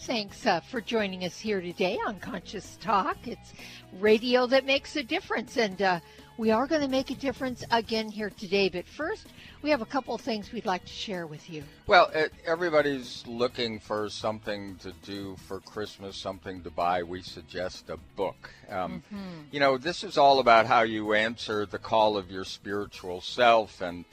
Thanks 0.00 0.46
uh, 0.46 0.60
for 0.60 0.82
joining 0.82 1.24
us 1.24 1.40
here 1.40 1.60
today 1.60 1.98
on 2.06 2.20
Conscious 2.20 2.76
Talk. 2.82 3.16
It's 3.26 3.54
radio 3.98 4.46
that 4.46 4.66
makes 4.66 4.94
a 4.94 5.02
difference, 5.02 5.56
and 5.56 5.80
uh, 5.80 6.00
we 6.36 6.50
are 6.50 6.66
going 6.66 6.82
to 6.82 6.88
make 6.88 7.10
a 7.10 7.14
difference 7.14 7.64
again 7.70 8.10
here 8.10 8.28
today. 8.28 8.68
But 8.68 8.86
first, 8.86 9.26
we 9.62 9.70
have 9.70 9.80
a 9.80 9.86
couple 9.86 10.14
of 10.14 10.20
things 10.20 10.52
we'd 10.52 10.66
like 10.66 10.84
to 10.84 10.92
share 10.92 11.26
with 11.26 11.48
you. 11.48 11.64
Well, 11.86 12.10
it, 12.14 12.32
everybody's 12.44 13.26
looking 13.26 13.80
for 13.80 14.10
something 14.10 14.76
to 14.76 14.92
do 15.02 15.34
for 15.48 15.60
Christmas, 15.60 16.16
something 16.16 16.62
to 16.62 16.70
buy. 16.70 17.02
We 17.02 17.22
suggest 17.22 17.88
a 17.88 17.96
book. 18.16 18.50
Um, 18.68 19.02
mm-hmm. 19.12 19.40
You 19.50 19.60
know, 19.60 19.78
this 19.78 20.04
is 20.04 20.18
all 20.18 20.40
about 20.40 20.66
how 20.66 20.82
you 20.82 21.14
answer 21.14 21.64
the 21.64 21.78
call 21.78 22.18
of 22.18 22.30
your 22.30 22.44
spiritual 22.44 23.22
self, 23.22 23.80
and 23.80 24.04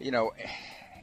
you 0.00 0.10
know 0.10 0.32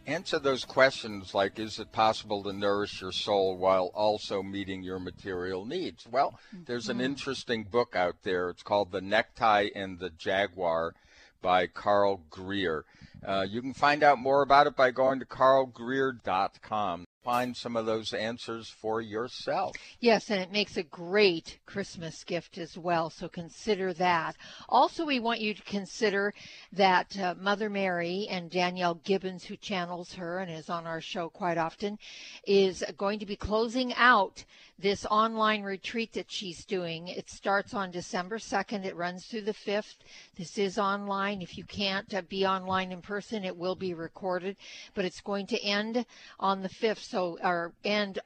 answer 0.08 0.40
those 0.40 0.66
questions 0.66 1.34
like 1.34 1.60
is 1.60 1.80
it 1.80 1.92
possible 1.92 2.44
to 2.44 2.54
nourish 2.54 3.02
your 3.02 3.12
soul 3.12 3.58
while 3.58 3.92
also 3.94 4.44
meeting 4.44 4.84
your 4.84 5.00
material 5.00 5.66
needs? 5.66 6.08
Well, 6.10 6.40
there's 6.66 6.90
an 6.90 6.98
mm-hmm. 6.98 7.06
interesting 7.06 7.64
book 7.64 7.96
out 7.96 8.18
there. 8.24 8.50
It's 8.50 8.64
called 8.64 8.92
The 8.92 9.02
Necktie 9.02 9.70
and 9.76 10.00
the 10.00 10.10
Jaguar 10.10 10.94
by 11.42 11.68
Carl 11.68 12.22
Greer. 12.30 12.86
Uh, 13.26 13.46
you 13.50 13.62
can 13.62 13.74
find 13.74 14.04
out 14.04 14.20
more 14.20 14.42
about 14.42 14.68
it 14.68 14.76
by 14.76 14.92
going 14.92 15.20
to 15.20 15.26
carlgreer.com 15.26 17.05
find 17.26 17.58
some 17.58 17.76
of 17.76 17.88
those 17.88 18.14
answers 18.14 18.70
for 18.70 19.02
yourself. 19.02 19.76
Yes, 20.00 20.30
and 20.30 20.40
it 20.40 20.52
makes 20.52 20.78
a 20.78 20.84
great 20.84 21.58
Christmas 21.66 22.24
gift 22.24 22.60
as 22.60 22.78
well, 22.78 23.10
so 23.10 23.28
consider 23.28 23.94
that. 23.94 24.36
Also, 24.70 25.06
we 25.06 25.20
want 25.20 25.42
you 25.42 25.56
to 25.56 25.62
consider 25.64 26.36
that 26.72 27.18
uh, 27.20 27.34
Mother 27.42 27.68
Mary 27.68 28.28
and 28.30 28.52
Danielle 28.52 29.02
Gibbons, 29.04 29.44
who 29.44 29.58
channels 29.58 30.14
her 30.14 30.38
and 30.38 30.52
is 30.52 30.70
on 30.70 30.86
our 30.86 31.02
show 31.02 31.28
quite 31.30 31.58
often, 31.58 31.98
is 32.46 32.84
going 32.96 33.18
to 33.18 33.26
be 33.26 33.36
closing 33.36 33.92
out 33.96 34.46
this 34.78 35.06
online 35.06 35.64
retreat 35.64 36.14
that 36.14 36.30
she's 36.30 36.66
doing. 36.66 37.08
It 37.08 37.30
starts 37.30 37.74
on 37.74 37.92
December 37.92 38.38
2nd. 38.38 38.86
It 38.86 38.96
runs 38.96 39.26
through 39.26 39.44
the 39.44 39.54
5th. 39.54 39.96
This 40.38 40.58
is 40.58 40.78
online. 40.78 41.42
If 41.42 41.58
you 41.58 41.64
can't 41.64 42.14
uh, 42.14 42.22
be 42.22 42.46
online 42.46 42.92
in 42.92 43.02
person, 43.02 43.46
it 43.46 43.56
will 43.56 43.76
be 43.76 43.94
recorded, 43.94 44.58
but 44.94 45.06
it's 45.06 45.22
going 45.22 45.48
to 45.48 45.64
end 45.64 46.06
on 46.40 46.62
the 46.62 46.70
5th. 46.70 47.04
So, 47.04 47.38
or 47.42 47.74
end 47.84 48.20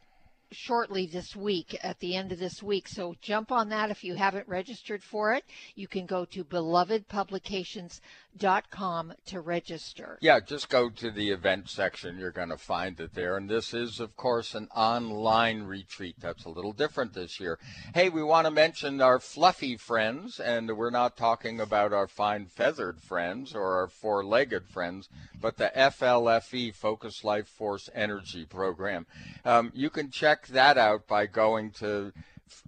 shortly 0.51 1.05
this 1.05 1.35
week, 1.35 1.77
at 1.83 1.99
the 1.99 2.15
end 2.15 2.31
of 2.31 2.39
this 2.39 2.63
week. 2.63 2.87
So 2.87 3.15
jump 3.21 3.51
on 3.51 3.69
that 3.69 3.91
if 3.91 4.03
you 4.03 4.15
haven't 4.15 4.47
registered 4.47 5.03
for 5.03 5.33
it. 5.33 5.43
You 5.75 5.87
can 5.87 6.05
go 6.05 6.25
to 6.25 6.43
belovedpublications.com 6.43 9.13
to 9.25 9.41
register. 9.41 10.17
Yeah, 10.21 10.39
just 10.39 10.69
go 10.69 10.89
to 10.89 11.11
the 11.11 11.29
event 11.29 11.69
section. 11.69 12.17
You're 12.17 12.31
going 12.31 12.49
to 12.49 12.57
find 12.57 12.99
it 12.99 13.13
there. 13.13 13.37
And 13.37 13.47
this 13.49 13.71
is, 13.73 13.99
of 13.99 14.17
course, 14.17 14.55
an 14.55 14.69
online 14.75 15.63
retreat. 15.63 16.15
That's 16.19 16.45
a 16.45 16.49
little 16.49 16.73
different 16.73 17.13
this 17.13 17.39
year. 17.39 17.59
Hey, 17.93 18.09
we 18.09 18.23
want 18.23 18.45
to 18.45 18.51
mention 18.51 19.01
our 19.01 19.19
fluffy 19.19 19.77
friends, 19.77 20.39
and 20.39 20.75
we're 20.75 20.89
not 20.89 21.15
talking 21.17 21.59
about 21.59 21.93
our 21.93 22.07
fine 22.07 22.47
feathered 22.47 23.01
friends 23.01 23.53
or 23.53 23.75
our 23.75 23.87
four 23.87 24.25
legged 24.25 24.67
friends, 24.67 25.09
but 25.39 25.57
the 25.57 25.71
FLFE, 25.75 26.73
Focus 26.73 27.23
Life 27.23 27.47
Force 27.47 27.89
Energy 27.93 28.45
Program. 28.45 29.05
Um, 29.45 29.71
you 29.73 29.89
can 29.89 30.11
check 30.11 30.38
check 30.39 30.47
that 30.53 30.77
out 30.77 31.07
by 31.07 31.25
going 31.25 31.71
to 31.71 32.13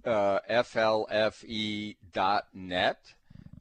uh, 0.04 0.38
flfe.net 0.50 1.96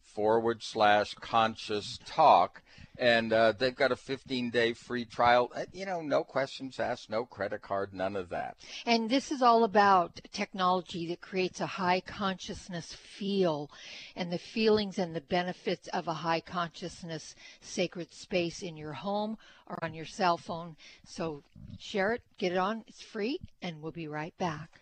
forward 0.01 0.63
slash 0.63 1.13
conscious 1.15 1.99
talk. 2.05 2.61
And 3.01 3.33
uh, 3.33 3.53
they've 3.57 3.75
got 3.75 3.91
a 3.91 3.95
15 3.95 4.51
day 4.51 4.73
free 4.73 5.05
trial. 5.05 5.51
Uh, 5.55 5.65
you 5.73 5.87
know, 5.87 6.01
no 6.01 6.23
questions 6.23 6.79
asked, 6.79 7.09
no 7.09 7.25
credit 7.25 7.63
card, 7.63 7.95
none 7.95 8.15
of 8.15 8.29
that. 8.29 8.57
And 8.85 9.09
this 9.09 9.31
is 9.31 9.41
all 9.41 9.63
about 9.63 10.21
technology 10.31 11.07
that 11.07 11.19
creates 11.19 11.59
a 11.59 11.65
high 11.65 12.01
consciousness 12.01 12.93
feel 12.93 13.71
and 14.15 14.31
the 14.31 14.37
feelings 14.37 14.99
and 14.99 15.15
the 15.15 15.21
benefits 15.21 15.87
of 15.87 16.07
a 16.07 16.13
high 16.13 16.41
consciousness 16.41 17.33
sacred 17.59 18.13
space 18.13 18.61
in 18.61 18.77
your 18.77 18.93
home 18.93 19.35
or 19.65 19.83
on 19.83 19.95
your 19.95 20.05
cell 20.05 20.37
phone. 20.37 20.75
So 21.03 21.41
share 21.79 22.13
it, 22.13 22.21
get 22.37 22.51
it 22.51 22.59
on, 22.59 22.83
it's 22.85 23.01
free, 23.01 23.39
and 23.63 23.81
we'll 23.81 23.91
be 23.91 24.07
right 24.07 24.37
back. 24.37 24.79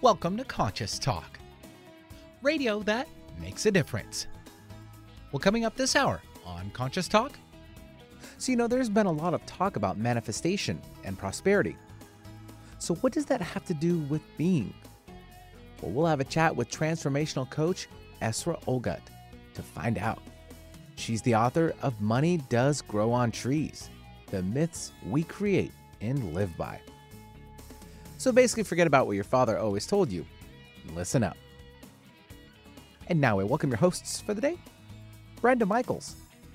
Welcome 0.00 0.36
to 0.36 0.44
Conscious 0.44 1.00
Talk, 1.00 1.40
radio 2.40 2.84
that 2.84 3.08
makes 3.40 3.66
a 3.66 3.72
difference. 3.72 4.28
Well, 5.32 5.40
coming 5.40 5.64
up 5.64 5.74
this 5.74 5.96
hour 5.96 6.22
on 6.44 6.70
Conscious 6.70 7.08
Talk. 7.08 7.32
So, 8.38 8.52
you 8.52 8.56
know, 8.56 8.66
there's 8.66 8.88
been 8.88 9.06
a 9.06 9.12
lot 9.12 9.34
of 9.34 9.44
talk 9.46 9.76
about 9.76 9.98
manifestation 9.98 10.80
and 11.04 11.18
prosperity. 11.18 11.76
So, 12.78 12.94
what 12.96 13.12
does 13.12 13.26
that 13.26 13.40
have 13.40 13.64
to 13.66 13.74
do 13.74 13.98
with 14.00 14.22
being? 14.36 14.74
Well, 15.80 15.92
we'll 15.92 16.06
have 16.06 16.20
a 16.20 16.24
chat 16.24 16.54
with 16.54 16.70
transformational 16.70 17.48
coach 17.50 17.88
Esra 18.22 18.62
Ogut 18.64 19.00
to 19.54 19.62
find 19.62 19.98
out. 19.98 20.22
She's 20.96 21.22
the 21.22 21.34
author 21.34 21.74
of 21.82 22.00
Money 22.00 22.38
Does 22.48 22.80
Grow 22.82 23.12
on 23.12 23.30
Trees 23.30 23.90
The 24.30 24.42
Myths 24.42 24.92
We 25.06 25.24
Create 25.24 25.72
and 26.00 26.34
Live 26.34 26.56
By. 26.56 26.80
So 28.18 28.32
basically, 28.32 28.62
forget 28.62 28.86
about 28.86 29.06
what 29.06 29.14
your 29.14 29.24
father 29.24 29.58
always 29.58 29.86
told 29.86 30.10
you. 30.10 30.24
Listen 30.94 31.22
up. 31.22 31.36
And 33.08 33.20
now 33.20 33.38
I 33.38 33.44
welcome 33.44 33.70
your 33.70 33.78
hosts 33.78 34.20
for 34.20 34.34
the 34.34 34.40
day 34.40 34.58
Brenda 35.40 35.66
Michaels 35.66 36.16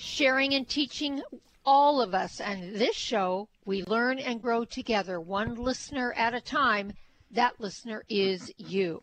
sharing 0.00 0.54
and 0.54 0.68
teaching 0.68 1.22
all 1.64 2.00
of 2.00 2.14
us. 2.14 2.40
And 2.40 2.74
this 2.74 2.96
show, 2.96 3.48
we 3.64 3.84
learn 3.84 4.18
and 4.18 4.42
grow 4.42 4.64
together, 4.64 5.20
one 5.20 5.54
listener 5.54 6.12
at 6.14 6.34
a 6.34 6.40
time 6.40 6.94
that 7.32 7.60
listener 7.60 8.02
is 8.08 8.52
you. 8.56 9.02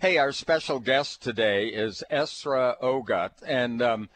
Hey, 0.00 0.18
our 0.18 0.32
special 0.32 0.80
guest 0.80 1.22
today 1.22 1.68
is 1.68 2.04
Esra 2.10 2.74
Ogut. 2.82 3.30
And, 3.46 3.80
um, 3.80 4.10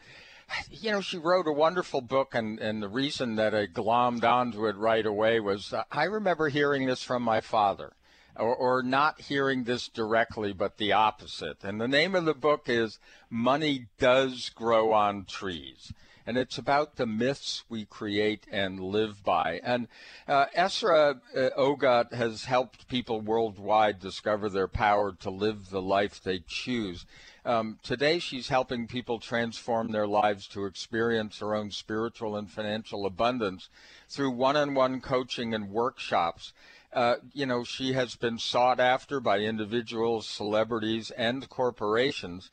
you 0.69 0.91
know, 0.91 1.01
she 1.01 1.17
wrote 1.17 1.47
a 1.47 1.51
wonderful 1.51 2.01
book, 2.01 2.35
and, 2.35 2.59
and 2.59 2.81
the 2.83 2.89
reason 2.89 3.35
that 3.37 3.55
I 3.55 3.65
glommed 3.65 4.23
onto 4.23 4.67
it 4.67 4.75
right 4.75 5.05
away 5.05 5.39
was 5.39 5.73
uh, 5.73 5.83
I 5.91 6.03
remember 6.03 6.49
hearing 6.49 6.85
this 6.85 7.01
from 7.01 7.23
my 7.23 7.41
father. 7.41 7.93
Or, 8.35 8.55
or, 8.55 8.83
not 8.83 9.19
hearing 9.19 9.65
this 9.65 9.89
directly, 9.89 10.53
but 10.53 10.77
the 10.77 10.93
opposite. 10.93 11.57
And 11.61 11.81
the 11.81 11.89
name 11.89 12.15
of 12.15 12.23
the 12.23 12.33
book 12.33 12.69
is 12.69 12.97
Money 13.29 13.87
Does 13.97 14.49
Grow 14.55 14.93
on 14.93 15.25
Trees 15.25 15.91
and 16.29 16.37
it's 16.37 16.59
about 16.59 16.97
the 16.97 17.07
myths 17.07 17.63
we 17.69 17.85
create 17.85 18.45
and 18.51 18.79
live 18.79 19.23
by. 19.23 19.59
And 19.63 19.87
uh, 20.27 20.45
Esra 20.55 21.19
uh, 21.35 21.49
Ogut 21.57 22.13
has 22.13 22.45
helped 22.45 22.87
people 22.87 23.19
worldwide 23.19 23.99
discover 23.99 24.47
their 24.47 24.67
power 24.67 25.11
to 25.21 25.31
live 25.31 25.71
the 25.71 25.81
life 25.81 26.21
they 26.21 26.43
choose. 26.47 27.07
Um, 27.43 27.79
today, 27.81 28.19
she's 28.19 28.49
helping 28.49 28.85
people 28.85 29.17
transform 29.17 29.91
their 29.91 30.05
lives 30.05 30.45
to 30.49 30.67
experience 30.67 31.39
their 31.39 31.55
own 31.55 31.71
spiritual 31.71 32.35
and 32.35 32.47
financial 32.47 33.07
abundance 33.07 33.67
through 34.07 34.29
one 34.29 34.55
on 34.55 34.75
one 34.75 35.01
coaching 35.01 35.55
and 35.55 35.71
workshops. 35.71 36.53
Uh, 36.93 37.15
you 37.33 37.47
know, 37.47 37.63
she 37.63 37.93
has 37.93 38.15
been 38.15 38.37
sought 38.37 38.79
after 38.79 39.19
by 39.19 39.39
individuals, 39.39 40.27
celebrities, 40.27 41.09
and 41.09 41.49
corporations. 41.49 42.51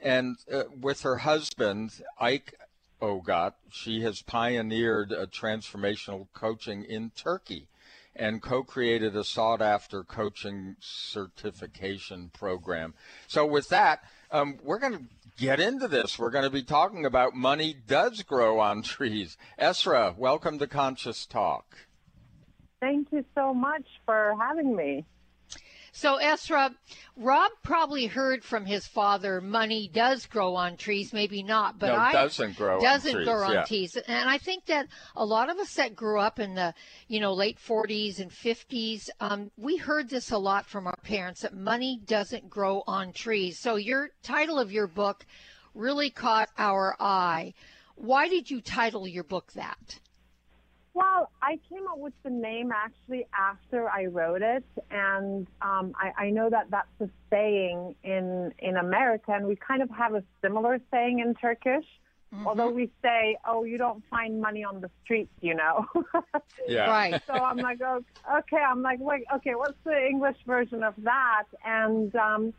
And 0.00 0.36
uh, 0.52 0.64
with 0.80 1.00
her 1.02 1.16
husband, 1.16 2.02
Ike 2.20 2.54
Ogut. 3.00 3.54
She 3.70 4.02
has 4.02 4.22
pioneered 4.22 5.12
a 5.12 5.26
transformational 5.26 6.26
coaching 6.32 6.84
in 6.84 7.10
Turkey. 7.10 7.68
and 8.18 8.40
co 8.42 8.62
created 8.62 9.14
a 9.14 9.22
sought 9.22 9.60
after 9.60 10.02
coaching 10.02 10.76
certification 10.80 12.30
program. 12.32 12.94
So, 13.26 13.44
with 13.46 13.68
that, 13.68 14.02
um, 14.30 14.58
we're 14.62 14.78
going 14.78 14.94
to 14.94 15.04
get 15.36 15.60
into 15.60 15.86
this. 15.86 16.18
We're 16.18 16.30
going 16.30 16.44
to 16.44 16.50
be 16.50 16.62
talking 16.62 17.04
about 17.04 17.34
money 17.34 17.76
does 17.86 18.22
grow 18.22 18.58
on 18.58 18.82
trees. 18.82 19.36
Esra, 19.58 20.16
welcome 20.16 20.58
to 20.58 20.66
Conscious 20.66 21.26
Talk. 21.26 21.76
Thank 22.80 23.08
you 23.12 23.24
so 23.34 23.52
much 23.54 23.86
for 24.04 24.34
having 24.40 24.74
me. 24.74 25.04
So, 25.96 26.18
Esra, 26.18 26.74
Rob 27.16 27.52
probably 27.62 28.04
heard 28.04 28.44
from 28.44 28.66
his 28.66 28.86
father 28.86 29.40
money 29.40 29.88
does 29.88 30.26
grow 30.26 30.54
on 30.54 30.76
trees, 30.76 31.14
maybe 31.14 31.42
not, 31.42 31.78
but 31.78 31.86
no, 31.86 31.96
I 31.96 32.12
doesn't 32.12 32.58
grow 32.58 32.78
doesn't 32.78 33.08
on 33.08 33.16
trees, 33.16 33.26
grow 33.26 33.46
on 33.46 33.52
yeah. 33.54 33.64
trees. 33.64 33.96
And 33.96 34.28
I 34.28 34.36
think 34.36 34.66
that 34.66 34.88
a 35.16 35.24
lot 35.24 35.48
of 35.48 35.56
us 35.56 35.72
that 35.76 35.96
grew 35.96 36.20
up 36.20 36.38
in 36.38 36.54
the 36.54 36.74
you 37.08 37.18
know 37.18 37.32
late 37.32 37.58
40s 37.58 38.20
and 38.20 38.30
50s, 38.30 39.08
um, 39.20 39.50
we 39.56 39.78
heard 39.78 40.10
this 40.10 40.30
a 40.32 40.36
lot 40.36 40.66
from 40.66 40.86
our 40.86 40.98
parents 41.02 41.40
that 41.40 41.54
money 41.54 41.98
doesn't 42.04 42.50
grow 42.50 42.84
on 42.86 43.14
trees. 43.14 43.58
So, 43.58 43.76
your 43.76 44.10
title 44.22 44.58
of 44.58 44.70
your 44.70 44.88
book 44.88 45.24
really 45.72 46.10
caught 46.10 46.50
our 46.58 46.94
eye. 47.00 47.54
Why 47.94 48.28
did 48.28 48.50
you 48.50 48.60
title 48.60 49.08
your 49.08 49.24
book 49.24 49.50
that? 49.54 49.98
Well, 50.96 51.30
I 51.42 51.60
came 51.68 51.86
up 51.88 51.98
with 51.98 52.14
the 52.22 52.30
name 52.30 52.72
actually 52.72 53.26
after 53.38 53.86
I 53.86 54.06
wrote 54.06 54.40
it, 54.40 54.64
and 54.90 55.46
um, 55.60 55.92
I, 55.94 56.24
I 56.24 56.30
know 56.30 56.48
that 56.48 56.70
that's 56.70 56.88
a 57.00 57.10
saying 57.28 57.94
in 58.02 58.50
in 58.60 58.78
America, 58.78 59.32
and 59.32 59.46
we 59.46 59.56
kind 59.56 59.82
of 59.82 59.90
have 59.90 60.14
a 60.14 60.24
similar 60.40 60.80
saying 60.90 61.18
in 61.18 61.34
Turkish. 61.34 61.84
Mm-hmm. 62.34 62.46
Although 62.46 62.70
we 62.70 62.90
say, 63.02 63.36
"Oh, 63.46 63.64
you 63.64 63.76
don't 63.76 64.02
find 64.08 64.40
money 64.40 64.64
on 64.64 64.80
the 64.80 64.88
streets," 65.04 65.34
you 65.42 65.54
know. 65.54 65.84
yeah. 66.66 66.88
Right. 66.88 67.20
So 67.26 67.34
I'm 67.34 67.58
like, 67.58 67.82
oh, 67.84 68.02
okay. 68.38 68.56
I'm 68.66 68.80
like, 68.80 68.98
wait, 68.98 69.24
okay. 69.34 69.54
What's 69.54 69.78
the 69.84 70.06
English 70.06 70.38
version 70.46 70.82
of 70.82 70.94
that? 71.02 71.44
And 71.62 72.16
um, 72.16 72.54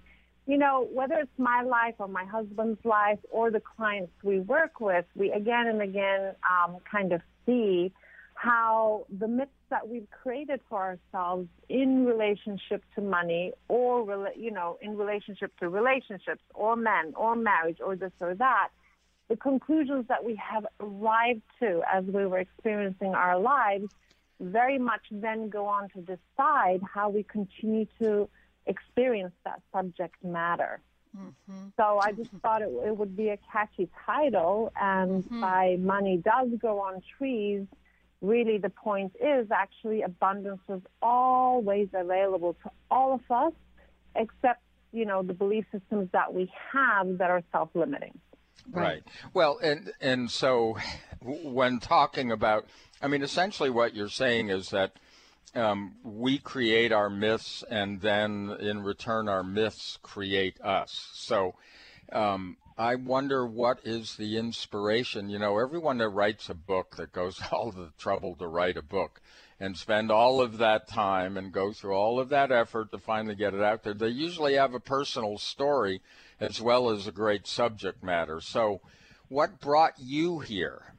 you 0.46 0.60
know, 0.60 0.88
whether 0.94 1.16
it's 1.16 1.40
my 1.40 1.64
life 1.64 1.96
or 1.98 2.08
my 2.08 2.26
husband's 2.26 2.86
life 2.86 3.20
or 3.32 3.50
the 3.50 3.62
clients 3.62 4.14
we 4.22 4.42
work 4.42 4.80
with, 4.80 5.06
we 5.16 5.32
again 5.32 5.66
and 5.66 5.82
again 5.82 6.36
um, 6.48 6.78
kind 6.92 7.14
of 7.14 7.22
see 7.48 7.92
how 8.38 9.06
the 9.18 9.28
myths 9.28 9.52
that 9.70 9.88
we've 9.90 10.08
created 10.12 10.62
for 10.70 10.78
ourselves 10.78 11.48
in 11.70 12.06
relationship 12.06 12.84
to 12.94 13.02
money 13.02 13.52
or, 13.68 14.32
you 14.36 14.52
know, 14.52 14.78
in 14.80 14.96
relationship 14.96 15.52
to 15.60 15.68
relationships 15.68 16.44
or 16.54 16.76
men 16.76 17.14
or 17.16 17.36
marriage 17.36 17.80
or 17.84 17.96
this 17.96 18.12
or 18.20 18.36
that, 18.36 18.70
the 19.28 19.36
conclusions 19.36 20.06
that 20.08 20.24
we 20.24 20.36
have 20.36 20.68
arrived 20.80 21.42
to 21.60 21.82
as 21.92 22.06
we 22.06 22.28
were 22.28 22.38
experiencing 22.38 23.16
our 23.16 23.40
lives 23.40 23.92
very 24.40 24.78
much 24.78 25.02
then 25.10 25.50
go 25.50 25.66
on 25.66 25.90
to 25.90 26.02
decide 26.02 26.80
how 26.94 27.10
we 27.10 27.24
continue 27.24 27.88
to 28.00 28.30
experience 28.68 29.34
that 29.46 29.62
subject 29.74 30.24
matter. 30.24 30.80
Mm-hmm. 31.18 31.70
So 31.76 32.00
I 32.00 32.12
just 32.12 32.30
thought 32.44 32.62
it, 32.62 32.70
it, 32.86 32.96
would 32.96 33.18
be 33.18 33.30
a 33.30 33.40
catchy 33.52 33.90
title, 34.06 34.72
and 34.80 35.24
mm-hmm. 35.24 35.42
by 35.42 35.78
Money 35.80 36.18
Does 36.18 36.50
Go 36.62 36.80
on 36.80 37.02
Trees, 37.18 37.66
really 38.22 38.58
the 38.58 38.70
point 38.70 39.14
is 39.20 39.52
actually 39.52 40.02
abundance 40.02 40.62
is 40.70 40.82
always 41.02 41.88
available 41.94 42.56
to 42.64 42.72
all 42.90 43.14
of 43.14 43.22
us, 43.30 43.54
except, 44.16 44.62
you 44.92 45.06
know, 45.06 45.22
the 45.22 45.34
belief 45.34 45.66
systems 45.72 46.10
that 46.14 46.34
we 46.34 46.52
have 46.74 47.18
that 47.20 47.30
are 47.30 47.44
self-limiting. 47.52 48.18
Right. 48.72 48.84
right. 48.84 49.04
Well, 49.34 49.60
and 49.60 49.92
and 50.02 50.32
so 50.32 50.78
when 51.22 51.80
talking 51.80 52.32
about, 52.32 52.66
I 53.02 53.08
mean, 53.08 53.22
essentially 53.22 53.70
what 53.70 53.96
you're 53.96 54.10
saying 54.10 54.50
is 54.50 54.72
that 54.72 54.94
um, 55.56 55.96
we 56.04 56.38
create 56.38 56.92
our 56.92 57.10
myths, 57.10 57.64
and 57.70 58.02
then 58.02 58.56
in 58.60 58.84
return, 58.84 59.30
our 59.30 59.44
myths 59.44 59.98
create 60.02 60.60
us. 60.62 61.10
So 61.14 61.56
um, 62.12 62.58
I 62.80 62.94
wonder 62.94 63.44
what 63.44 63.80
is 63.84 64.18
the 64.18 64.38
inspiration. 64.38 65.30
You 65.30 65.40
know, 65.40 65.58
everyone 65.58 65.98
that 65.98 66.10
writes 66.10 66.48
a 66.48 66.54
book 66.54 66.96
that 66.98 67.12
goes 67.12 67.42
all 67.52 67.72
the 67.72 67.92
trouble 67.98 68.36
to 68.36 68.48
write 68.48 68.78
a 68.78 68.84
book 68.84 69.20
and 69.60 69.76
spend 69.76 70.12
all 70.12 70.40
of 70.40 70.60
that 70.60 70.88
time 70.88 71.36
and 71.38 71.52
go 71.52 71.74
through 71.74 71.94
all 71.94 72.20
of 72.20 72.30
that 72.30 72.52
effort 72.52 72.92
to 72.92 73.00
finally 73.00 73.34
get 73.34 73.56
it 73.56 73.64
out 73.64 73.84
there, 73.84 73.96
they 73.96 74.10
usually 74.10 74.54
have 74.54 74.76
a 74.76 74.80
personal 74.80 75.40
story 75.40 76.02
as 76.40 76.62
well 76.62 76.92
as 76.92 77.08
a 77.08 77.12
great 77.12 77.48
subject 77.48 78.04
matter. 78.04 78.40
So, 78.40 78.82
what 79.30 79.60
brought 79.60 79.94
you 79.98 80.40
here? 80.40 80.94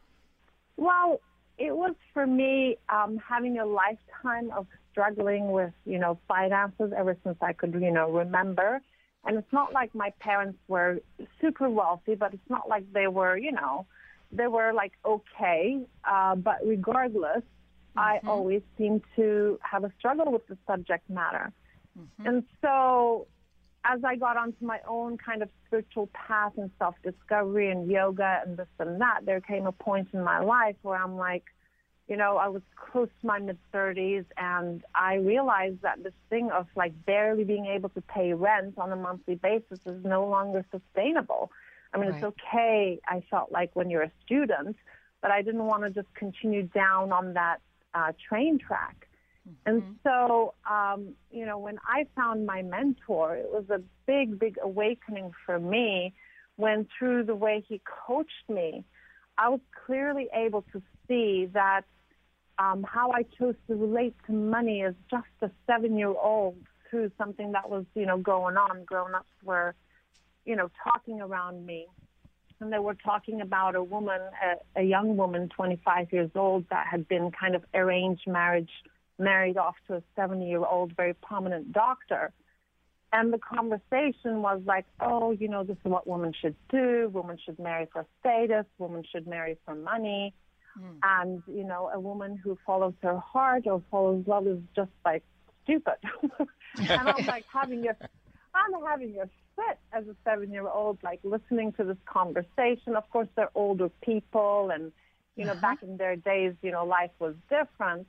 Well, 0.76 1.20
it 1.56 1.74
was 1.74 1.94
for 2.12 2.26
me 2.26 2.76
um, 2.88 3.18
having 3.18 3.58
a 3.58 3.64
lifetime 3.64 4.50
of 4.50 4.66
struggling 4.90 5.52
with, 5.52 5.72
you 5.86 5.98
know, 5.98 6.18
finances 6.26 6.92
ever 6.96 7.16
since 7.22 7.38
I 7.40 7.52
could, 7.52 7.74
you 7.74 7.92
know, 7.92 8.10
remember 8.10 8.80
and 9.24 9.36
it's 9.36 9.52
not 9.52 9.72
like 9.72 9.94
my 9.94 10.10
parents 10.20 10.58
were 10.68 11.00
super 11.40 11.68
wealthy, 11.68 12.14
but 12.14 12.32
it's 12.34 12.50
not 12.50 12.68
like 12.68 12.90
they 12.92 13.08
were, 13.08 13.36
you 13.36 13.52
know, 13.52 13.86
they 14.32 14.46
were 14.46 14.72
like 14.72 14.92
okay. 15.04 15.80
Uh, 16.04 16.34
but 16.36 16.58
regardless, 16.64 17.42
mm-hmm. 17.42 17.98
I 17.98 18.20
always 18.26 18.62
seemed 18.76 19.02
to 19.16 19.58
have 19.62 19.84
a 19.84 19.92
struggle 19.98 20.32
with 20.32 20.46
the 20.46 20.56
subject 20.66 21.08
matter. 21.10 21.52
Mm-hmm. 21.98 22.26
And 22.26 22.44
so 22.62 23.26
as 23.84 24.00
I 24.04 24.16
got 24.16 24.36
onto 24.36 24.64
my 24.64 24.80
own 24.86 25.16
kind 25.18 25.42
of 25.42 25.48
spiritual 25.66 26.08
path 26.12 26.52
and 26.56 26.70
self 26.78 26.94
discovery 27.02 27.70
and 27.70 27.90
yoga 27.90 28.42
and 28.44 28.56
this 28.56 28.68
and 28.78 29.00
that, 29.00 29.20
there 29.24 29.40
came 29.40 29.66
a 29.66 29.72
point 29.72 30.08
in 30.12 30.22
my 30.22 30.40
life 30.40 30.76
where 30.82 31.02
I'm 31.02 31.16
like, 31.16 31.44
you 32.08 32.16
know, 32.16 32.38
I 32.38 32.48
was 32.48 32.62
close 32.74 33.08
to 33.20 33.26
my 33.26 33.38
mid 33.38 33.58
30s 33.72 34.24
and 34.38 34.82
I 34.94 35.16
realized 35.16 35.82
that 35.82 36.02
this 36.02 36.14
thing 36.30 36.50
of 36.50 36.66
like 36.74 36.92
barely 37.04 37.44
being 37.44 37.66
able 37.66 37.90
to 37.90 38.00
pay 38.00 38.32
rent 38.32 38.74
on 38.78 38.92
a 38.92 38.96
monthly 38.96 39.34
basis 39.34 39.78
is 39.84 40.04
no 40.04 40.26
longer 40.26 40.64
sustainable. 40.70 41.52
I 41.92 41.98
mean, 41.98 42.10
right. 42.10 42.16
it's 42.16 42.24
okay, 42.24 43.00
I 43.06 43.22
felt 43.30 43.52
like 43.52 43.70
when 43.74 43.90
you're 43.90 44.02
a 44.02 44.12
student, 44.24 44.76
but 45.20 45.30
I 45.30 45.42
didn't 45.42 45.64
want 45.64 45.82
to 45.84 45.90
just 45.90 46.12
continue 46.14 46.62
down 46.62 47.12
on 47.12 47.34
that 47.34 47.60
uh, 47.94 48.12
train 48.28 48.58
track. 48.58 49.06
Mm-hmm. 49.48 49.70
And 49.70 49.96
so, 50.02 50.54
um, 50.68 51.14
you 51.30 51.44
know, 51.44 51.58
when 51.58 51.78
I 51.86 52.06
found 52.16 52.46
my 52.46 52.62
mentor, 52.62 53.36
it 53.36 53.50
was 53.50 53.64
a 53.70 53.80
big, 54.06 54.38
big 54.38 54.56
awakening 54.62 55.32
for 55.44 55.58
me 55.58 56.14
when 56.56 56.86
through 56.98 57.24
the 57.24 57.34
way 57.34 57.64
he 57.66 57.80
coached 57.84 58.48
me, 58.48 58.84
I 59.38 59.48
was 59.48 59.60
clearly 59.86 60.28
able 60.34 60.62
to 60.72 60.82
see 61.06 61.48
that 61.54 61.82
um, 62.58 62.82
how 62.82 63.12
I 63.12 63.22
chose 63.22 63.54
to 63.68 63.76
relate 63.76 64.16
to 64.26 64.32
money 64.32 64.82
as 64.82 64.94
just 65.08 65.26
a 65.42 65.50
seven-year-old 65.66 66.56
through 66.90 67.12
something 67.16 67.52
that 67.52 67.70
was, 67.70 67.84
you 67.94 68.04
know, 68.04 68.18
going 68.18 68.56
on. 68.56 68.84
Grown-ups 68.84 69.30
were, 69.44 69.74
you 70.44 70.56
know, 70.56 70.68
talking 70.82 71.20
around 71.20 71.64
me, 71.64 71.86
and 72.60 72.72
they 72.72 72.80
were 72.80 72.94
talking 72.94 73.40
about 73.40 73.76
a 73.76 73.82
woman, 73.82 74.20
a, 74.42 74.80
a 74.80 74.82
young 74.82 75.16
woman, 75.16 75.48
25 75.54 76.12
years 76.12 76.30
old, 76.34 76.64
that 76.70 76.86
had 76.90 77.06
been 77.06 77.30
kind 77.30 77.54
of 77.54 77.64
arranged 77.74 78.26
marriage, 78.26 78.70
married 79.18 79.56
off 79.56 79.76
to 79.86 79.94
a 79.94 80.02
70-year-old, 80.18 80.96
very 80.96 81.14
prominent 81.14 81.72
doctor. 81.72 82.32
And 83.12 83.32
the 83.32 83.38
conversation 83.38 84.42
was 84.42 84.60
like, 84.66 84.84
oh, 85.00 85.30
you 85.30 85.48
know, 85.48 85.64
this 85.64 85.76
is 85.76 85.84
what 85.84 86.06
women 86.06 86.32
should 86.38 86.56
do. 86.70 87.10
Women 87.12 87.38
should 87.42 87.58
marry 87.58 87.86
for 87.92 88.06
status. 88.20 88.66
Women 88.78 89.02
should 89.10 89.26
marry 89.26 89.56
for 89.64 89.74
money 89.74 90.34
Mm. 90.80 90.98
And, 91.02 91.42
you 91.46 91.64
know, 91.64 91.90
a 91.92 91.98
woman 91.98 92.36
who 92.36 92.58
follows 92.66 92.94
her 93.02 93.18
heart 93.18 93.66
or 93.66 93.82
follows 93.90 94.24
love 94.26 94.46
is 94.46 94.58
just 94.74 94.90
like 95.04 95.22
stupid. 95.64 95.94
and 96.78 97.08
I'm 97.08 97.26
like 97.26 97.44
having 97.52 97.86
a, 97.86 97.96
I'm 98.54 98.82
having 98.86 99.16
a 99.20 99.26
fit 99.56 99.78
as 99.92 100.06
a 100.06 100.14
seven 100.24 100.52
year 100.52 100.68
old, 100.68 100.98
like 101.02 101.20
listening 101.22 101.72
to 101.72 101.84
this 101.84 101.96
conversation. 102.06 102.96
Of 102.96 103.08
course, 103.10 103.28
they're 103.36 103.50
older 103.54 103.90
people 104.02 104.70
and, 104.72 104.92
you 105.36 105.44
know, 105.44 105.52
uh-huh. 105.52 105.60
back 105.60 105.82
in 105.82 105.96
their 105.96 106.16
days, 106.16 106.54
you 106.62 106.70
know, 106.70 106.84
life 106.84 107.10
was 107.18 107.34
different. 107.48 108.06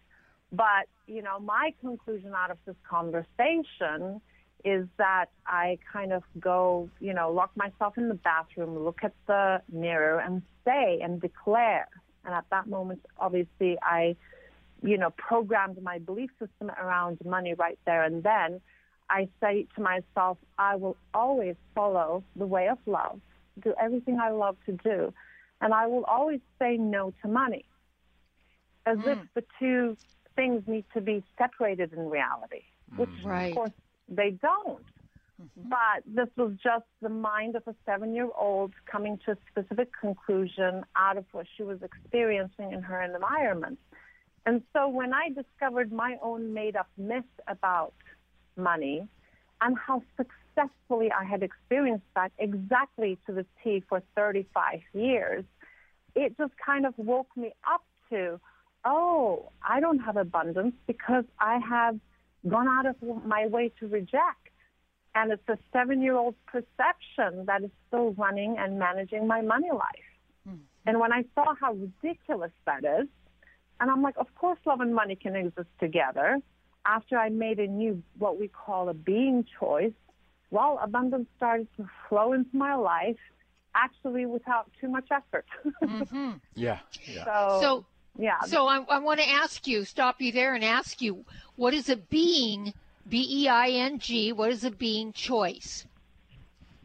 But, 0.51 0.88
you 1.06 1.22
know, 1.22 1.39
my 1.39 1.74
conclusion 1.79 2.34
out 2.36 2.50
of 2.51 2.58
this 2.65 2.75
conversation 2.89 4.22
is 4.63 4.87
that 4.97 5.27
I 5.45 5.77
kind 5.91 6.11
of 6.11 6.23
go, 6.39 6.89
you 6.99 7.13
know, 7.13 7.31
lock 7.31 7.51
myself 7.55 7.97
in 7.97 8.09
the 8.09 8.15
bathroom, 8.15 8.77
look 8.77 8.99
at 9.03 9.13
the 9.27 9.61
mirror 9.71 10.19
and 10.19 10.41
say 10.65 10.99
and 11.01 11.21
declare 11.21 11.87
and 12.25 12.33
at 12.33 12.45
that 12.51 12.67
moment, 12.67 13.03
obviously, 13.17 13.77
I, 13.81 14.15
you 14.83 14.97
know, 14.97 15.09
programmed 15.11 15.81
my 15.81 15.99
belief 15.99 16.29
system 16.39 16.69
around 16.69 17.19
money 17.25 17.53
right 17.53 17.79
there 17.85 18.03
and 18.03 18.23
then. 18.23 18.61
I 19.11 19.27
say 19.41 19.65
to 19.75 19.81
myself, 19.81 20.37
I 20.59 20.75
will 20.75 20.95
always 21.15 21.55
follow 21.73 22.23
the 22.35 22.45
way 22.45 22.67
of 22.67 22.77
love, 22.85 23.19
do 23.63 23.73
everything 23.81 24.19
I 24.19 24.29
love 24.29 24.55
to 24.67 24.73
do, 24.73 25.11
and 25.61 25.73
I 25.73 25.87
will 25.87 26.03
always 26.03 26.41
say 26.59 26.77
no 26.77 27.11
to 27.23 27.27
money. 27.27 27.65
As 28.85 28.99
mm. 28.99 29.07
if 29.07 29.17
the 29.33 29.43
two 29.57 29.97
things 30.35 30.61
need 30.67 30.85
to 30.93 31.01
be 31.01 31.23
separated 31.39 31.91
in 31.91 32.07
reality, 32.07 32.61
which 32.95 33.09
right. 33.23 33.49
of 33.49 33.55
course 33.55 33.71
they 34.09 34.31
don't. 34.31 34.83
Mm-hmm. 35.41 35.69
But 35.69 36.03
this 36.05 36.27
was 36.35 36.53
just 36.61 36.85
the 37.01 37.09
mind 37.09 37.55
of 37.55 37.63
a 37.67 37.75
seven 37.85 38.13
year 38.13 38.29
old 38.37 38.73
coming 38.91 39.19
to 39.25 39.31
a 39.31 39.37
specific 39.51 39.89
conclusion 39.99 40.83
out 40.95 41.17
of 41.17 41.25
what 41.31 41.45
she 41.55 41.63
was 41.63 41.79
experiencing 41.81 42.73
in 42.73 42.81
her 42.81 43.01
environment. 43.01 43.79
And 44.45 44.63
so 44.73 44.87
when 44.87 45.13
I 45.13 45.29
discovered 45.29 45.91
my 45.91 46.17
own 46.21 46.53
made 46.53 46.75
up 46.75 46.87
myth 46.97 47.23
about 47.47 47.93
money 48.57 49.07
and 49.61 49.77
how 49.77 50.01
successfully 50.17 51.11
I 51.11 51.23
had 51.23 51.43
experienced 51.43 52.05
that 52.15 52.31
exactly 52.37 53.17
to 53.27 53.33
the 53.33 53.45
T 53.63 53.83
for 53.87 54.01
35 54.15 54.81
years, 54.93 55.45
it 56.15 56.37
just 56.37 56.53
kind 56.63 56.85
of 56.85 56.93
woke 56.97 57.29
me 57.35 57.53
up 57.71 57.83
to, 58.09 58.39
oh, 58.85 59.51
I 59.61 59.79
don't 59.79 59.99
have 59.99 60.17
abundance 60.17 60.73
because 60.87 61.25
I 61.39 61.59
have 61.59 61.99
gone 62.48 62.67
out 62.67 62.86
of 62.86 63.25
my 63.25 63.48
way 63.48 63.72
to 63.79 63.88
reject. 63.88 64.50
And 65.15 65.31
it's 65.31 65.48
a 65.50 65.58
seven 65.74 66.01
year 66.01 66.15
old 66.15 66.36
perception 66.46 67.46
that 67.46 67.63
is 67.63 67.72
still 67.88 68.12
running 68.12 68.58
and 68.58 68.77
managing 68.77 69.27
my 69.27 69.41
money 69.41 69.69
life. 69.72 70.10
Mm. 70.48 70.60
And 70.86 71.00
when 71.00 71.12
I 71.12 71.24
saw 71.36 71.55
how 71.60 71.74
ridiculous 71.74 72.51
that 72.65 72.84
is, 72.84 73.08
and 73.79 73.89
I'm 73.89 74.01
like, 74.01 74.15
of 74.17 74.27
course, 74.36 74.60
love 74.65 74.81
and 74.81 74.93
money 74.93 75.15
can 75.15 75.36
exist 75.36 75.69
together. 75.79 76.39
After 76.86 77.17
I 77.17 77.29
made 77.29 77.60
a 77.60 77.67
new, 77.67 78.03
what 78.17 78.39
we 78.39 78.48
call 78.48 78.89
a 78.89 78.93
being 78.93 79.46
choice, 79.60 79.93
well, 80.51 80.79
abundance 80.81 81.27
started 81.38 81.67
to 81.77 81.88
flow 82.08 82.34
into 82.34 82.55
my 82.55 82.75
life, 82.75 83.17
actually 83.75 84.25
without 84.25 84.69
too 84.81 84.89
much 84.89 85.08
effort. 85.12 85.46
mm-hmm. 85.84 86.31
Yeah. 86.55 86.79
yeah. 87.05 87.25
So, 87.25 87.60
so, 87.62 87.86
yeah. 88.19 88.41
So 88.41 88.67
I, 88.67 88.83
I 88.89 88.99
want 88.99 89.19
to 89.21 89.29
ask 89.29 89.65
you, 89.65 89.85
stop 89.85 90.21
you 90.21 90.31
there 90.31 90.53
and 90.53 90.63
ask 90.63 91.01
you, 91.01 91.25
what 91.55 91.73
is 91.73 91.89
a 91.89 91.95
being, 91.95 92.73
B 93.07 93.25
E 93.29 93.47
I 93.47 93.69
N 93.69 93.99
G, 93.99 94.33
what 94.33 94.51
is 94.51 94.63
a 94.63 94.71
being 94.71 95.13
choice? 95.13 95.85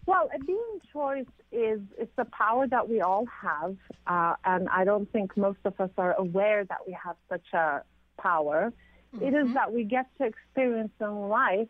Well, 0.07 0.31
a 0.35 0.39
being 0.39 0.81
choice 0.93 1.27
is 1.51 1.81
it's 1.99 2.13
a 2.19 2.25
power 2.27 2.67
that 2.69 2.89
we 2.89 3.01
all 3.01 3.27
have, 3.27 3.77
uh, 4.07 4.35
and 4.45 4.69
I 4.69 4.85
don't 4.85 5.11
think 5.13 5.37
most 5.37 5.59
of 5.65 5.81
us 5.81 5.91
are 5.99 6.15
aware 6.15 6.65
that 6.65 6.87
we 6.87 6.93
have 6.93 7.17
such 7.29 7.53
a 7.53 7.83
power. 8.17 8.73
Mm-hmm. 9.15 9.25
It 9.25 9.35
is 9.35 9.45
mm-hmm. 9.45 9.55
that 9.55 9.73
we 9.73 9.85
get 9.85 10.07
to 10.19 10.27
experience 10.27 10.93
in 11.01 11.29
life 11.29 11.69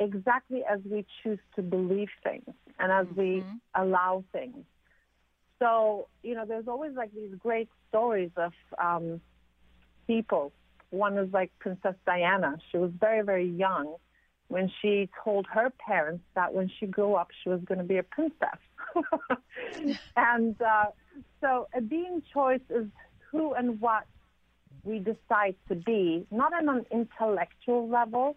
exactly 0.00 0.64
as 0.64 0.80
we 0.84 1.04
choose 1.22 1.40
to 1.56 1.62
believe 1.62 2.08
things 2.22 2.54
and 2.78 2.90
as 2.92 3.06
mm-hmm. 3.06 3.20
we 3.20 3.44
allow 3.74 4.24
things. 4.32 4.64
So, 5.58 6.08
you 6.22 6.34
know, 6.34 6.44
there's 6.46 6.68
always 6.68 6.92
like 6.94 7.12
these 7.14 7.34
great 7.38 7.68
stories 7.88 8.30
of 8.36 8.52
um, 8.78 9.20
people. 10.06 10.52
One 10.90 11.18
is 11.18 11.32
like 11.32 11.50
Princess 11.58 11.94
Diana. 12.06 12.58
She 12.70 12.78
was 12.78 12.90
very, 12.98 13.22
very 13.22 13.48
young 13.48 13.96
when 14.48 14.70
she 14.80 15.08
told 15.24 15.46
her 15.46 15.70
parents 15.78 16.24
that 16.34 16.54
when 16.54 16.70
she 16.80 16.86
grew 16.86 17.14
up, 17.14 17.28
she 17.42 17.50
was 17.50 17.60
going 17.66 17.78
to 17.78 17.84
be 17.84 17.98
a 17.98 18.02
princess. 18.02 18.58
and 20.16 20.60
uh, 20.62 20.86
so 21.40 21.68
a 21.74 21.80
being 21.80 22.22
choice 22.32 22.60
is 22.70 22.86
who 23.30 23.52
and 23.52 23.80
what 23.80 24.04
we 24.84 24.98
decide 24.98 25.54
to 25.68 25.74
be, 25.74 26.26
not 26.30 26.52
on 26.54 26.68
an 26.68 26.86
intellectual 26.90 27.88
level, 27.88 28.36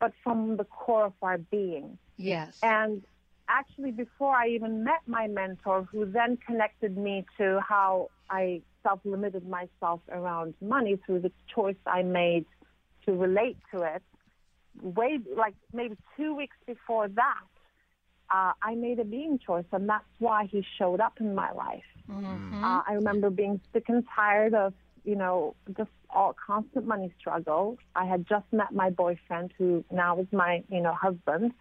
but 0.00 0.12
from 0.24 0.56
the 0.56 0.64
core 0.64 1.06
of 1.06 1.12
our 1.22 1.38
being. 1.38 1.96
Yes. 2.16 2.58
And 2.62 3.02
actually, 3.48 3.90
before 3.90 4.34
I 4.34 4.48
even 4.48 4.84
met 4.84 5.00
my 5.06 5.26
mentor, 5.26 5.88
who 5.90 6.06
then 6.06 6.38
connected 6.46 6.96
me 6.96 7.24
to 7.38 7.60
how 7.66 8.10
I 8.30 8.62
self 8.82 9.00
limited 9.04 9.48
myself 9.48 10.00
around 10.10 10.54
money 10.60 10.98
through 11.06 11.20
the 11.20 11.32
choice 11.54 11.76
I 11.86 12.02
made 12.02 12.46
to 13.06 13.12
relate 13.12 13.56
to 13.72 13.82
it, 13.82 14.02
way 14.80 15.18
like 15.36 15.54
maybe 15.72 15.96
two 16.16 16.34
weeks 16.34 16.56
before 16.66 17.08
that, 17.08 17.44
uh, 18.32 18.52
I 18.62 18.74
made 18.74 18.98
a 18.98 19.04
being 19.04 19.38
choice, 19.38 19.64
and 19.72 19.88
that's 19.88 20.04
why 20.18 20.46
he 20.46 20.64
showed 20.78 21.00
up 21.00 21.20
in 21.20 21.34
my 21.34 21.52
life. 21.52 21.82
Mm-hmm. 22.10 22.64
Uh, 22.64 22.82
I 22.86 22.94
remember 22.94 23.30
being 23.30 23.60
sick 23.72 23.84
and 23.88 24.04
tired 24.14 24.54
of, 24.54 24.72
you 25.04 25.16
know, 25.16 25.54
just 25.76 25.90
all 26.10 26.34
constant 26.46 26.86
money 26.86 27.12
struggle. 27.18 27.76
I 27.94 28.06
had 28.06 28.26
just 28.26 28.46
met 28.52 28.72
my 28.72 28.90
boyfriend, 28.90 29.52
who 29.58 29.84
now 29.90 30.18
is 30.18 30.26
my, 30.32 30.62
you 30.70 30.80
know, 30.80 30.94
husband, 30.94 31.52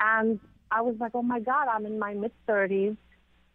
and 0.00 0.38
I 0.74 0.82
was 0.82 0.96
like, 0.98 1.12
oh 1.14 1.22
my 1.22 1.38
God, 1.38 1.68
I'm 1.68 1.86
in 1.86 1.98
my 1.98 2.14
mid 2.14 2.32
30s. 2.48 2.96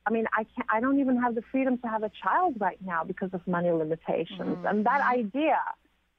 I 0.06 0.12
mean, 0.12 0.26
I 0.34 0.46
can't. 0.46 0.68
I 0.72 0.80
don't 0.80 1.00
even 1.00 1.22
have 1.22 1.36
the 1.36 1.44
freedom 1.52 1.78
to 1.80 1.88
have 1.88 2.04
a 2.04 2.12
child 2.24 2.56
right 2.60 2.80
now 2.84 3.04
because 3.04 3.32
of 3.34 3.46
money 3.46 3.70
limitations. 3.70 4.58
Mm-hmm. 4.58 4.66
And 4.66 4.86
that 4.86 5.02
idea, 5.02 5.60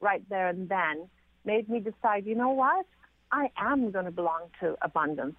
right 0.00 0.22
there 0.28 0.48
and 0.48 0.68
then, 0.68 1.08
made 1.44 1.68
me 1.68 1.80
decide, 1.80 2.26
you 2.26 2.34
know 2.34 2.50
what? 2.50 2.84
I 3.32 3.50
am 3.56 3.90
going 3.90 4.04
to 4.04 4.10
belong 4.10 4.50
to 4.60 4.76
abundance. 4.82 5.36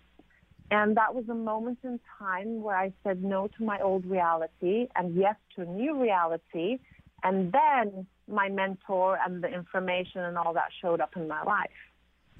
And 0.72 0.98
that 0.98 1.14
was 1.14 1.26
a 1.30 1.36
moment 1.36 1.80
in 1.84 2.00
time 2.18 2.62
where 2.64 2.78
I 2.78 2.94
said 3.04 3.24
no 3.24 3.48
to 3.48 3.64
my 3.64 3.80
old 3.80 4.06
reality 4.06 4.88
and 4.96 5.16
yes 5.16 5.36
to 5.56 5.64
a 5.64 5.66
new 5.66 6.02
reality. 6.02 6.80
And 7.24 7.54
then 7.54 8.08
my 8.28 8.50
mentor 8.50 9.20
and 9.24 9.44
the 9.44 9.50
information 9.50 10.22
and 10.22 10.38
all 10.38 10.54
that 10.54 10.70
showed 10.82 11.02
up 11.02 11.12
in 11.16 11.28
my 11.28 11.44
life. 11.44 11.70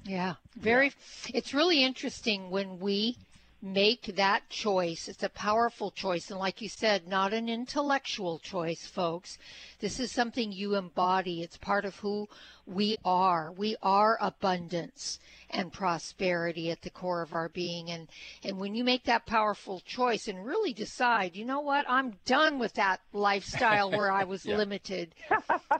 Yeah, 0.04 0.34
very. 0.56 0.92
It's 1.32 1.54
really 1.54 1.84
interesting 1.84 2.50
when 2.50 2.78
we 2.80 3.16
make 3.62 4.16
that 4.16 4.48
choice. 4.48 5.06
It's 5.06 5.22
a 5.22 5.28
powerful 5.28 5.92
choice. 5.92 6.30
And 6.30 6.40
like 6.40 6.60
you 6.60 6.68
said, 6.68 7.06
not 7.06 7.32
an 7.32 7.48
intellectual 7.48 8.40
choice, 8.40 8.84
folks. 8.86 9.38
This 9.78 10.00
is 10.00 10.10
something 10.10 10.50
you 10.50 10.74
embody. 10.74 11.42
It's 11.42 11.56
part 11.56 11.84
of 11.84 11.96
who 11.96 12.28
we 12.66 12.96
are. 13.04 13.52
We 13.52 13.76
are 13.80 14.18
abundance 14.20 15.20
and 15.50 15.72
prosperity 15.72 16.70
at 16.70 16.82
the 16.82 16.90
core 16.90 17.22
of 17.22 17.34
our 17.34 17.48
being. 17.48 17.90
And, 17.90 18.08
and 18.42 18.58
when 18.58 18.74
you 18.74 18.82
make 18.82 19.04
that 19.04 19.26
powerful 19.26 19.80
choice 19.80 20.26
and 20.26 20.44
really 20.44 20.72
decide, 20.72 21.36
you 21.36 21.44
know 21.44 21.60
what, 21.60 21.84
I'm 21.88 22.14
done 22.24 22.58
with 22.58 22.72
that 22.74 23.00
lifestyle 23.12 23.90
where 23.90 24.10
I 24.10 24.24
was 24.24 24.44
limited, 24.46 25.14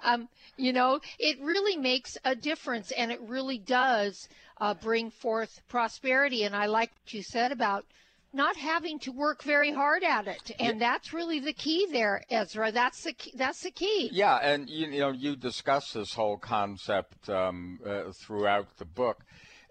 um, 0.05 0.29
you 0.57 0.73
know, 0.73 1.01
it 1.19 1.41
really 1.41 1.77
makes 1.77 2.17
a 2.25 2.37
difference 2.37 2.93
and 2.93 3.11
it 3.11 3.21
really 3.23 3.59
does 3.59 4.29
uh, 4.63 4.75
bring 4.75 5.11
forth 5.11 5.61
prosperity. 5.69 6.45
And 6.45 6.55
I 6.55 6.67
like 6.67 6.91
what 6.93 7.13
you 7.13 7.23
said 7.23 7.51
about 7.51 7.85
not 8.33 8.57
having 8.57 9.01
to 9.01 9.11
work 9.11 9.43
very 9.43 9.73
hard 9.73 10.03
at 10.03 10.27
it 10.27 10.53
and 10.59 10.81
yeah. 10.81 10.93
that's 10.93 11.13
really 11.13 11.39
the 11.39 11.53
key 11.53 11.87
there 11.93 12.23
Esra 12.31 12.73
that's 12.73 13.05
the 13.05 13.13
key, 13.13 13.31
that's 13.35 13.61
the 13.61 13.71
key 13.71 14.09
yeah 14.11 14.39
and 14.39 14.71
you, 14.71 14.87
you 14.87 15.01
know 15.01 15.11
you 15.11 15.37
discuss 15.37 15.93
this 15.93 16.15
whole 16.15 16.39
concept 16.39 17.29
um, 17.29 17.79
uh, 17.87 18.05
throughout 18.13 18.79
the 18.79 18.87
book 18.87 19.23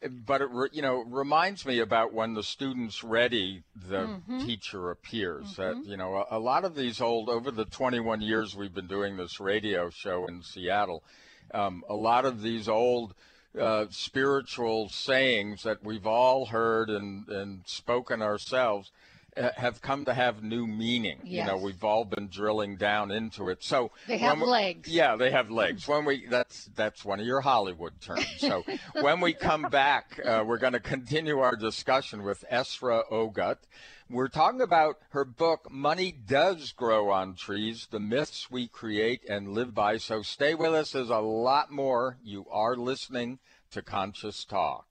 but 0.08 0.42
it 0.42 0.50
re, 0.52 0.70
you 0.72 0.84
know 0.84 1.04
reminds 1.08 1.66
me 1.66 1.80
about 1.80 2.14
when 2.14 2.36
the 2.36 2.44
student's 2.44 3.04
ready 3.04 3.64
the 3.90 4.06
mm-hmm. 4.06 4.46
teacher 4.46 4.92
appears 4.92 5.56
mm-hmm. 5.56 5.80
that 5.82 5.90
you 5.90 5.98
know 5.98 6.24
a, 6.30 6.38
a, 6.38 6.40
lot 6.40 6.64
of 6.64 6.76
these 6.76 7.02
old 7.02 7.30
over 7.30 7.50
the 7.50 7.66
21 7.66 8.22
years 8.22 8.56
we've 8.56 8.76
been 8.76 8.86
doing 8.86 9.18
this 9.18 9.40
radio 9.40 9.90
show 9.90 10.28
in 10.28 10.44
seattle 10.44 11.02
um, 11.56 11.84
a 11.90 11.96
lot 11.96 12.26
of 12.26 12.44
these 12.44 12.70
old 12.70 13.16
uh, 13.60 13.86
spiritual 13.90 14.90
sayings 14.90 15.64
that 15.64 15.84
we've 15.84 16.08
all 16.08 16.48
heard 16.48 16.90
and, 16.90 17.28
and 17.28 17.62
spoken 17.66 18.22
ourselves 18.22 18.92
have 19.38 19.82
come 19.82 20.06
to 20.06 20.14
have 20.14 20.44
new 20.44 20.68
meaning. 20.68 21.20
Yes. 21.24 21.46
You 21.46 21.52
know, 21.52 21.58
we've 21.58 21.84
all 21.84 22.06
been 22.06 22.28
drilling 22.28 22.76
down 22.76 23.12
into 23.12 23.50
it. 23.50 23.64
So 23.64 23.92
they 24.08 24.18
have 24.18 24.40
we, 24.40 24.46
legs. 24.46 24.90
Yeah, 24.90 25.16
they 25.16 25.32
have 25.32 25.50
legs. 25.52 25.88
When 25.88 26.06
we 26.06 26.26
that's 26.28 26.66
that's 26.76 27.06
one 27.06 27.20
of 27.20 27.26
your 27.26 27.42
Hollywood 27.42 28.00
terms. 28.02 28.26
So 28.38 28.64
when 29.02 29.22
we 29.22 29.34
come 29.34 29.64
back, 29.64 30.20
uh, 30.24 30.44
we're 30.46 30.58
going 30.58 30.74
to 30.74 30.80
continue 30.80 31.40
our 31.40 31.56
discussion 31.56 32.24
with 32.24 32.44
Esra 32.52 33.04
Ogut. 33.12 33.58
We're 34.10 34.28
talking 34.28 34.60
about 34.60 34.98
her 35.12 35.24
book, 35.24 35.72
Money 35.72 36.12
Does 36.12 36.74
Grow 36.74 37.12
on 37.12 37.36
Trees 37.36 37.88
The 37.90 38.00
Myths 38.02 38.52
We 38.52 38.68
Create 38.68 39.22
and 39.30 39.54
Live 39.54 39.74
By. 39.74 39.98
So 39.98 40.22
stay 40.22 40.54
with 40.54 40.74
us. 40.74 40.92
There's 40.92 41.10
a 41.10 41.20
lot 41.20 41.72
more. 41.72 42.18
You 42.22 42.46
are 42.52 42.76
listening 42.76 43.40
to 43.72 43.82
Conscious 43.82 44.44
Talk. 44.44 44.91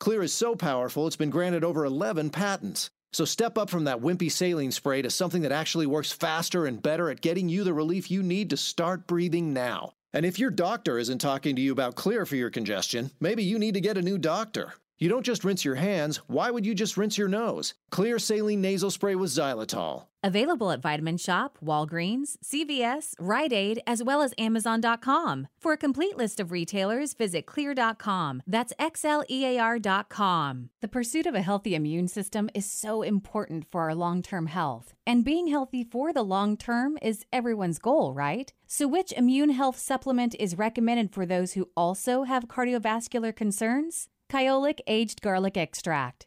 Xlear 0.00 0.24
is 0.24 0.32
so 0.32 0.56
powerful, 0.56 1.06
it's 1.06 1.16
been 1.16 1.28
granted 1.28 1.62
over 1.62 1.84
11 1.84 2.30
patents. 2.30 2.90
So 3.12 3.26
step 3.26 3.58
up 3.58 3.68
from 3.68 3.84
that 3.84 4.00
wimpy 4.00 4.32
saline 4.32 4.72
spray 4.72 5.02
to 5.02 5.10
something 5.10 5.42
that 5.42 5.52
actually 5.52 5.84
works 5.86 6.10
faster 6.10 6.64
and 6.64 6.82
better 6.82 7.10
at 7.10 7.20
getting 7.20 7.50
you 7.50 7.64
the 7.64 7.74
relief 7.74 8.10
you 8.10 8.22
need 8.22 8.48
to 8.48 8.56
start 8.56 9.06
breathing 9.06 9.52
now. 9.52 9.92
And 10.14 10.24
if 10.24 10.38
your 10.38 10.50
doctor 10.50 10.96
isn't 10.98 11.18
talking 11.18 11.54
to 11.54 11.60
you 11.60 11.70
about 11.70 11.96
Xlear 11.96 12.26
for 12.26 12.36
your 12.36 12.48
congestion, 12.48 13.10
maybe 13.20 13.44
you 13.44 13.58
need 13.58 13.74
to 13.74 13.80
get 13.82 13.98
a 13.98 14.02
new 14.02 14.16
doctor. 14.16 14.72
You 14.98 15.10
don't 15.10 15.26
just 15.26 15.44
rinse 15.44 15.66
your 15.66 15.74
hands, 15.74 16.16
why 16.28 16.50
would 16.50 16.64
you 16.64 16.74
just 16.74 16.96
rinse 16.96 17.18
your 17.18 17.28
nose? 17.28 17.74
Xlear 17.92 18.18
saline 18.18 18.62
nasal 18.62 18.90
spray 18.90 19.16
with 19.16 19.30
xylitol. 19.30 20.06
Available 20.22 20.70
at 20.70 20.82
Vitamin 20.82 21.16
Shoppe, 21.16 21.58
Walgreens, 21.64 22.36
CVS, 22.44 23.14
Rite 23.18 23.52
Aid, 23.52 23.82
as 23.86 24.02
well 24.02 24.20
as 24.20 24.34
Amazon.com. 24.36 25.48
For 25.58 25.72
a 25.72 25.78
complete 25.78 26.16
list 26.16 26.38
of 26.40 26.52
retailers, 26.52 27.14
visit 27.14 27.46
xlear.com. 27.46 28.42
That's 28.46 28.72
X-L-E-A-R.com. 28.78 30.70
The 30.80 30.88
pursuit 30.88 31.26
of 31.26 31.34
a 31.34 31.42
healthy 31.42 31.74
immune 31.74 32.08
system 32.08 32.50
is 32.54 32.70
so 32.70 33.02
important 33.02 33.64
for 33.70 33.82
our 33.82 33.94
long-term 33.94 34.46
health. 34.46 34.92
And 35.06 35.24
being 35.24 35.48
healthy 35.48 35.84
for 35.84 36.12
the 36.12 36.22
long 36.22 36.56
term 36.56 36.98
is 37.00 37.24
everyone's 37.32 37.78
goal, 37.78 38.12
right? 38.12 38.52
So 38.66 38.86
which 38.86 39.12
immune 39.12 39.50
health 39.50 39.78
supplement 39.78 40.34
is 40.38 40.58
recommended 40.58 41.12
for 41.12 41.24
those 41.24 41.54
who 41.54 41.70
also 41.76 42.24
have 42.24 42.46
cardiovascular 42.48 43.34
concerns? 43.34 44.08
Kyolic 44.30 44.78
Aged 44.86 45.22
Garlic 45.22 45.56
Extract. 45.56 46.26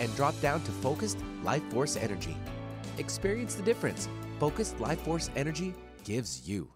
and 0.00 0.14
drop 0.16 0.38
down 0.40 0.62
to 0.62 0.70
Focused 0.70 1.18
Life 1.42 1.62
Force 1.70 1.96
Energy. 1.96 2.36
Experience 2.98 3.54
the 3.54 3.62
difference 3.62 4.08
Focused 4.38 4.78
Life 4.80 5.00
Force 5.00 5.30
Energy 5.36 5.74
gives 6.04 6.48
you. 6.48 6.75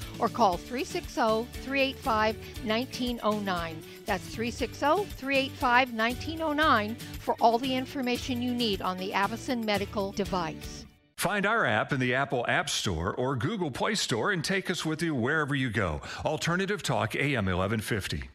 or 0.21 0.29
call 0.29 0.55
360 0.55 1.47
385 1.63 2.37
1909. 2.63 3.83
That's 4.05 4.23
360 4.27 5.05
385 5.15 5.93
1909 5.93 6.95
for 6.95 7.35
all 7.41 7.57
the 7.57 7.75
information 7.75 8.41
you 8.41 8.53
need 8.53 8.81
on 8.81 8.97
the 8.97 9.11
Avacen 9.11 9.65
medical 9.65 10.11
device. 10.13 10.85
Find 11.17 11.45
our 11.45 11.65
app 11.65 11.93
in 11.93 11.99
the 11.99 12.15
Apple 12.15 12.45
App 12.47 12.69
Store 12.69 13.13
or 13.13 13.35
Google 13.35 13.69
Play 13.69 13.93
Store 13.93 14.31
and 14.31 14.43
take 14.43 14.71
us 14.71 14.85
with 14.85 15.03
you 15.03 15.13
wherever 15.13 15.53
you 15.53 15.69
go. 15.69 16.01
Alternative 16.25 16.81
Talk 16.81 17.15
AM 17.15 17.45
1150. 17.45 18.29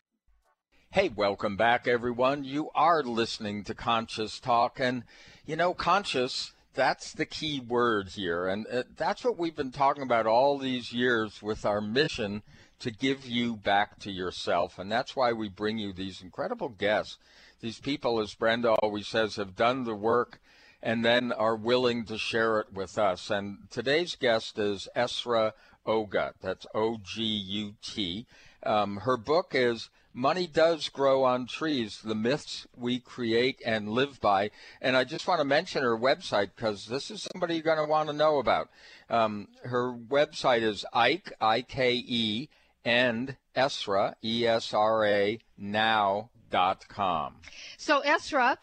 Hey, 0.90 1.09
welcome 1.09 1.57
back, 1.57 1.88
everyone. 1.88 2.44
You 2.44 2.70
are 2.75 3.03
listening 3.03 3.64
to 3.64 3.75
Conscious 3.75 4.38
Talk, 4.38 4.79
and 4.81 5.03
you 5.44 5.57
know, 5.57 5.75
conscious 5.75 6.53
that's 6.76 7.12
the 7.12 7.26
key 7.26 7.58
word 7.58 8.10
here. 8.10 8.46
And 8.46 8.66
uh, 8.70 8.84
that's 8.96 9.24
what 9.24 9.38
we've 9.38 9.56
been 9.56 9.72
talking 9.72 10.02
about 10.02 10.26
all 10.26 10.58
these 10.58 10.92
years 10.92 11.42
with 11.42 11.66
our 11.66 11.80
mission 11.80 12.42
to 12.78 12.90
give 12.90 13.26
you 13.26 13.56
back 13.56 13.98
to 14.00 14.12
yourself. 14.12 14.78
And 14.78 14.92
that's 14.92 15.16
why 15.16 15.32
we 15.32 15.48
bring 15.48 15.78
you 15.78 15.92
these 15.92 16.22
incredible 16.22 16.68
guests. 16.68 17.18
These 17.60 17.80
people, 17.80 18.20
as 18.20 18.34
Brenda 18.34 18.72
always 18.74 19.08
says, 19.08 19.36
have 19.36 19.56
done 19.56 19.84
the 19.84 19.94
work 19.94 20.40
and 20.82 21.04
then 21.04 21.32
are 21.32 21.56
willing 21.56 22.04
to 22.04 22.18
share 22.18 22.60
it 22.60 22.72
with 22.72 22.98
us. 22.98 23.30
And 23.30 23.58
today's 23.70 24.14
guest 24.14 24.58
is 24.58 24.88
Esra 24.94 25.52
Ogut. 25.86 26.34
That's 26.42 26.66
O 26.74 26.98
G 27.02 27.22
U 27.24 27.74
T. 27.82 28.26
Um, 28.62 28.98
her 28.98 29.16
book 29.16 29.52
is 29.52 29.88
money 30.16 30.46
does 30.46 30.88
grow 30.88 31.22
on 31.24 31.46
trees, 31.46 32.00
the 32.02 32.14
myths 32.14 32.66
we 32.74 32.98
create 32.98 33.61
and 33.64 33.90
live 33.90 34.18
by. 34.20 34.50
And 34.81 34.96
I 34.96 35.05
just 35.05 35.29
want 35.29 35.40
to 35.40 35.44
mention 35.44 35.83
her 35.83 35.96
website 35.96 36.50
because 36.57 36.87
this 36.87 37.11
is 37.11 37.29
somebody 37.31 37.55
you're 37.55 37.62
going 37.62 37.76
to 37.76 37.85
want 37.85 38.09
to 38.09 38.14
know 38.14 38.38
about. 38.38 38.70
Um, 39.11 39.48
her 39.62 39.92
website 39.92 40.62
is 40.62 40.85
Ike, 40.92 41.33
I 41.40 41.61
K 41.61 41.94
E, 41.94 42.48
and 42.85 43.37
Esra, 43.55 44.14
E 44.24 44.46
S 44.46 44.72
R 44.72 45.05
A, 45.05 45.38
now.com. 45.59 47.35
So, 47.76 48.00
Esra, 48.00 48.57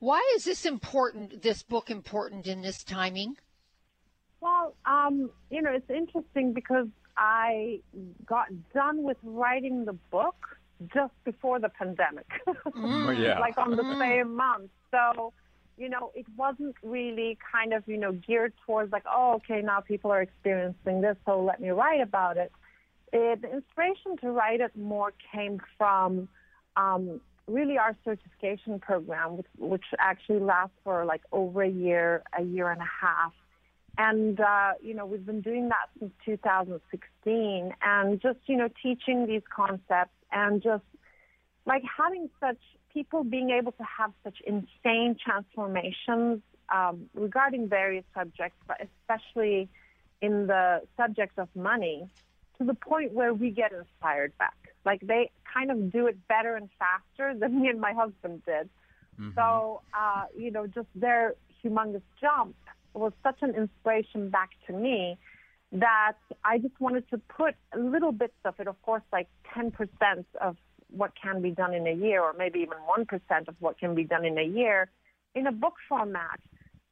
why 0.00 0.20
is 0.34 0.44
this 0.44 0.66
important, 0.66 1.42
this 1.42 1.62
book 1.62 1.88
important 1.88 2.46
in 2.46 2.62
this 2.62 2.82
timing? 2.82 3.36
Well, 4.40 4.74
um, 4.84 5.30
you 5.50 5.62
know, 5.62 5.70
it's 5.72 5.88
interesting 5.88 6.52
because 6.52 6.88
I 7.16 7.80
got 8.26 8.48
done 8.74 9.02
with 9.02 9.16
writing 9.22 9.84
the 9.84 9.94
book 10.10 10.55
just 10.92 11.12
before 11.24 11.58
the 11.58 11.68
pandemic, 11.68 12.26
mm. 12.46 13.18
yeah. 13.22 13.38
like 13.38 13.56
on 13.58 13.76
the 13.76 13.82
mm. 13.82 13.98
same 13.98 14.36
month. 14.36 14.70
So, 14.90 15.32
you 15.76 15.88
know, 15.88 16.12
it 16.14 16.26
wasn't 16.36 16.76
really 16.82 17.38
kind 17.52 17.72
of, 17.72 17.84
you 17.86 17.98
know, 17.98 18.12
geared 18.12 18.52
towards 18.64 18.92
like, 18.92 19.04
oh, 19.10 19.34
okay, 19.34 19.62
now 19.62 19.80
people 19.80 20.10
are 20.10 20.22
experiencing 20.22 21.00
this, 21.00 21.16
so 21.26 21.42
let 21.42 21.60
me 21.60 21.70
write 21.70 22.00
about 22.00 22.36
it. 22.36 22.52
it 23.12 23.42
the 23.42 23.52
inspiration 23.52 24.16
to 24.20 24.30
write 24.30 24.60
it 24.60 24.76
more 24.76 25.12
came 25.32 25.60
from 25.78 26.28
um, 26.76 27.20
really 27.46 27.78
our 27.78 27.96
certification 28.04 28.78
program, 28.78 29.36
which, 29.36 29.46
which 29.58 29.84
actually 29.98 30.40
lasts 30.40 30.76
for 30.84 31.04
like 31.04 31.22
over 31.32 31.62
a 31.62 31.68
year, 31.68 32.22
a 32.38 32.42
year 32.42 32.70
and 32.70 32.80
a 32.80 33.06
half. 33.06 33.32
And, 33.98 34.38
uh, 34.40 34.72
you 34.82 34.92
know, 34.92 35.06
we've 35.06 35.24
been 35.24 35.40
doing 35.40 35.70
that 35.70 35.88
since 35.98 36.12
2016 36.26 37.72
and 37.80 38.20
just, 38.20 38.38
you 38.46 38.56
know, 38.56 38.68
teaching 38.82 39.26
these 39.26 39.42
concepts 39.54 40.15
and 40.32 40.62
just 40.62 40.84
like 41.64 41.82
having 41.98 42.28
such 42.40 42.58
people 42.92 43.24
being 43.24 43.50
able 43.50 43.72
to 43.72 43.84
have 43.98 44.12
such 44.24 44.38
insane 44.46 45.16
transformations 45.22 46.40
um, 46.74 47.08
regarding 47.14 47.68
various 47.68 48.04
subjects, 48.14 48.56
but 48.66 48.78
especially 48.80 49.68
in 50.22 50.46
the 50.46 50.82
subject 50.96 51.38
of 51.38 51.48
money, 51.54 52.08
to 52.58 52.64
the 52.64 52.74
point 52.74 53.12
where 53.12 53.34
we 53.34 53.50
get 53.50 53.72
inspired 53.72 54.36
back. 54.38 54.56
Like 54.84 55.00
they 55.02 55.30
kind 55.52 55.70
of 55.70 55.92
do 55.92 56.06
it 56.06 56.16
better 56.28 56.56
and 56.56 56.68
faster 56.78 57.38
than 57.38 57.60
me 57.60 57.68
and 57.68 57.80
my 57.80 57.92
husband 57.92 58.42
did. 58.46 58.68
Mm-hmm. 59.20 59.30
So, 59.34 59.82
uh, 59.92 60.24
you 60.36 60.50
know, 60.50 60.66
just 60.66 60.88
their 60.94 61.34
humongous 61.62 62.02
jump 62.20 62.56
was 62.94 63.12
such 63.22 63.38
an 63.42 63.54
inspiration 63.54 64.30
back 64.30 64.50
to 64.66 64.72
me 64.72 65.18
that 65.72 66.16
I 66.44 66.58
just 66.58 66.78
wanted 66.80 67.08
to 67.10 67.18
put 67.18 67.54
little 67.76 68.12
bits 68.12 68.34
of 68.44 68.54
it, 68.58 68.68
of 68.68 68.80
course, 68.82 69.02
like 69.12 69.28
10% 69.54 69.72
of 70.40 70.56
what 70.90 71.12
can 71.20 71.42
be 71.42 71.50
done 71.50 71.74
in 71.74 71.86
a 71.86 71.92
year, 71.92 72.22
or 72.22 72.32
maybe 72.32 72.60
even 72.60 72.78
1% 72.88 73.48
of 73.48 73.54
what 73.58 73.78
can 73.78 73.94
be 73.94 74.04
done 74.04 74.24
in 74.24 74.38
a 74.38 74.44
year, 74.44 74.88
in 75.34 75.46
a 75.46 75.52
book 75.52 75.74
format 75.88 76.40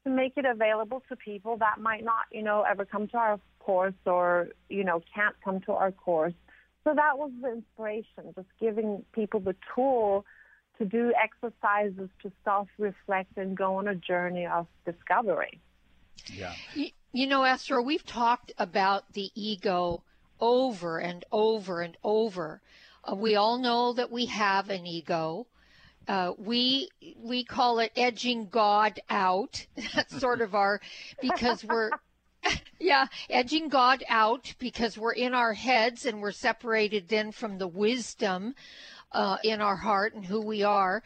to 0.05 0.11
make 0.11 0.35
it 0.37 0.45
available 0.45 1.03
to 1.09 1.17
people 1.17 1.57
that 1.59 1.81
might 1.81 2.05
not, 2.05 2.25
you 2.31 2.43
know, 2.43 2.63
ever 2.69 2.85
come 2.85 3.09
to 3.09 3.17
our 3.17 3.41
course 3.59 3.95
or, 4.05 4.49
you 4.69 4.85
know, 4.85 5.01
can't 5.15 5.35
come 5.43 5.61
to 5.61 5.73
our 5.73 5.93
course. 5.93 6.35
So 6.83 6.93
that 6.95 7.17
was 7.17 7.31
the 7.41 7.53
inspiration, 7.53 8.35
just 8.35 8.49
giving 8.61 9.05
people 9.15 9.41
the 9.41 9.57
tool 9.75 10.27
to 10.79 10.85
do 10.85 11.13
exercises 11.23 12.11
to 12.23 12.33
self 12.45 12.69
reflect 12.79 13.37
and 13.39 13.57
go 13.57 13.77
on 13.77 13.89
a 13.89 13.95
journey 13.95 14.47
of 14.47 14.67
discovery. 14.85 15.61
Yeah. 16.27 16.53
You, 17.15 17.29
know, 17.29 17.45
Esther, 17.45 17.81
we've 17.81 18.05
talked 18.05 18.53
about 18.59 19.13
the 19.13 19.31
ego 19.37 20.03
over 20.41 20.99
and 20.99 21.25
over 21.31 21.81
and 21.81 21.97
over. 22.03 22.61
Uh, 23.09 23.15
we 23.15 23.37
all 23.37 23.57
know 23.57 23.93
that 23.93 24.11
we 24.11 24.27
have 24.27 24.69
an 24.69 24.85
ego. 24.85 25.47
Uh, 26.09 26.33
we 26.37 26.89
we 27.17 27.45
call 27.45 27.79
it 27.79 27.93
edging 27.95 28.49
God 28.49 28.99
out. 29.09 29.65
That's 29.95 30.19
sort 30.21 30.41
of 30.41 30.57
our 30.57 30.81
because 31.23 31.65
we're 31.65 31.91
yeah 32.81 33.07
edging 33.31 33.69
God 33.69 34.03
out 34.09 34.53
because 34.59 34.99
we're 34.99 35.13
in 35.13 35.35
our 35.35 35.53
heads 35.53 36.07
and 36.07 36.21
we're 36.21 36.33
separated 36.33 37.07
then 37.07 37.31
from 37.31 37.59
the 37.59 37.69
wisdom 37.69 38.57
uh, 39.15 39.39
in 39.45 39.61
our 39.61 39.77
heart 39.77 40.15
and 40.15 40.25
who 40.25 40.41
we 40.45 40.63
are. 40.63 41.03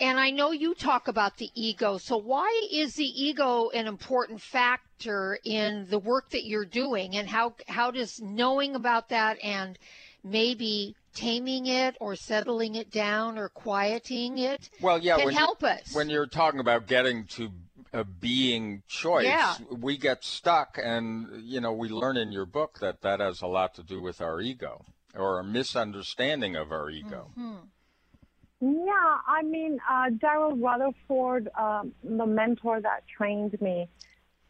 And 0.00 0.18
I 0.18 0.30
know 0.30 0.50
you 0.50 0.74
talk 0.74 1.08
about 1.08 1.36
the 1.36 1.50
ego. 1.54 1.98
So 1.98 2.16
why 2.16 2.68
is 2.72 2.94
the 2.94 3.04
ego 3.04 3.68
an 3.70 3.86
important 3.86 4.40
factor 4.40 5.38
in 5.44 5.86
the 5.90 5.98
work 5.98 6.30
that 6.30 6.44
you're 6.44 6.64
doing, 6.64 7.16
and 7.16 7.28
how 7.28 7.54
how 7.68 7.90
does 7.90 8.20
knowing 8.20 8.74
about 8.74 9.10
that 9.10 9.36
and 9.44 9.78
maybe 10.24 10.96
taming 11.14 11.66
it 11.66 11.96
or 12.00 12.16
settling 12.16 12.76
it 12.76 12.90
down 12.90 13.36
or 13.36 13.48
quieting 13.48 14.38
it 14.38 14.70
well 14.80 14.98
yeah 14.98 15.16
can 15.16 15.26
when 15.26 15.34
help 15.34 15.62
you, 15.62 15.68
us 15.68 15.92
when 15.92 16.08
you're 16.08 16.26
talking 16.26 16.60
about 16.60 16.86
getting 16.86 17.24
to 17.24 17.50
a 17.92 18.04
being 18.04 18.82
choice 18.86 19.24
yeah. 19.24 19.56
we 19.70 19.96
get 19.96 20.22
stuck 20.22 20.78
and 20.80 21.26
you 21.42 21.60
know 21.60 21.72
we 21.72 21.88
learn 21.88 22.16
in 22.16 22.30
your 22.30 22.46
book 22.46 22.78
that 22.80 23.00
that 23.00 23.18
has 23.18 23.42
a 23.42 23.46
lot 23.46 23.74
to 23.74 23.82
do 23.82 24.00
with 24.00 24.20
our 24.20 24.40
ego 24.40 24.84
or 25.14 25.40
a 25.40 25.44
misunderstanding 25.44 26.56
of 26.56 26.72
our 26.72 26.90
ego 26.90 27.30
mm-hmm. 27.38 28.76
yeah 28.86 29.16
i 29.26 29.42
mean 29.42 29.78
uh, 29.90 30.10
daryl 30.10 30.60
rutherford 30.60 31.48
um, 31.58 31.92
the 32.04 32.26
mentor 32.26 32.80
that 32.80 33.02
trained 33.06 33.60
me 33.60 33.88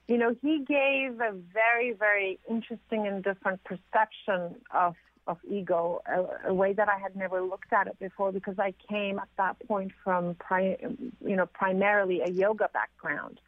you 0.08 0.18
know 0.18 0.34
he 0.42 0.64
gave 0.64 1.20
a 1.20 1.32
very 1.52 1.92
very 1.92 2.38
interesting 2.48 3.06
and 3.06 3.22
different 3.22 3.62
perception 3.64 4.54
of 4.72 4.94
of 5.26 5.38
ego, 5.48 6.02
a, 6.06 6.48
a, 6.50 6.54
way 6.54 6.72
that 6.72 6.88
I 6.88 6.98
had 6.98 7.14
never 7.14 7.40
looked 7.40 7.72
at 7.72 7.86
it 7.86 7.98
before 7.98 8.32
because 8.32 8.58
I 8.58 8.74
came 8.88 9.18
at 9.18 9.28
that 9.36 9.56
point 9.66 9.92
from, 10.02 10.34
pri- 10.34 10.76
you 11.24 11.36
know, 11.36 11.46
primarily 11.46 12.20
a 12.20 12.28
yoga 12.28 12.68
background. 12.72 13.40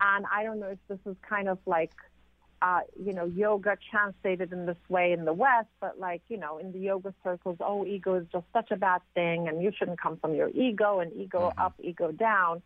And 0.00 0.26
I 0.30 0.42
don't 0.42 0.58
know 0.58 0.68
if 0.68 0.78
this 0.88 0.98
is 1.06 1.16
kind 1.28 1.48
of 1.48 1.58
like, 1.66 1.92
uh, 2.62 2.80
you 3.02 3.12
know, 3.12 3.26
yoga 3.26 3.76
translated 3.90 4.52
in 4.52 4.66
this 4.66 4.76
way 4.88 5.12
in 5.12 5.24
the 5.24 5.32
West, 5.32 5.68
but 5.80 5.98
like, 5.98 6.22
you 6.28 6.38
know, 6.38 6.58
in 6.58 6.72
the 6.72 6.78
yoga 6.78 7.14
circles, 7.22 7.58
oh, 7.60 7.84
ego 7.84 8.14
is 8.14 8.26
just 8.32 8.46
such 8.52 8.70
a 8.70 8.76
bad 8.76 9.02
thing 9.14 9.48
and 9.48 9.62
you 9.62 9.72
shouldn't 9.76 10.00
come 10.00 10.16
from 10.16 10.34
your 10.34 10.48
ego 10.50 11.00
and 11.00 11.12
ego 11.14 11.50
mm-hmm. 11.50 11.60
up, 11.60 11.74
ego 11.82 12.12
down. 12.12 12.62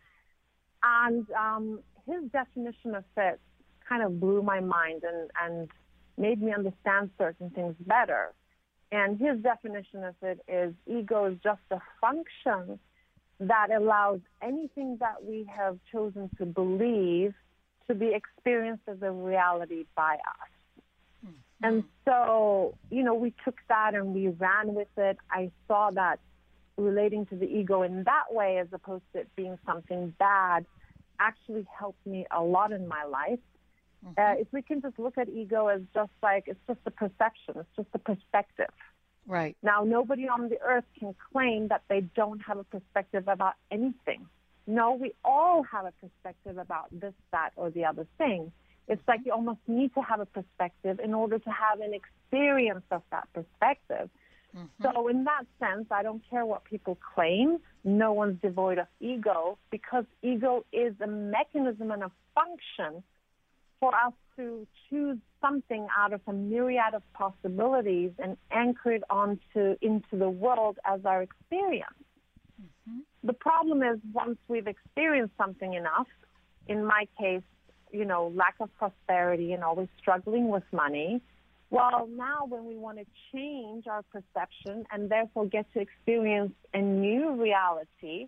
And 0.83 1.27
um, 1.31 1.79
his 2.05 2.23
definition 2.31 2.95
of 2.95 3.03
it 3.17 3.39
kind 3.87 4.03
of 4.03 4.19
blew 4.19 4.41
my 4.41 4.61
mind 4.61 5.03
and, 5.03 5.29
and 5.41 5.69
made 6.17 6.41
me 6.41 6.53
understand 6.53 7.09
certain 7.17 7.49
things 7.49 7.75
better. 7.81 8.33
And 8.93 9.19
his 9.19 9.39
definition 9.41 10.03
of 10.03 10.15
it 10.21 10.39
is 10.47 10.73
ego 10.87 11.25
is 11.25 11.37
just 11.43 11.61
a 11.71 11.79
function 11.99 12.79
that 13.41 13.67
allows 13.75 14.19
anything 14.41 14.97
that 14.99 15.23
we 15.23 15.49
have 15.53 15.77
chosen 15.91 16.29
to 16.37 16.45
believe 16.45 17.33
to 17.87 17.95
be 17.95 18.13
experienced 18.13 18.83
as 18.87 18.97
a 19.01 19.11
reality 19.11 19.85
by 19.95 20.15
us. 20.15 20.49
Mm-hmm. 21.25 21.65
And 21.65 21.83
so, 22.05 22.75
you 22.89 23.03
know, 23.03 23.13
we 23.13 23.33
took 23.43 23.57
that 23.69 23.93
and 23.95 24.13
we 24.13 24.29
ran 24.29 24.73
with 24.73 24.87
it. 24.97 25.17
I 25.29 25.51
saw 25.67 25.91
that 25.91 26.19
relating 26.77 27.25
to 27.27 27.35
the 27.35 27.45
ego 27.45 27.83
in 27.83 28.03
that 28.03 28.25
way, 28.31 28.57
as 28.57 28.67
opposed 28.71 29.03
to 29.13 29.19
it 29.19 29.29
being 29.35 29.57
something 29.65 30.13
bad, 30.17 30.65
actually 31.19 31.67
helped 31.77 32.05
me 32.05 32.25
a 32.31 32.41
lot 32.41 32.71
in 32.71 32.87
my 32.87 33.03
life. 33.03 33.39
Mm-hmm. 34.05 34.13
Uh, 34.19 34.41
if 34.41 34.47
we 34.51 34.61
can 34.61 34.81
just 34.81 34.97
look 34.97 35.17
at 35.17 35.29
ego 35.29 35.67
as 35.67 35.81
just 35.93 36.11
like 36.23 36.45
it's 36.47 36.59
just 36.67 36.79
a 36.85 36.91
perception, 36.91 37.55
it's 37.55 37.69
just 37.75 37.89
a 37.93 37.99
perspective. 37.99 38.73
Right. 39.27 39.55
Now, 39.61 39.83
nobody 39.83 40.27
on 40.27 40.49
the 40.49 40.59
earth 40.61 40.85
can 40.99 41.13
claim 41.31 41.67
that 41.67 41.83
they 41.87 42.01
don't 42.01 42.39
have 42.39 42.57
a 42.57 42.63
perspective 42.63 43.27
about 43.27 43.53
anything. 43.69 44.25
No, 44.71 44.93
we 44.93 45.13
all 45.25 45.63
have 45.63 45.85
a 45.85 45.91
perspective 45.99 46.57
about 46.57 46.87
this, 46.91 47.13
that, 47.33 47.49
or 47.57 47.69
the 47.69 47.83
other 47.83 48.07
thing. 48.17 48.53
It's 48.87 49.01
like 49.05 49.19
you 49.25 49.33
almost 49.33 49.59
need 49.67 49.93
to 49.95 50.01
have 50.01 50.21
a 50.21 50.25
perspective 50.25 51.01
in 51.03 51.13
order 51.13 51.39
to 51.39 51.49
have 51.49 51.81
an 51.81 51.93
experience 51.93 52.85
of 52.89 53.01
that 53.11 53.27
perspective. 53.33 54.09
Mm-hmm. 54.55 54.83
So, 54.83 55.09
in 55.09 55.25
that 55.25 55.43
sense, 55.59 55.87
I 55.91 56.03
don't 56.03 56.21
care 56.29 56.45
what 56.45 56.63
people 56.63 56.97
claim. 57.13 57.57
No 57.83 58.13
one's 58.13 58.41
devoid 58.41 58.77
of 58.77 58.87
ego 59.01 59.57
because 59.71 60.05
ego 60.21 60.65
is 60.71 60.93
a 61.01 61.07
mechanism 61.07 61.91
and 61.91 62.03
a 62.03 62.11
function 62.33 63.03
for 63.81 63.93
us 63.93 64.13
to 64.37 64.65
choose 64.89 65.17
something 65.41 65.85
out 65.97 66.13
of 66.13 66.21
a 66.27 66.33
myriad 66.33 66.93
of 66.93 67.03
possibilities 67.11 68.11
and 68.19 68.37
anchor 68.51 68.93
it 68.93 69.03
onto 69.09 69.75
into 69.81 70.15
the 70.17 70.29
world 70.29 70.79
as 70.85 71.01
our 71.03 71.21
experience. 71.21 71.91
The 73.23 73.33
problem 73.33 73.83
is 73.83 73.99
once 74.13 74.37
we've 74.47 74.67
experienced 74.67 75.33
something 75.37 75.73
enough, 75.73 76.07
in 76.67 76.85
my 76.85 77.07
case, 77.19 77.43
you 77.91 78.05
know, 78.05 78.31
lack 78.35 78.55
of 78.59 78.69
prosperity 78.77 79.53
and 79.53 79.63
always 79.63 79.89
struggling 79.99 80.49
with 80.49 80.63
money. 80.71 81.21
Well, 81.69 82.07
now 82.11 82.45
when 82.47 82.65
we 82.65 82.75
want 82.75 82.97
to 82.97 83.05
change 83.31 83.87
our 83.87 84.03
perception 84.03 84.85
and 84.91 85.09
therefore 85.09 85.45
get 85.45 85.71
to 85.73 85.79
experience 85.79 86.53
a 86.73 86.81
new 86.81 87.41
reality, 87.41 88.27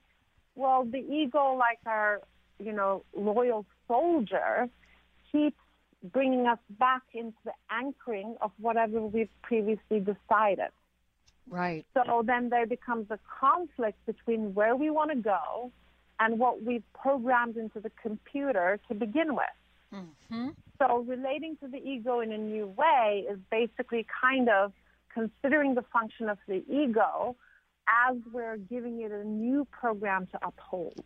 well, 0.56 0.86
the 0.86 1.00
ego, 1.00 1.56
like 1.58 1.80
our, 1.86 2.22
you 2.60 2.72
know, 2.72 3.04
loyal 3.16 3.66
soldier, 3.88 4.70
keeps 5.32 5.58
bringing 6.12 6.48
us 6.48 6.60
back 6.80 7.02
into 7.14 7.38
the 7.46 7.54
anchoring 7.70 8.36
of 8.42 8.52
whatever 8.60 9.02
we've 9.02 9.30
previously 9.42 10.00
decided. 10.00 10.70
Right. 11.50 11.86
So 11.94 12.24
then 12.26 12.50
there 12.50 12.66
becomes 12.66 13.08
a 13.10 13.20
conflict 13.40 14.06
between 14.06 14.54
where 14.54 14.76
we 14.76 14.90
want 14.90 15.12
to 15.12 15.18
go 15.18 15.72
and 16.20 16.40
what 16.40 16.64
we've 16.64 16.84
programmed 16.94 17.58
into 17.58 17.80
the 17.80 17.92
computer 18.02 18.80
to 18.88 18.94
begin 18.94 19.36
with. 19.36 19.46
Mm-hmm. 19.94 20.50
So 20.80 21.00
relating 21.00 21.58
to 21.58 21.68
the 21.68 21.78
ego 21.78 22.22
in 22.22 22.32
a 22.32 22.38
new 22.38 22.68
way 22.68 23.26
is 23.30 23.38
basically 23.52 24.06
kind 24.22 24.50
of 24.50 24.74
considering 25.14 25.76
the 25.76 25.84
function 25.94 26.30
of 26.30 26.38
the 26.48 26.64
ego 26.68 27.36
as 28.08 28.18
we're 28.32 28.58
giving 28.58 29.02
it 29.02 29.12
a 29.12 29.24
new 29.24 29.68
program 29.72 30.28
to 30.28 30.40
uphold. 30.46 31.04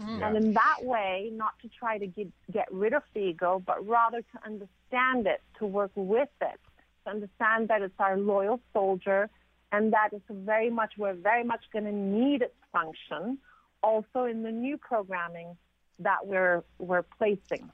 Mm. 0.00 0.22
And 0.22 0.36
in 0.36 0.52
that 0.54 0.78
way, 0.82 1.30
not 1.32 1.52
to 1.60 1.68
try 1.68 1.98
to 1.98 2.06
get, 2.06 2.28
get 2.50 2.72
rid 2.72 2.94
of 2.94 3.02
the 3.12 3.20
ego, 3.20 3.62
but 3.64 3.86
rather 3.86 4.22
to 4.22 4.46
understand 4.46 5.26
it, 5.26 5.42
to 5.58 5.66
work 5.66 5.90
with 5.94 6.30
it, 6.40 6.60
to 7.04 7.10
understand 7.10 7.68
that 7.68 7.82
it's 7.82 7.94
our 7.98 8.16
loyal 8.16 8.60
soldier 8.72 9.28
and 9.72 9.92
that 9.92 10.10
is 10.12 10.20
very 10.30 10.70
much, 10.70 10.92
we're 10.98 11.14
very 11.14 11.44
much 11.44 11.64
going 11.72 11.86
to 11.86 11.92
need 11.92 12.42
its 12.42 12.54
function 12.70 13.38
also 13.82 14.24
in 14.24 14.42
the 14.42 14.52
new 14.52 14.76
programming 14.76 15.56
that 15.98 16.26
we're, 16.26 16.62
we're 16.78 17.02
placing. 17.02 17.70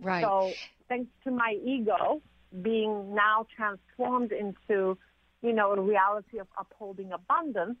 Right. 0.00 0.22
So 0.22 0.52
thanks 0.88 1.10
to 1.24 1.30
my 1.30 1.58
ego 1.62 2.22
being 2.62 3.14
now 3.14 3.46
transformed 3.54 4.32
into, 4.32 4.96
you 5.42 5.52
know, 5.52 5.72
a 5.72 5.80
reality 5.80 6.38
of 6.38 6.46
upholding 6.58 7.12
abundance, 7.12 7.76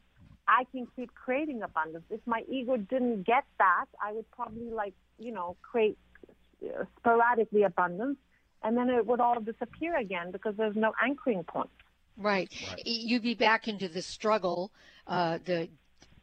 I 0.46 0.64
can 0.72 0.86
keep 0.96 1.14
creating 1.14 1.62
abundance. 1.62 2.04
If 2.10 2.20
my 2.26 2.42
ego 2.48 2.76
didn't 2.76 3.22
get 3.22 3.44
that, 3.58 3.86
I 4.04 4.12
would 4.12 4.30
probably 4.32 4.70
like, 4.70 4.94
you 5.18 5.32
know, 5.32 5.56
create 5.62 5.96
uh, 6.62 6.84
sporadically 6.98 7.62
abundance, 7.62 8.18
and 8.62 8.76
then 8.76 8.90
it 8.90 9.06
would 9.06 9.20
all 9.20 9.40
disappear 9.40 9.96
again 9.96 10.32
because 10.32 10.54
there's 10.56 10.76
no 10.76 10.92
anchoring 11.02 11.44
point. 11.44 11.70
Right. 12.20 12.52
right. 12.68 12.82
You'd 12.84 13.22
be 13.22 13.34
back 13.34 13.66
into 13.66 13.88
the 13.88 14.02
struggle, 14.02 14.70
uh, 15.06 15.38
the 15.44 15.68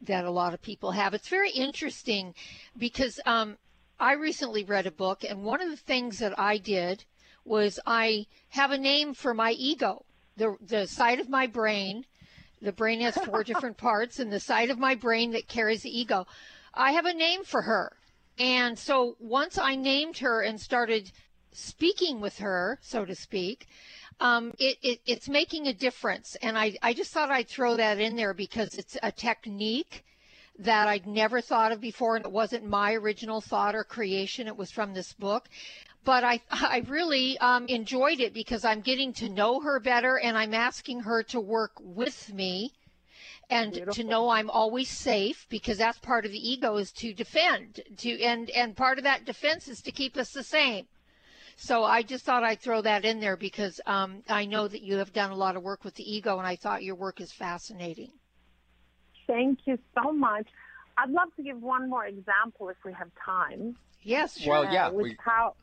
that 0.02 0.24
a 0.24 0.30
lot 0.30 0.54
of 0.54 0.62
people 0.62 0.92
have. 0.92 1.12
It's 1.12 1.28
very 1.28 1.50
interesting 1.50 2.34
because 2.76 3.18
um, 3.26 3.58
I 3.98 4.12
recently 4.12 4.62
read 4.62 4.86
a 4.86 4.92
book, 4.92 5.24
and 5.24 5.42
one 5.42 5.60
of 5.60 5.70
the 5.70 5.76
things 5.76 6.20
that 6.20 6.38
I 6.38 6.58
did 6.58 7.04
was 7.44 7.80
I 7.84 8.26
have 8.50 8.70
a 8.70 8.78
name 8.78 9.12
for 9.12 9.34
my 9.34 9.52
ego, 9.52 10.04
the 10.36 10.56
the 10.60 10.86
side 10.86 11.18
of 11.18 11.28
my 11.28 11.46
brain. 11.48 12.04
The 12.62 12.72
brain 12.72 13.00
has 13.00 13.16
four 13.16 13.42
different 13.50 13.76
parts, 13.76 14.20
and 14.20 14.32
the 14.32 14.40
side 14.40 14.70
of 14.70 14.78
my 14.78 14.94
brain 14.94 15.32
that 15.32 15.48
carries 15.48 15.82
the 15.82 15.98
ego. 15.98 16.26
I 16.74 16.92
have 16.92 17.06
a 17.06 17.14
name 17.14 17.42
for 17.42 17.62
her. 17.62 17.96
And 18.38 18.78
so 18.78 19.16
once 19.18 19.58
I 19.58 19.74
named 19.74 20.18
her 20.18 20.42
and 20.42 20.60
started 20.60 21.10
speaking 21.52 22.20
with 22.20 22.38
her, 22.38 22.78
so 22.80 23.04
to 23.04 23.16
speak, 23.16 23.66
um, 24.20 24.52
it, 24.58 24.78
it, 24.82 25.00
it's 25.06 25.28
making 25.28 25.66
a 25.66 25.72
difference. 25.72 26.36
And 26.42 26.58
I, 26.58 26.76
I 26.82 26.92
just 26.92 27.12
thought 27.12 27.30
I'd 27.30 27.48
throw 27.48 27.76
that 27.76 28.00
in 28.00 28.16
there 28.16 28.34
because 28.34 28.74
it's 28.74 28.96
a 29.02 29.12
technique 29.12 30.04
that 30.58 30.88
I'd 30.88 31.06
never 31.06 31.40
thought 31.40 31.72
of 31.72 31.80
before. 31.80 32.16
And 32.16 32.24
it 32.24 32.32
wasn't 32.32 32.64
my 32.64 32.94
original 32.94 33.40
thought 33.40 33.74
or 33.74 33.84
creation, 33.84 34.46
it 34.46 34.56
was 34.56 34.70
from 34.70 34.94
this 34.94 35.12
book. 35.12 35.48
But 36.04 36.24
I, 36.24 36.40
I 36.50 36.84
really 36.88 37.38
um, 37.38 37.66
enjoyed 37.66 38.20
it 38.20 38.34
because 38.34 38.64
I'm 38.64 38.80
getting 38.80 39.12
to 39.14 39.28
know 39.28 39.60
her 39.60 39.80
better 39.80 40.18
and 40.18 40.36
I'm 40.36 40.54
asking 40.54 41.00
her 41.00 41.22
to 41.24 41.40
work 41.40 41.72
with 41.80 42.32
me 42.32 42.72
and 43.50 43.72
Beautiful. 43.72 43.94
to 43.94 44.08
know 44.08 44.28
I'm 44.28 44.50
always 44.50 44.90
safe 44.90 45.46
because 45.48 45.78
that's 45.78 45.98
part 45.98 46.26
of 46.26 46.32
the 46.32 46.50
ego 46.50 46.76
is 46.76 46.92
to 46.92 47.14
defend 47.14 47.80
to 47.96 48.22
and 48.22 48.50
and 48.50 48.76
part 48.76 48.98
of 48.98 49.04
that 49.04 49.24
defense 49.24 49.68
is 49.68 49.80
to 49.82 49.90
keep 49.90 50.16
us 50.16 50.32
the 50.32 50.42
same. 50.42 50.86
So 51.60 51.82
I 51.82 52.02
just 52.02 52.24
thought 52.24 52.44
I'd 52.44 52.60
throw 52.60 52.82
that 52.82 53.04
in 53.04 53.18
there 53.18 53.36
because 53.36 53.80
um, 53.84 54.22
I 54.28 54.46
know 54.46 54.68
that 54.68 54.80
you 54.80 54.96
have 54.98 55.12
done 55.12 55.32
a 55.32 55.34
lot 55.34 55.56
of 55.56 55.62
work 55.62 55.84
with 55.84 55.94
the 55.94 56.04
ego, 56.04 56.38
and 56.38 56.46
I 56.46 56.54
thought 56.54 56.84
your 56.84 56.94
work 56.94 57.20
is 57.20 57.32
fascinating. 57.32 58.12
Thank 59.26 59.60
you 59.66 59.76
so 60.00 60.12
much. 60.12 60.46
I'd 60.96 61.10
love 61.10 61.34
to 61.36 61.42
give 61.42 61.60
one 61.60 61.90
more 61.90 62.06
example 62.06 62.68
if 62.68 62.76
we 62.84 62.92
have 62.92 63.08
time. 63.24 63.76
Yes, 64.02 64.38
sure. 64.38 64.52
Well, 64.52 64.72
yeah, 64.72 64.88
with 64.88 65.02
we... 65.02 65.16
how, 65.18 65.54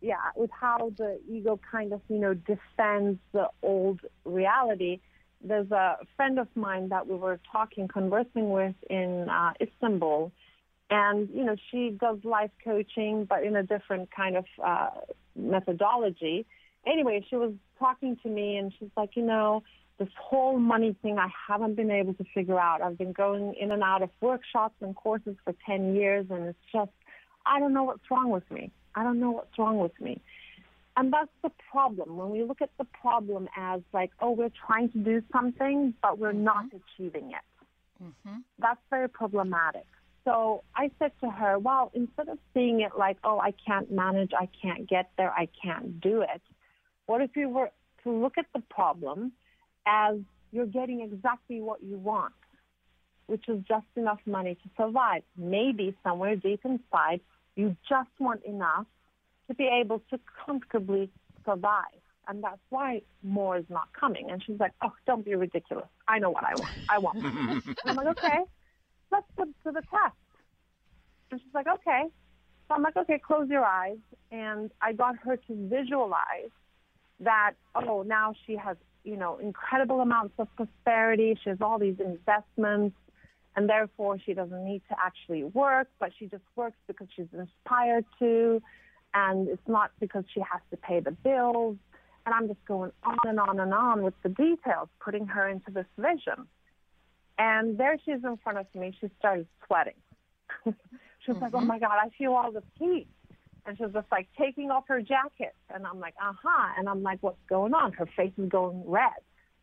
yeah, 0.00 0.16
with 0.34 0.50
how 0.50 0.92
the 0.96 1.20
ego 1.28 1.60
kind 1.70 1.92
of 1.92 2.00
you 2.08 2.18
know 2.18 2.32
defends 2.34 3.18
the 3.32 3.48
old 3.62 4.00
reality 4.24 5.00
there's 5.40 5.70
a 5.70 5.98
friend 6.16 6.38
of 6.38 6.48
mine 6.54 6.88
that 6.88 7.06
we 7.06 7.16
were 7.16 7.38
talking, 7.50 7.88
conversing 7.88 8.50
with 8.50 8.74
in 8.90 9.28
uh, 9.28 9.52
Istanbul, 9.60 10.32
and 10.90 11.28
you 11.34 11.44
know 11.44 11.56
she 11.70 11.90
does 11.90 12.18
life 12.24 12.50
coaching, 12.64 13.24
but 13.24 13.44
in 13.44 13.56
a 13.56 13.62
different 13.62 14.10
kind 14.10 14.36
of 14.36 14.44
uh, 14.64 14.90
methodology. 15.36 16.46
Anyway, 16.86 17.24
she 17.28 17.36
was 17.36 17.52
talking 17.78 18.16
to 18.22 18.28
me, 18.28 18.56
and 18.56 18.72
she's 18.78 18.90
like, 18.96 19.16
you 19.16 19.22
know, 19.22 19.62
this 19.98 20.08
whole 20.18 20.58
money 20.58 20.96
thing 21.02 21.18
I 21.18 21.28
haven't 21.48 21.74
been 21.74 21.90
able 21.90 22.14
to 22.14 22.24
figure 22.32 22.58
out. 22.58 22.80
I've 22.80 22.96
been 22.96 23.12
going 23.12 23.54
in 23.60 23.72
and 23.72 23.82
out 23.82 24.02
of 24.02 24.10
workshops 24.20 24.76
and 24.80 24.94
courses 24.94 25.36
for 25.44 25.54
10 25.66 25.94
years, 25.96 26.26
and 26.30 26.46
it's 26.46 26.58
just, 26.72 26.92
I 27.44 27.58
don't 27.58 27.74
know 27.74 27.82
what's 27.82 28.08
wrong 28.10 28.30
with 28.30 28.48
me. 28.50 28.70
I 28.94 29.02
don't 29.02 29.20
know 29.20 29.32
what's 29.32 29.58
wrong 29.58 29.78
with 29.78 29.98
me. 30.00 30.20
And 30.96 31.12
that's 31.12 31.30
the 31.42 31.50
problem. 31.70 32.16
When 32.16 32.30
we 32.30 32.42
look 32.42 32.60
at 32.62 32.70
the 32.78 32.86
problem 33.00 33.48
as 33.56 33.80
like, 33.92 34.10
oh, 34.20 34.30
we're 34.30 34.50
trying 34.66 34.90
to 34.90 34.98
do 34.98 35.22
something, 35.32 35.94
but 36.02 36.18
we're 36.18 36.32
mm-hmm. 36.32 36.44
not 36.44 36.64
achieving 36.66 37.32
it, 37.32 38.02
mm-hmm. 38.04 38.38
that's 38.58 38.80
very 38.90 39.08
problematic. 39.08 39.86
So 40.28 40.62
I 40.76 40.90
said 40.98 41.12
to 41.22 41.30
her, 41.30 41.58
well, 41.58 41.90
instead 41.94 42.28
of 42.28 42.36
seeing 42.52 42.82
it 42.82 42.92
like, 42.98 43.16
oh, 43.24 43.40
I 43.40 43.54
can't 43.66 43.90
manage, 43.90 44.32
I 44.38 44.46
can't 44.60 44.86
get 44.86 45.10
there, 45.16 45.32
I 45.32 45.48
can't 45.62 46.02
do 46.02 46.20
it, 46.20 46.42
what 47.06 47.22
if 47.22 47.30
you 47.34 47.48
were 47.48 47.70
to 48.04 48.12
look 48.12 48.36
at 48.36 48.44
the 48.54 48.60
problem 48.68 49.32
as 49.86 50.16
you're 50.52 50.66
getting 50.66 51.00
exactly 51.00 51.62
what 51.62 51.82
you 51.82 51.96
want, 51.96 52.34
which 53.26 53.48
is 53.48 53.62
just 53.66 53.86
enough 53.96 54.20
money 54.26 54.54
to 54.56 54.68
survive? 54.76 55.22
Maybe 55.34 55.96
somewhere 56.04 56.36
deep 56.36 56.60
inside, 56.62 57.22
you 57.56 57.74
just 57.88 58.10
want 58.18 58.44
enough 58.44 58.84
to 59.48 59.54
be 59.54 59.66
able 59.82 60.02
to 60.10 60.20
comfortably 60.44 61.08
survive. 61.46 61.84
And 62.28 62.44
that's 62.44 62.60
why 62.68 63.00
more 63.22 63.56
is 63.56 63.64
not 63.70 63.88
coming. 63.98 64.30
And 64.30 64.44
she's 64.44 64.60
like, 64.60 64.72
oh, 64.82 64.92
don't 65.06 65.24
be 65.24 65.34
ridiculous. 65.34 65.88
I 66.06 66.18
know 66.18 66.28
what 66.28 66.44
I 66.44 66.52
want. 66.54 66.74
I 66.90 66.98
want. 66.98 67.24
I'm 67.86 67.96
like, 67.96 68.08
okay, 68.18 68.40
let's 69.10 69.26
put 69.36 69.48
it 69.48 69.54
to 69.64 69.72
the 69.72 69.82
test. 69.82 70.16
And 71.30 71.40
she's 71.40 71.54
like, 71.54 71.66
okay. 71.66 72.04
So 72.68 72.74
I'm 72.74 72.82
like, 72.82 72.96
okay, 72.96 73.18
close 73.18 73.48
your 73.48 73.64
eyes. 73.64 73.98
And 74.30 74.70
I 74.80 74.92
got 74.92 75.16
her 75.24 75.36
to 75.36 75.68
visualize 75.68 76.50
that, 77.20 77.54
oh, 77.74 78.02
now 78.02 78.34
she 78.46 78.56
has, 78.56 78.76
you 79.04 79.16
know, 79.16 79.38
incredible 79.38 80.00
amounts 80.00 80.34
of 80.38 80.48
prosperity. 80.56 81.38
She 81.42 81.50
has 81.50 81.58
all 81.60 81.78
these 81.78 81.96
investments. 81.98 82.96
And 83.56 83.68
therefore, 83.68 84.18
she 84.24 84.34
doesn't 84.34 84.64
need 84.64 84.82
to 84.88 84.96
actually 85.04 85.42
work, 85.42 85.88
but 85.98 86.12
she 86.16 86.26
just 86.26 86.44
works 86.54 86.76
because 86.86 87.08
she's 87.16 87.26
inspired 87.32 88.04
to 88.20 88.62
and 89.14 89.48
it's 89.48 89.66
not 89.66 89.90
because 90.00 90.24
she 90.32 90.40
has 90.40 90.60
to 90.70 90.76
pay 90.76 91.00
the 91.00 91.10
bills. 91.10 91.76
And 92.26 92.34
I'm 92.34 92.46
just 92.46 92.64
going 92.66 92.92
on 93.04 93.16
and 93.24 93.40
on 93.40 93.58
and 93.58 93.72
on 93.72 94.02
with 94.02 94.14
the 94.22 94.28
details, 94.28 94.88
putting 95.00 95.26
her 95.26 95.48
into 95.48 95.70
this 95.70 95.86
vision. 95.96 96.46
And 97.38 97.78
there 97.78 97.96
she 98.04 98.10
is 98.10 98.24
in 98.24 98.36
front 98.38 98.58
of 98.58 98.66
me. 98.74 98.96
She 99.00 99.08
started 99.18 99.46
sweating. 99.66 99.94
she 100.64 100.72
was 101.28 101.36
mm-hmm. 101.36 101.42
like, 101.42 101.54
"Oh 101.54 101.58
mm-hmm. 101.58 101.66
my 101.66 101.78
God, 101.78 101.96
I 102.02 102.10
feel 102.18 102.32
all 102.32 102.50
this 102.50 102.64
heat." 102.78 103.06
And 103.64 103.76
she 103.76 103.84
was 103.84 103.92
just 103.92 104.10
like 104.10 104.28
taking 104.38 104.70
off 104.70 104.84
her 104.88 105.00
jacket, 105.00 105.54
and 105.72 105.86
I'm 105.86 106.00
like, 106.00 106.14
"Uh 106.20 106.32
huh." 106.42 106.72
And 106.76 106.88
I'm 106.88 107.02
like, 107.02 107.22
"What's 107.22 107.42
going 107.48 107.74
on?" 107.74 107.92
Her 107.92 108.06
face 108.16 108.32
is 108.36 108.48
going 108.48 108.82
red, 108.86 109.10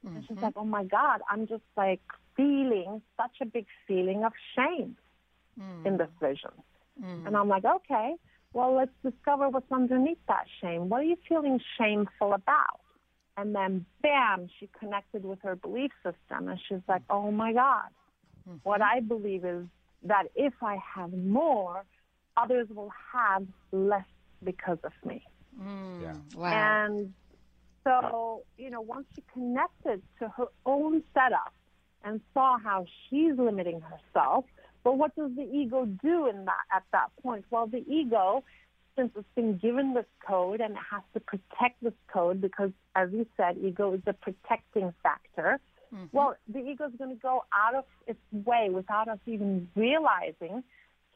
mm-hmm. 0.06 0.16
and 0.16 0.24
she's 0.26 0.36
mm-hmm. 0.36 0.46
like, 0.46 0.54
"Oh 0.56 0.66
my 0.66 0.86
God, 0.86 1.22
I'm 1.30 1.48
just 1.48 1.64
like 1.76 2.02
feeling 2.38 3.02
such 3.18 3.38
a 3.42 3.46
big 3.46 3.66
feeling 3.88 4.24
of 4.24 4.32
shame 4.56 4.96
mm. 5.60 5.86
in 5.86 5.98
this 5.98 6.10
vision." 6.22 6.52
Mm. 7.04 7.28
And 7.28 7.38
I'm 7.38 7.50
like, 7.50 7.66
"Okay." 7.66 8.16
Well, 8.54 8.74
let's 8.74 8.92
discover 9.04 9.50
what's 9.50 9.70
underneath 9.70 10.26
that 10.30 10.46
shame. 10.62 10.88
What 10.88 11.02
are 11.02 11.04
you 11.04 11.18
feeling 11.28 11.60
shameful 11.78 12.32
about? 12.32 12.80
And 13.38 13.54
then, 13.54 13.86
bam, 14.02 14.48
she 14.60 14.70
connected 14.80 15.26
with 15.26 15.40
her 15.42 15.56
belief 15.56 15.92
system. 16.04 16.48
And 16.48 16.60
she's 16.68 16.80
like, 16.88 17.02
oh 17.10 17.32
my 17.32 17.54
God, 17.54 17.90
mm-hmm. 18.48 18.58
what 18.64 18.82
I 18.82 19.02
believe 19.02 19.44
is 19.44 19.66
that 20.04 20.28
if 20.36 20.54
I 20.62 20.78
have 20.96 21.12
more, 21.12 21.84
others 22.38 22.68
will 22.70 22.92
have 23.14 23.46
less 23.72 24.06
because 24.44 24.78
of 24.84 24.94
me. 25.04 25.24
Mm, 25.62 26.02
yeah. 26.02 26.16
Wow. 26.36 26.86
And 26.86 27.14
so, 27.84 28.44
you 28.58 28.70
know, 28.70 28.82
once 28.82 29.06
she 29.16 29.24
connected 29.34 30.02
to 30.20 30.30
her 30.30 30.48
own 30.66 31.04
setup 31.14 31.54
and 32.04 32.22
saw 32.34 32.58
how 32.58 32.86
she's 33.10 33.38
limiting 33.38 33.82
herself, 33.82 34.46
but 34.84 34.98
what 34.98 35.16
does 35.16 35.32
the 35.36 35.44
ego 35.44 35.86
do 35.86 36.28
in 36.28 36.46
that 36.46 36.66
at 36.74 36.84
that 36.92 37.10
point? 37.22 37.46
Well, 37.50 37.68
the 37.68 37.84
ego, 37.88 38.44
since 38.96 39.12
it's 39.16 39.28
been 39.36 39.58
given 39.58 39.94
this 39.94 40.06
code 40.26 40.62
and 40.62 40.74
it 40.74 40.80
has 40.92 41.02
to 41.14 41.20
protect 41.20 41.82
this 41.82 41.94
code 42.12 42.42
because, 42.42 42.72
as 42.96 43.10
you 43.12 43.26
said, 43.38 43.58
ego 43.62 43.94
is 43.94 44.02
a 44.08 44.14
protecting 44.14 44.94
factor. 45.04 45.60
Mm-hmm. 45.94 46.06
Well, 46.12 46.36
the 46.48 46.60
ego 46.60 46.86
is 46.88 46.94
going 46.98 47.16
to 47.16 47.22
go 47.22 47.44
out 47.54 47.76
of 47.76 47.86
its 48.08 48.20
way 48.32 48.70
without 48.72 49.08
us 49.08 49.20
even 49.26 49.70
realizing 49.76 50.64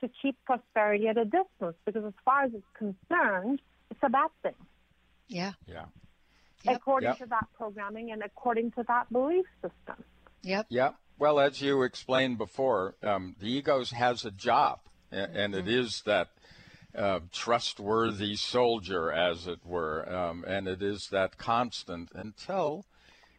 to 0.02 0.10
keep 0.22 0.38
prosperity 0.46 1.08
at 1.08 1.18
a 1.18 1.26
distance 1.26 1.76
because, 1.86 2.06
as 2.06 2.14
far 2.24 2.44
as 2.44 2.52
it's 2.54 2.64
concerned, 2.78 3.62
it's 3.90 4.00
a 4.04 4.10
bad 4.10 4.30
thing. 4.44 4.54
Yeah. 5.28 5.54
Yeah. 5.68 5.86
Yep. 6.64 6.76
According 6.76 7.10
yep. 7.10 7.18
to 7.20 7.26
that 7.28 7.48
programming 7.58 8.12
and 8.12 8.22
according 8.22 8.72
to 8.72 8.84
that 8.88 9.12
belief 9.12 9.46
system. 9.62 10.04
Yep. 10.44 10.68
Yep. 10.70 10.96
Well, 11.18 11.40
as 11.40 11.62
you 11.62 11.84
explained 11.84 12.38
before, 12.38 12.96
um, 13.04 13.36
the 13.40 13.52
ego 13.52 13.84
has 13.86 14.24
a 14.24 14.32
job, 14.32 14.80
and, 15.12 15.54
it 15.54 15.66
mm-hmm. 15.66 15.70
is 15.70 16.02
that 16.06 16.30
uh, 16.96 17.20
trustworthy 17.32 18.36
soldier, 18.36 19.12
as 19.12 19.48
it 19.48 19.60
were, 19.66 20.08
um, 20.12 20.44
and 20.48 20.68
it 20.68 20.82
is 20.82 21.10
that 21.12 21.38
constant 21.38 22.10
until, 22.14 22.86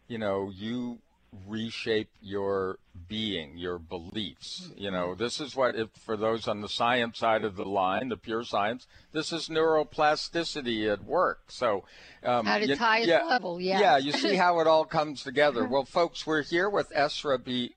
you 0.07 0.19
know, 0.19 0.51
you 0.55 0.99
reshape 1.47 2.11
your 2.21 2.79
being, 3.09 3.57
your 3.57 3.79
beliefs. 3.79 4.71
You 4.77 4.91
know, 4.91 5.15
this 5.15 5.41
is 5.41 5.55
what, 5.55 5.77
if, 5.77 5.89
for 6.05 6.17
those 6.17 6.49
on 6.49 6.61
the 6.61 6.69
science 6.69 7.19
side 7.19 7.45
of 7.45 7.57
the 7.57 7.65
line, 7.65 8.09
the 8.09 8.17
pure 8.17 8.45
science, 8.45 8.87
this 9.13 9.33
is 9.33 9.49
neuroplasticity 9.49 10.93
at 10.93 11.05
work. 11.05 11.45
So, 11.49 11.85
um, 12.25 12.47
at 12.47 12.63
its 12.63 12.71
you, 12.71 12.77
highest 12.77 13.09
yeah, 13.09 13.25
level, 13.25 13.61
yeah. 13.61 13.81
Yeah, 13.81 13.97
you 13.99 14.13
see 14.13 14.37
how 14.37 14.61
it 14.61 14.67
all 14.67 14.85
comes 14.85 15.23
together. 15.23 15.67
well, 15.67 15.85
folks, 15.85 16.27
we're 16.27 16.43
here 16.43 16.69
with 16.69 16.91
Esra 16.91 17.43
B. 17.43 17.75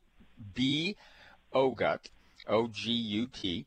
B. 0.54 0.96
Ogut, 1.54 2.10
O 2.48 2.68
G 2.68 2.92
U 2.92 3.28
T. 3.28 3.66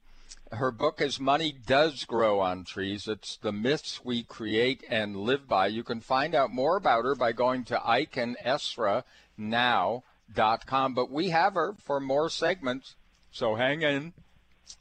Her 0.53 0.71
book 0.71 1.01
is 1.01 1.19
Money 1.19 1.51
Does 1.53 2.05
Grow 2.05 2.39
on 2.39 2.63
Trees. 2.63 3.09
It's 3.09 3.37
the 3.37 3.51
myths 3.51 4.05
we 4.05 4.23
create 4.23 4.85
and 4.89 5.17
live 5.17 5.49
by. 5.49 5.67
You 5.67 5.83
can 5.83 6.01
find 6.01 6.37
out 6.37 6.53
more 6.53 6.77
about 6.77 7.05
her 7.05 7.17
by 7.17 7.33
going 7.33 7.65
to 7.65 7.85
Ike. 7.85 8.17
But 10.95 11.11
we 11.11 11.31
have 11.31 11.55
her 11.55 11.75
for 11.79 11.99
more 11.99 12.31
segments, 12.31 12.95
so 13.33 13.57
hang 13.57 13.83
in. 13.83 14.13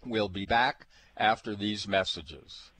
We'll 0.05 0.29
be 0.29 0.45
back 0.45 0.85
after 1.17 1.55
these 1.55 1.87
messages. 1.87 2.71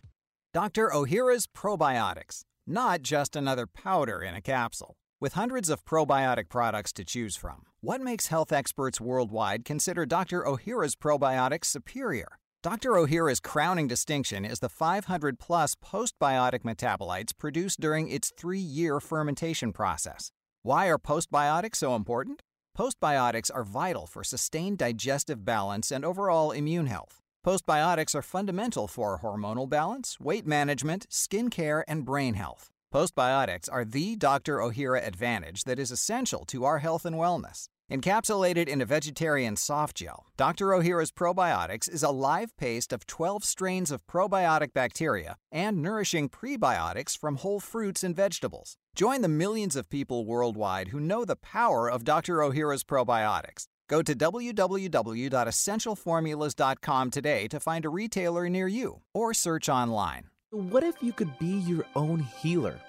Dr. 0.54 0.92
Ohhira's 0.94 1.48
Probiotics, 1.48 2.44
not 2.68 3.02
just 3.02 3.36
another 3.36 3.66
powder 3.66 4.22
in 4.22 4.36
a 4.36 4.42
capsule. 4.42 4.96
With 5.20 5.34
hundreds 5.34 5.70
of 5.70 5.86
probiotic 5.86 6.50
products 6.50 6.94
to 6.94 7.04
choose 7.04 7.36
from, 7.36 7.64
what 7.82 8.00
makes 8.00 8.28
health 8.28 8.52
experts 8.52 9.02
worldwide 9.02 9.66
consider 9.66 10.06
Dr. 10.06 10.44
Ohhira's 10.44 10.96
probiotics 10.96 11.66
superior? 11.66 12.38
Dr. 12.66 12.94
Ohhira's 12.94 13.40
crowning 13.40 13.88
distinction 13.88 14.44
is 14.44 14.60
the 14.60 14.70
500 14.70 15.38
plus 15.38 15.76
postbiotic 15.76 16.62
metabolites 16.62 17.30
produced 17.38 17.80
during 17.80 18.10
its 18.10 18.34
three 18.36 18.58
year 18.58 19.00
fermentation 19.00 19.72
process. 19.72 20.32
Why 20.64 20.88
are 20.88 20.98
postbiotics 20.98 21.76
so 21.76 21.96
important? 21.96 22.42
Postbiotics 22.76 23.52
are 23.54 23.64
vital 23.64 24.08
for 24.08 24.24
sustained 24.24 24.80
digestive 24.80 25.46
balance 25.46 25.92
and 25.92 26.04
overall 26.04 26.50
immune 26.50 26.88
health. 26.88 27.22
Postbiotics 27.46 28.16
are 28.16 28.24
fundamental 28.24 28.88
for 28.88 29.20
hormonal 29.20 29.70
balance, 29.70 30.20
weight 30.20 30.48
management, 30.48 31.06
skin 31.12 31.52
care, 31.52 31.86
and 31.88 32.04
brain 32.04 32.34
health. 32.34 32.72
Postbiotics 32.92 33.70
are 33.72 33.86
the 33.86 34.16
Dr. 34.16 34.58
Ohhira 34.58 35.06
advantage 35.06 35.66
that 35.66 35.78
is 35.78 35.92
essential 35.92 36.44
to 36.46 36.66
our 36.66 36.80
health 36.80 37.06
and 37.06 37.18
wellness. 37.18 37.68
Encapsulated 37.92 38.68
in 38.68 38.82
a 38.82 38.86
vegetarian 38.86 39.56
soft 39.56 39.98
gel, 39.98 40.26
Dr. 40.38 40.70
Ohhira's 40.70 41.12
Probiotics 41.12 41.88
is 41.88 42.02
a 42.02 42.10
live 42.10 42.58
paste 42.58 42.92
of 42.92 43.06
12 43.06 43.44
strains 43.44 43.92
of 43.92 44.08
probiotic 44.08 44.74
bacteria 44.74 45.38
and 45.52 45.84
nourishing 45.84 46.28
prebiotics 46.28 47.16
from 47.16 47.38
whole 47.38 47.60
fruits 47.60 48.04
and 48.04 48.16
vegetables. 48.16 48.76
Join 48.96 49.22
the 49.22 49.28
millions 49.28 49.76
of 49.76 49.88
people 49.88 50.26
worldwide 50.26 50.88
who 50.88 51.00
know 51.00 51.26
the 51.26 51.36
power 51.36 51.88
of 51.88 52.04
Dr. 52.04 52.38
Ohhira's 52.38 52.84
probiotics. 52.84 53.68
Go 53.88 54.02
to 54.02 54.16
www.essentialformulas.com 54.16 57.12
today 57.12 57.48
to 57.48 57.60
find 57.60 57.86
a 57.86 57.90
retailer 57.90 58.50
near 58.50 58.68
you 58.68 59.02
or 59.14 59.32
search 59.32 59.70
online. 59.70 60.24
What 60.50 60.84
if 60.84 60.96
you 61.04 61.14
could 61.14 61.38
be 61.38 61.60
your 61.60 61.86
own 61.96 62.22
healer? 62.22 62.82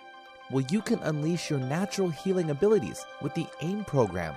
Well, 0.51 0.65
you 0.71 0.81
can 0.81 1.01
unleash 1.01 1.51
your 1.51 1.59
natural 1.59 2.09
healing 2.09 2.49
abilities 2.49 3.05
with 3.21 3.35
the 3.35 3.47
AIM 3.61 3.85
program 3.85 4.37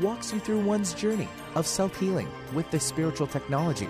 walks 0.00 0.32
you 0.32 0.40
through 0.40 0.60
one's 0.60 0.94
journey 0.94 1.28
of 1.54 1.66
self 1.66 1.98
healing 1.98 2.28
with 2.52 2.70
this 2.70 2.84
spiritual 2.84 3.26
technology. 3.26 3.88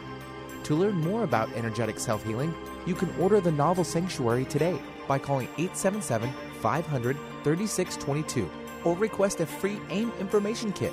To 0.64 0.74
learn 0.74 0.94
more 0.94 1.24
about 1.24 1.52
energetic 1.54 1.98
self 1.98 2.24
healing, 2.24 2.54
you 2.86 2.94
can 2.94 3.14
order 3.20 3.40
the 3.40 3.52
novel 3.52 3.84
Sanctuary 3.84 4.44
today 4.44 4.80
by 5.08 5.18
calling 5.18 5.48
877 5.58 6.32
500 6.60 7.16
3622 7.44 8.50
or 8.84 8.96
request 8.96 9.40
a 9.40 9.46
free 9.46 9.80
AIM 9.90 10.12
information 10.20 10.72
kit. 10.72 10.92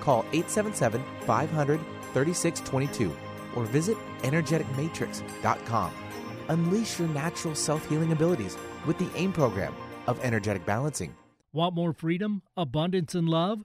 Call 0.00 0.20
877 0.32 1.02
500 1.26 1.80
3622 2.12 3.16
or 3.54 3.64
visit 3.64 3.96
energeticmatrix.com. 4.22 5.92
Unleash 6.48 6.98
your 6.98 7.08
natural 7.08 7.54
self 7.54 7.88
healing 7.88 8.12
abilities 8.12 8.56
with 8.86 8.98
the 8.98 9.08
AIM 9.14 9.32
program 9.32 9.74
of 10.06 10.20
energetic 10.24 10.64
balancing. 10.66 11.14
Want 11.52 11.74
more 11.74 11.92
freedom, 11.92 12.42
abundance, 12.56 13.14
and 13.14 13.28
love? 13.28 13.64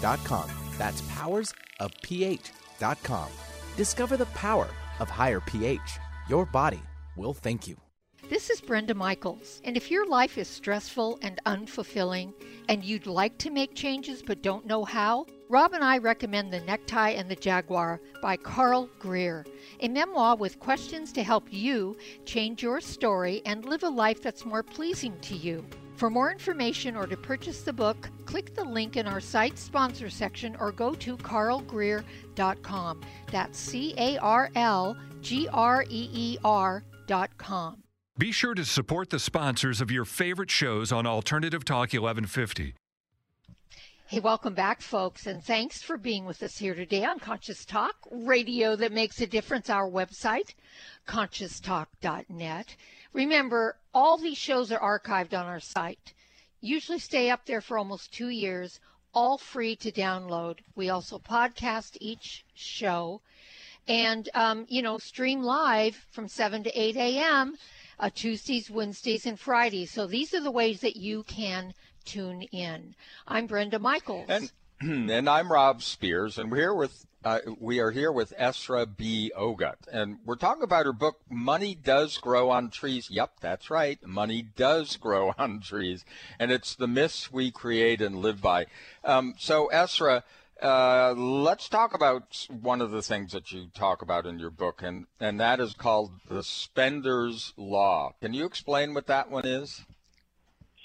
That's 0.00 1.02
powersofph.com. 1.02 3.28
Discover 3.76 4.16
the 4.16 4.26
power 4.26 4.68
of 5.00 5.10
higher 5.10 5.40
pH. 5.40 5.80
Your 6.28 6.46
body 6.46 6.80
will 7.16 7.34
thank 7.34 7.66
you. 7.68 7.76
This 8.30 8.48
is 8.48 8.62
Brenda 8.62 8.94
Michaels, 8.94 9.60
and 9.64 9.76
if 9.76 9.90
your 9.90 10.08
life 10.08 10.38
is 10.38 10.48
stressful 10.48 11.18
and 11.20 11.38
unfulfilling 11.44 12.32
and 12.70 12.82
you'd 12.82 13.06
like 13.06 13.36
to 13.38 13.50
make 13.50 13.74
changes 13.74 14.22
but 14.22 14.40
don't 14.40 14.64
know 14.64 14.82
how, 14.82 15.26
Rob 15.50 15.74
and 15.74 15.84
I 15.84 15.98
recommend 15.98 16.50
The 16.50 16.60
Necktie 16.60 17.10
and 17.10 17.30
the 17.30 17.36
Jaguar 17.36 18.00
by 18.22 18.38
Carl 18.38 18.88
Greer, 18.98 19.44
a 19.80 19.88
memoir 19.88 20.36
with 20.36 20.58
questions 20.58 21.12
to 21.12 21.22
help 21.22 21.52
you 21.52 21.98
change 22.24 22.62
your 22.62 22.80
story 22.80 23.42
and 23.44 23.66
live 23.66 23.82
a 23.82 23.90
life 23.90 24.22
that's 24.22 24.46
more 24.46 24.62
pleasing 24.62 25.20
to 25.20 25.36
you. 25.36 25.62
For 25.96 26.10
more 26.10 26.32
information 26.32 26.96
or 26.96 27.06
to 27.06 27.16
purchase 27.16 27.62
the 27.62 27.72
book, 27.72 28.10
click 28.24 28.54
the 28.54 28.64
link 28.64 28.96
in 28.96 29.06
our 29.06 29.20
site 29.20 29.58
sponsor 29.58 30.10
section 30.10 30.56
or 30.58 30.72
go 30.72 30.94
to 30.94 31.16
carlgreer.com. 31.16 33.00
That's 33.30 33.58
C 33.58 33.94
A 33.96 34.18
R 34.18 34.50
L 34.56 34.96
G 35.20 35.48
R 35.52 35.84
E 35.88 36.10
E 36.12 36.38
R.com. 36.44 37.82
Be 38.16 38.30
sure 38.30 38.54
to 38.54 38.64
support 38.64 39.10
the 39.10 39.18
sponsors 39.18 39.80
of 39.80 39.90
your 39.90 40.04
favorite 40.04 40.50
shows 40.50 40.92
on 40.92 41.06
Alternative 41.06 41.64
Talk 41.64 41.92
1150. 41.92 42.74
Hey, 44.06 44.20
welcome 44.20 44.54
back, 44.54 44.82
folks, 44.82 45.26
and 45.26 45.42
thanks 45.42 45.82
for 45.82 45.96
being 45.96 46.24
with 46.24 46.42
us 46.42 46.58
here 46.58 46.74
today 46.74 47.04
on 47.04 47.18
Conscious 47.18 47.64
Talk, 47.64 47.94
radio 48.12 48.76
that 48.76 48.92
makes 48.92 49.20
a 49.20 49.26
difference. 49.26 49.70
Our 49.70 49.90
website, 49.90 50.54
conscioustalk.net. 51.08 52.76
Remember, 53.12 53.76
all 53.94 54.18
these 54.18 54.36
shows 54.36 54.72
are 54.72 55.00
archived 55.00 55.38
on 55.38 55.46
our 55.46 55.60
site, 55.60 56.12
usually 56.60 56.98
stay 56.98 57.30
up 57.30 57.46
there 57.46 57.60
for 57.60 57.78
almost 57.78 58.12
two 58.12 58.28
years, 58.28 58.80
all 59.14 59.38
free 59.38 59.76
to 59.76 59.92
download. 59.92 60.58
We 60.74 60.90
also 60.90 61.18
podcast 61.18 61.96
each 62.00 62.44
show 62.54 63.20
and, 63.86 64.28
um, 64.34 64.66
you 64.68 64.82
know, 64.82 64.98
stream 64.98 65.42
live 65.42 65.94
from 66.10 66.26
7 66.26 66.64
to 66.64 66.70
8 66.70 66.96
a.m. 66.96 67.56
Uh, 67.98 68.10
Tuesdays, 68.12 68.70
Wednesdays, 68.70 69.26
and 69.26 69.38
Fridays. 69.38 69.90
So 69.90 70.06
these 70.06 70.34
are 70.34 70.40
the 70.40 70.50
ways 70.50 70.80
that 70.80 70.96
you 70.96 71.22
can 71.22 71.74
tune 72.04 72.42
in. 72.42 72.94
I'm 73.28 73.46
Brenda 73.46 73.78
Michaels. 73.78 74.26
And, 74.28 74.50
and 75.10 75.28
I'm 75.28 75.52
Rob 75.52 75.82
Spears, 75.82 76.38
and 76.38 76.50
we're 76.50 76.58
here 76.58 76.74
with 76.74 77.06
Uh, 77.24 77.38
we 77.58 77.80
are 77.80 77.90
here 77.90 78.12
with 78.12 78.34
Esra 78.38 78.84
B. 78.84 79.32
Ogut, 79.34 79.88
and 79.90 80.18
we're 80.26 80.36
talking 80.36 80.62
about 80.62 80.84
her 80.84 80.92
book, 80.92 81.20
Money 81.30 81.74
Does 81.74 82.18
Grow 82.18 82.50
on 82.50 82.68
Trees. 82.68 83.08
Yep, 83.10 83.40
that's 83.40 83.70
right. 83.70 83.98
Money 84.06 84.42
does 84.42 84.96
grow 84.96 85.32
on 85.38 85.60
trees. 85.60 86.04
And 86.38 86.52
it's 86.52 86.74
the 86.74 86.86
myths 86.86 87.32
we 87.32 87.50
create 87.50 88.02
and 88.02 88.16
live 88.16 88.42
by. 88.42 88.66
Um, 89.04 89.36
so, 89.38 89.70
Esra, 89.72 90.22
uh, 90.60 91.14
let's 91.16 91.70
talk 91.70 91.94
about 91.94 92.46
one 92.60 92.82
of 92.82 92.90
the 92.90 93.00
things 93.00 93.32
that 93.32 93.50
you 93.50 93.68
talk 93.74 94.02
about 94.02 94.26
in 94.26 94.38
your 94.38 94.50
book, 94.50 94.82
and, 94.82 95.06
and 95.18 95.40
that 95.40 95.60
is 95.60 95.72
called 95.72 96.10
the 96.28 96.42
Spender's 96.42 97.54
Law. 97.56 98.12
Can 98.20 98.34
you 98.34 98.44
explain 98.44 98.92
what 98.92 99.06
that 99.06 99.30
one 99.30 99.46
is? 99.46 99.80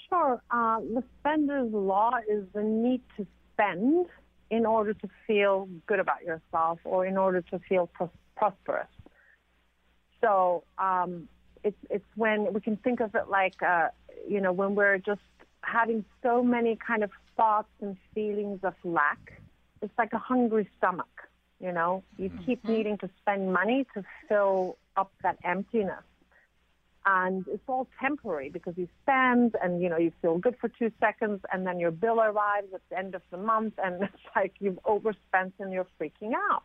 Sure. 0.08 0.40
Uh, 0.50 0.80
the 0.80 1.04
Spender's 1.18 1.70
Law 1.70 2.12
is 2.26 2.46
the 2.54 2.62
need 2.62 3.02
to 3.18 3.26
spend 3.52 4.06
in 4.50 4.66
order 4.66 4.92
to 4.94 5.08
feel 5.26 5.68
good 5.86 6.00
about 6.00 6.22
yourself 6.24 6.80
or 6.84 7.06
in 7.06 7.16
order 7.16 7.40
to 7.40 7.58
feel 7.68 7.86
pros- 7.86 8.10
prosperous. 8.36 8.88
So 10.20 10.64
um, 10.78 11.28
it's 11.64 11.78
it's 11.88 12.04
when 12.16 12.52
we 12.52 12.60
can 12.60 12.76
think 12.76 13.00
of 13.00 13.14
it 13.14 13.28
like 13.28 13.62
uh, 13.62 13.88
you 14.28 14.40
know 14.40 14.52
when 14.52 14.74
we're 14.74 14.98
just 14.98 15.20
having 15.62 16.04
so 16.22 16.42
many 16.42 16.76
kind 16.76 17.04
of 17.04 17.10
thoughts 17.36 17.70
and 17.80 17.96
feelings 18.14 18.60
of 18.62 18.74
lack. 18.84 19.40
It's 19.82 19.96
like 19.96 20.12
a 20.12 20.18
hungry 20.18 20.68
stomach. 20.78 21.06
You 21.58 21.72
know, 21.72 22.02
you 22.16 22.30
keep 22.44 22.66
needing 22.66 22.96
to 22.98 23.10
spend 23.20 23.52
money 23.52 23.86
to 23.94 24.02
fill 24.28 24.78
up 24.96 25.12
that 25.22 25.38
emptiness 25.44 26.04
and 27.06 27.46
it's 27.48 27.62
all 27.66 27.88
temporary 28.00 28.50
because 28.50 28.74
you 28.76 28.86
spend 29.02 29.56
and 29.62 29.80
you 29.82 29.88
know 29.88 29.96
you 29.96 30.12
feel 30.20 30.36
good 30.38 30.56
for 30.60 30.68
two 30.68 30.92
seconds 31.00 31.40
and 31.52 31.66
then 31.66 31.80
your 31.80 31.90
bill 31.90 32.20
arrives 32.20 32.68
at 32.74 32.80
the 32.90 32.98
end 32.98 33.14
of 33.14 33.22
the 33.30 33.38
month 33.38 33.74
and 33.82 34.02
it's 34.02 34.22
like 34.36 34.54
you've 34.60 34.78
overspent 34.84 35.54
and 35.58 35.72
you're 35.72 35.86
freaking 36.00 36.32
out. 36.50 36.64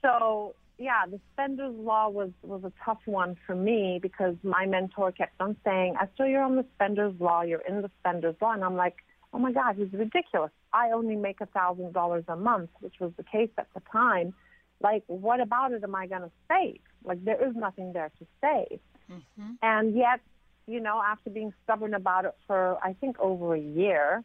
So 0.00 0.54
yeah 0.78 1.04
the 1.08 1.20
spender's 1.32 1.74
law 1.74 2.08
was 2.08 2.30
was 2.42 2.64
a 2.64 2.72
tough 2.84 3.00
one 3.04 3.36
for 3.46 3.54
me 3.54 3.98
because 4.00 4.36
my 4.42 4.66
mentor 4.66 5.12
kept 5.12 5.40
on 5.40 5.56
saying 5.64 5.94
Esra 5.94 6.30
you're 6.30 6.42
on 6.42 6.56
the 6.56 6.64
spender's 6.74 7.14
law 7.20 7.42
you're 7.42 7.62
in 7.68 7.82
the 7.82 7.90
spender's 8.00 8.36
law. 8.40 8.52
And 8.52 8.64
i'm 8.64 8.76
like 8.76 8.96
oh 9.34 9.38
my 9.38 9.52
god 9.52 9.78
it's 9.78 9.92
ridiculous. 9.92 10.50
I 10.72 10.92
only 10.92 11.14
make 11.14 11.40
a 11.42 11.46
thousand 11.46 11.92
dollars 11.92 12.24
a 12.28 12.36
month 12.36 12.70
which 12.80 12.94
was 13.00 13.12
the 13.18 13.22
case 13.22 13.50
at 13.58 13.68
the 13.74 13.82
time. 13.92 14.32
Like 14.80 15.04
what 15.08 15.40
about 15.40 15.72
it 15.72 15.84
am 15.84 15.94
i 15.94 16.06
going 16.06 16.22
to 16.22 16.30
save? 16.48 16.80
Like 17.04 17.22
there 17.22 17.46
is 17.46 17.54
nothing 17.54 17.92
there 17.92 18.10
to 18.18 18.26
save 18.40 18.80
Mm-hmm. 19.10 19.52
and 19.62 19.94
yet, 19.94 20.20
you 20.66 20.80
know, 20.80 21.02
after 21.04 21.30
being 21.30 21.52
stubborn 21.62 21.94
about 21.94 22.24
it 22.24 22.34
for 22.46 22.78
I 22.82 22.94
think 22.94 23.18
over 23.20 23.54
a 23.54 23.60
year, 23.60 24.24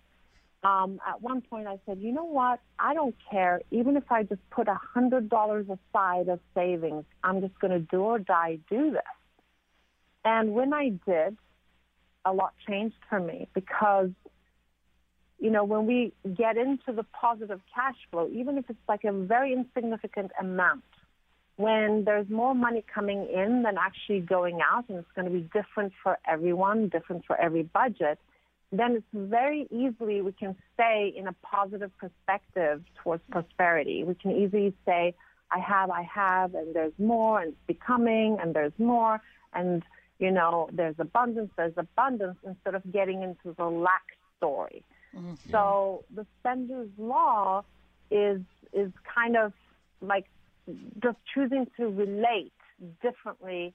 um, 0.64 1.00
at 1.08 1.22
one 1.22 1.42
point 1.42 1.68
I 1.68 1.80
said, 1.86 2.00
you 2.00 2.12
know 2.12 2.26
what? 2.26 2.60
I 2.78 2.94
don't 2.94 3.16
care. 3.30 3.62
Even 3.72 3.96
if 3.96 4.12
I 4.12 4.24
just 4.24 4.42
put 4.50 4.68
a 4.68 4.76
hundred 4.94 5.30
dollars 5.30 5.68
aside 5.68 6.28
as 6.28 6.40
savings, 6.54 7.06
I'm 7.24 7.42
just 7.42 7.58
going 7.60 7.72
to 7.72 7.80
do 7.80 8.02
or 8.02 8.20
die 8.20 8.60
do 8.70 8.92
this. 8.92 9.02
And 10.26 10.54
when 10.54 10.74
I 10.74 10.90
did, 11.08 11.38
a 12.26 12.34
lot 12.34 12.54
changed 12.68 12.98
for 13.10 13.20
me 13.20 13.48
because, 13.54 14.10
you 15.40 15.50
know, 15.50 15.64
when 15.64 15.86
we 15.86 16.12
get 16.36 16.58
into 16.58 16.92
the 16.92 17.04
positive 17.04 17.62
cash 17.74 17.96
flow, 18.12 18.30
even 18.34 18.58
if 18.58 18.70
it's 18.70 18.80
like 18.88 19.06
a 19.06 19.14
very 19.14 19.54
insignificant 19.54 20.32
amount, 20.40 20.84
when 21.60 22.06
there's 22.06 22.30
more 22.30 22.56
money 22.56 22.82
coming 22.96 23.28
in 23.28 23.64
than 23.64 23.78
actually 23.78 24.22
going 24.22 24.60
out, 24.62 24.86
and 24.88 24.98
it's 24.98 25.12
going 25.14 25.26
to 25.26 25.34
be 25.34 25.46
different 25.54 25.92
for 26.02 26.18
everyone, 26.26 26.88
different 26.88 27.26
for 27.26 27.36
every 27.36 27.64
budget, 27.64 28.18
then 28.72 28.94
it's 28.94 29.06
very 29.14 29.68
easily 29.70 30.22
we 30.22 30.32
can 30.32 30.56
stay 30.74 31.14
in 31.14 31.28
a 31.28 31.34
positive 31.44 31.92
perspective 31.98 32.82
towards 33.04 33.22
prosperity. 33.30 34.06
We 34.06 34.16
can 34.16 34.32
easily 34.32 34.74
say, 34.86 35.14
I 35.52 35.60
have, 35.60 35.90
I 35.90 36.04
have, 36.04 36.56
and 36.56 36.74
there's 36.74 36.98
more, 36.98 37.42
and 37.42 37.50
it's 37.50 37.68
becoming, 37.68 38.38
and 38.42 38.54
there's 38.54 38.78
more, 38.78 39.22
and 39.54 39.84
you 40.18 40.32
know, 40.32 40.70
there's 40.72 40.96
abundance, 40.98 41.52
there's 41.58 41.74
abundance, 41.76 42.38
instead 42.48 42.74
of 42.74 42.90
getting 42.90 43.22
into 43.22 43.54
the 43.58 43.66
lack 43.66 44.06
story. 44.38 44.82
Mm-hmm. 45.14 45.34
So 45.52 46.06
the 46.16 46.26
Spender's 46.40 46.90
law 46.98 47.66
is 48.10 48.40
is 48.72 48.92
kind 49.14 49.36
of 49.36 49.52
like 50.02 50.28
just 51.02 51.18
choosing 51.34 51.68
to 51.78 51.88
relate 51.88 52.54
differently 53.02 53.74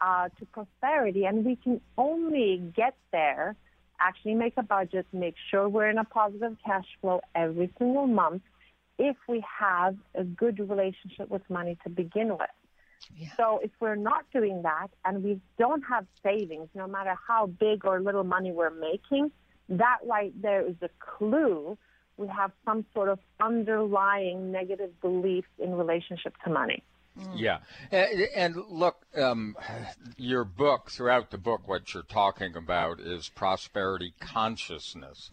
uh, 0.00 0.28
to 0.38 0.46
prosperity. 0.46 1.24
And 1.24 1.44
we 1.44 1.56
can 1.56 1.80
only 1.96 2.72
get 2.74 2.96
there, 3.12 3.56
actually 4.00 4.34
make 4.34 4.54
a 4.56 4.62
budget, 4.62 5.06
make 5.12 5.34
sure 5.50 5.68
we're 5.68 5.90
in 5.90 5.98
a 5.98 6.04
positive 6.04 6.56
cash 6.64 6.86
flow 7.00 7.20
every 7.34 7.72
single 7.78 8.06
month 8.06 8.42
if 8.98 9.16
we 9.28 9.44
have 9.58 9.96
a 10.14 10.24
good 10.24 10.58
relationship 10.58 11.28
with 11.28 11.42
money 11.50 11.76
to 11.84 11.90
begin 11.90 12.28
with. 12.28 12.50
Yeah. 13.16 13.28
So 13.36 13.60
if 13.62 13.70
we're 13.80 13.96
not 13.96 14.24
doing 14.32 14.62
that 14.62 14.88
and 15.04 15.22
we 15.22 15.40
don't 15.58 15.82
have 15.82 16.06
savings, 16.22 16.68
no 16.74 16.86
matter 16.86 17.14
how 17.26 17.46
big 17.46 17.84
or 17.84 18.00
little 18.00 18.24
money 18.24 18.52
we're 18.52 18.70
making, 18.70 19.30
that 19.68 19.98
right 20.06 20.32
there 20.40 20.66
is 20.66 20.76
a 20.82 20.90
clue 20.98 21.76
we 22.16 22.28
have 22.28 22.52
some 22.64 22.84
sort 22.94 23.08
of 23.08 23.18
underlying 23.40 24.52
negative 24.52 24.90
beliefs 25.00 25.48
in 25.58 25.74
relationship 25.74 26.34
to 26.44 26.50
money. 26.50 26.82
Yeah, 27.36 27.58
and, 27.92 28.28
and 28.34 28.56
look, 28.68 28.96
um, 29.16 29.56
your 30.16 30.44
book 30.44 30.90
throughout 30.90 31.30
the 31.30 31.38
book, 31.38 31.62
what 31.66 31.94
you're 31.94 32.02
talking 32.02 32.56
about 32.56 32.98
is 32.98 33.28
prosperity 33.28 34.14
consciousness 34.18 35.30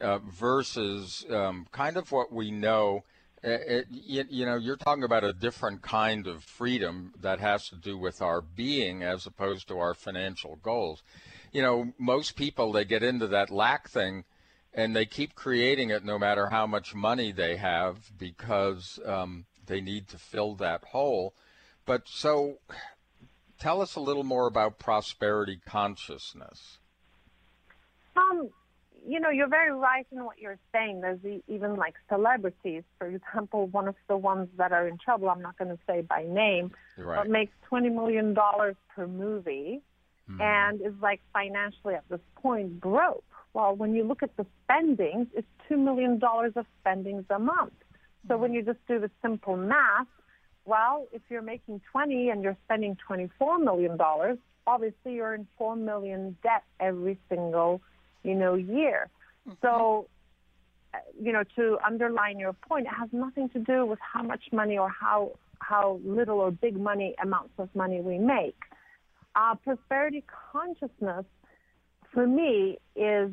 uh, 0.00 0.18
versus 0.18 1.24
um, 1.30 1.66
kind 1.72 1.96
of 1.96 2.12
what 2.12 2.30
we 2.30 2.50
know. 2.50 3.04
uh, 3.42 3.48
It, 3.50 3.86
you, 3.90 4.24
you 4.28 4.44
know, 4.44 4.56
you're 4.56 4.76
talking 4.76 5.02
about 5.02 5.24
a 5.24 5.32
different 5.32 5.80
kind 5.80 6.26
of 6.26 6.44
freedom 6.44 7.14
that 7.22 7.40
has 7.40 7.70
to 7.70 7.76
do 7.76 7.96
with 7.96 8.20
our 8.20 8.42
being 8.42 9.02
as 9.02 9.24
opposed 9.24 9.66
to 9.68 9.78
our 9.78 9.94
financial 9.94 10.58
goals. 10.62 11.02
You 11.52 11.62
know, 11.62 11.94
most 11.98 12.36
people 12.36 12.70
they 12.70 12.84
get 12.84 13.02
into 13.02 13.28
that 13.28 13.50
lack 13.50 13.88
thing 13.88 14.24
and 14.74 14.94
they 14.94 15.06
keep 15.06 15.34
creating 15.34 15.90
it 15.90 16.04
no 16.04 16.18
matter 16.18 16.48
how 16.50 16.66
much 16.66 16.94
money 16.94 17.30
they 17.32 17.56
have 17.56 18.10
because 18.18 18.98
um, 19.06 19.44
they 19.66 19.80
need 19.80 20.08
to 20.08 20.18
fill 20.18 20.54
that 20.56 20.84
hole. 20.86 21.34
But 21.86 22.02
so 22.06 22.58
tell 23.58 23.80
us 23.80 23.94
a 23.94 24.00
little 24.00 24.24
more 24.24 24.46
about 24.46 24.78
prosperity 24.78 25.60
consciousness. 25.64 26.78
Um, 28.16 28.50
you 29.06 29.20
know, 29.20 29.30
you're 29.30 29.48
very 29.48 29.72
right 29.72 30.06
in 30.10 30.24
what 30.24 30.38
you're 30.38 30.58
saying. 30.72 31.02
There's 31.02 31.20
even 31.46 31.76
like 31.76 31.94
celebrities, 32.08 32.82
for 32.98 33.06
example, 33.08 33.66
one 33.66 33.86
of 33.86 33.94
the 34.08 34.16
ones 34.16 34.48
that 34.56 34.72
are 34.72 34.88
in 34.88 34.98
trouble, 34.98 35.28
I'm 35.28 35.42
not 35.42 35.58
going 35.58 35.70
to 35.70 35.78
say 35.86 36.00
by 36.02 36.24
name, 36.26 36.72
Right. 36.96 37.16
but 37.18 37.28
makes 37.30 37.52
$20 37.70 37.92
million 37.94 38.34
per 38.34 39.06
movie 39.06 39.82
and 40.40 40.80
is 40.80 40.94
like 41.02 41.20
financially 41.34 41.94
at 41.94 42.04
this 42.08 42.20
point 42.36 42.80
broke. 42.80 43.24
Well, 43.54 43.74
when 43.74 43.94
you 43.94 44.04
look 44.04 44.22
at 44.22 44.36
the 44.36 44.44
spendings, 44.64 45.28
it's 45.32 45.46
$2 45.70 45.78
million 45.78 46.20
of 46.22 46.66
spendings 46.80 47.24
a 47.30 47.38
month. 47.38 47.72
So 48.28 48.36
when 48.36 48.52
you 48.52 48.62
just 48.62 48.80
do 48.88 48.98
the 48.98 49.10
simple 49.22 49.56
math, 49.56 50.06
well, 50.66 51.06
if 51.12 51.22
you're 51.28 51.42
making 51.42 51.80
20 51.92 52.30
and 52.30 52.42
you're 52.42 52.56
spending 52.64 52.96
$24 53.08 53.62
million, 53.62 53.96
obviously 54.66 55.14
you're 55.14 55.34
in 55.34 55.46
4 55.58 55.76
million 55.76 56.36
debt 56.42 56.64
every 56.80 57.18
single, 57.28 57.80
you 58.22 58.34
know, 58.34 58.54
year. 58.54 59.08
So, 59.60 60.08
uh, 60.94 60.98
you 61.20 61.32
know, 61.32 61.44
to 61.56 61.78
underline 61.86 62.38
your 62.38 62.54
point, 62.54 62.86
it 62.86 62.94
has 62.98 63.10
nothing 63.12 63.50
to 63.50 63.58
do 63.58 63.84
with 63.84 63.98
how 64.00 64.22
much 64.22 64.44
money 64.52 64.78
or 64.78 64.88
how 64.88 65.32
how 65.60 65.98
little 66.04 66.40
or 66.40 66.50
big 66.50 66.78
money 66.78 67.14
amounts 67.22 67.54
of 67.58 67.68
money 67.74 68.00
we 68.00 68.18
make. 68.18 68.56
Uh, 69.34 69.54
prosperity 69.54 70.22
consciousness, 70.52 71.24
for 72.12 72.26
me, 72.26 72.78
is 72.94 73.30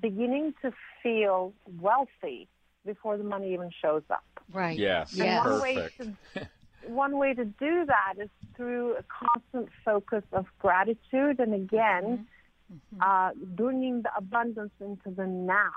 beginning 0.00 0.54
to 0.62 0.72
feel 1.02 1.52
wealthy 1.80 2.48
before 2.84 3.16
the 3.16 3.24
money 3.24 3.52
even 3.52 3.70
shows 3.82 4.02
up. 4.10 4.24
Right. 4.52 4.78
Yes, 4.78 5.12
Yeah. 5.12 5.42
And 5.42 5.50
one 5.50 5.60
way 5.60 5.88
to 5.98 6.48
one 6.88 7.18
way 7.18 7.34
to 7.34 7.44
do 7.44 7.84
that 7.86 8.14
is 8.20 8.30
through 8.56 8.96
a 8.96 9.04
constant 9.04 9.68
focus 9.84 10.22
of 10.32 10.46
gratitude 10.58 11.40
and 11.40 11.52
again 11.52 12.26
mm-hmm. 12.72 12.96
Mm-hmm. 12.96 13.00
uh, 13.00 13.30
bringing 13.56 14.02
the 14.02 14.10
abundance 14.16 14.72
into 14.80 15.10
the 15.10 15.26
now 15.26 15.72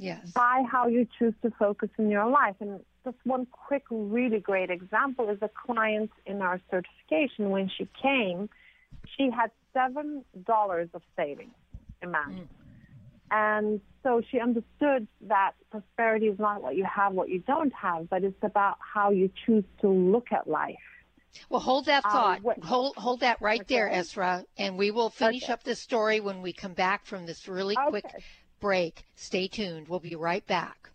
Yes. 0.00 0.30
by 0.32 0.62
how 0.70 0.86
you 0.86 1.08
choose 1.18 1.34
to 1.42 1.50
focus 1.58 1.88
in 1.98 2.08
your 2.08 2.28
life. 2.28 2.54
And 2.60 2.78
just 3.04 3.16
one 3.24 3.46
quick, 3.50 3.82
really 3.90 4.38
great 4.38 4.70
example 4.70 5.28
is 5.28 5.38
a 5.42 5.50
client 5.66 6.12
in 6.24 6.40
our 6.40 6.60
certification. 6.70 7.50
When 7.50 7.68
she 7.68 7.88
came, 8.00 8.48
she 9.16 9.28
had 9.30 9.50
seven 9.72 10.24
dollars 10.46 10.88
of 10.94 11.02
savings 11.16 11.54
amount. 12.00 12.48
And 13.30 13.80
so 14.02 14.22
she 14.30 14.40
understood 14.40 15.06
that 15.22 15.52
prosperity 15.70 16.26
is 16.26 16.38
not 16.38 16.62
what 16.62 16.76
you 16.76 16.84
have, 16.84 17.12
what 17.12 17.28
you 17.28 17.40
don't 17.40 17.72
have, 17.74 18.08
but 18.08 18.24
it's 18.24 18.42
about 18.42 18.78
how 18.80 19.10
you 19.10 19.30
choose 19.46 19.64
to 19.80 19.88
look 19.88 20.28
at 20.32 20.48
life. 20.48 20.76
Well, 21.50 21.60
hold 21.60 21.86
that 21.86 22.04
Um, 22.06 22.10
thought. 22.10 22.42
what- 22.42 22.64
hold 22.64 22.96
hold 22.96 23.20
that 23.20 23.40
right 23.42 23.66
there, 23.68 23.88
Esra, 23.88 24.44
and 24.56 24.78
we 24.78 24.90
will 24.90 25.10
finish 25.10 25.44
Okay. 25.44 25.52
up 25.52 25.62
this 25.62 25.78
story 25.78 26.20
when 26.20 26.40
we 26.42 26.52
come 26.52 26.72
back 26.72 27.04
from 27.04 27.26
this 27.26 27.46
really 27.46 27.76
quick 27.88 28.04
break. 28.60 29.04
Stay 29.14 29.46
tuned. 29.46 29.88
We'll 29.88 30.00
be 30.00 30.16
right 30.16 30.44
back. 30.46 30.90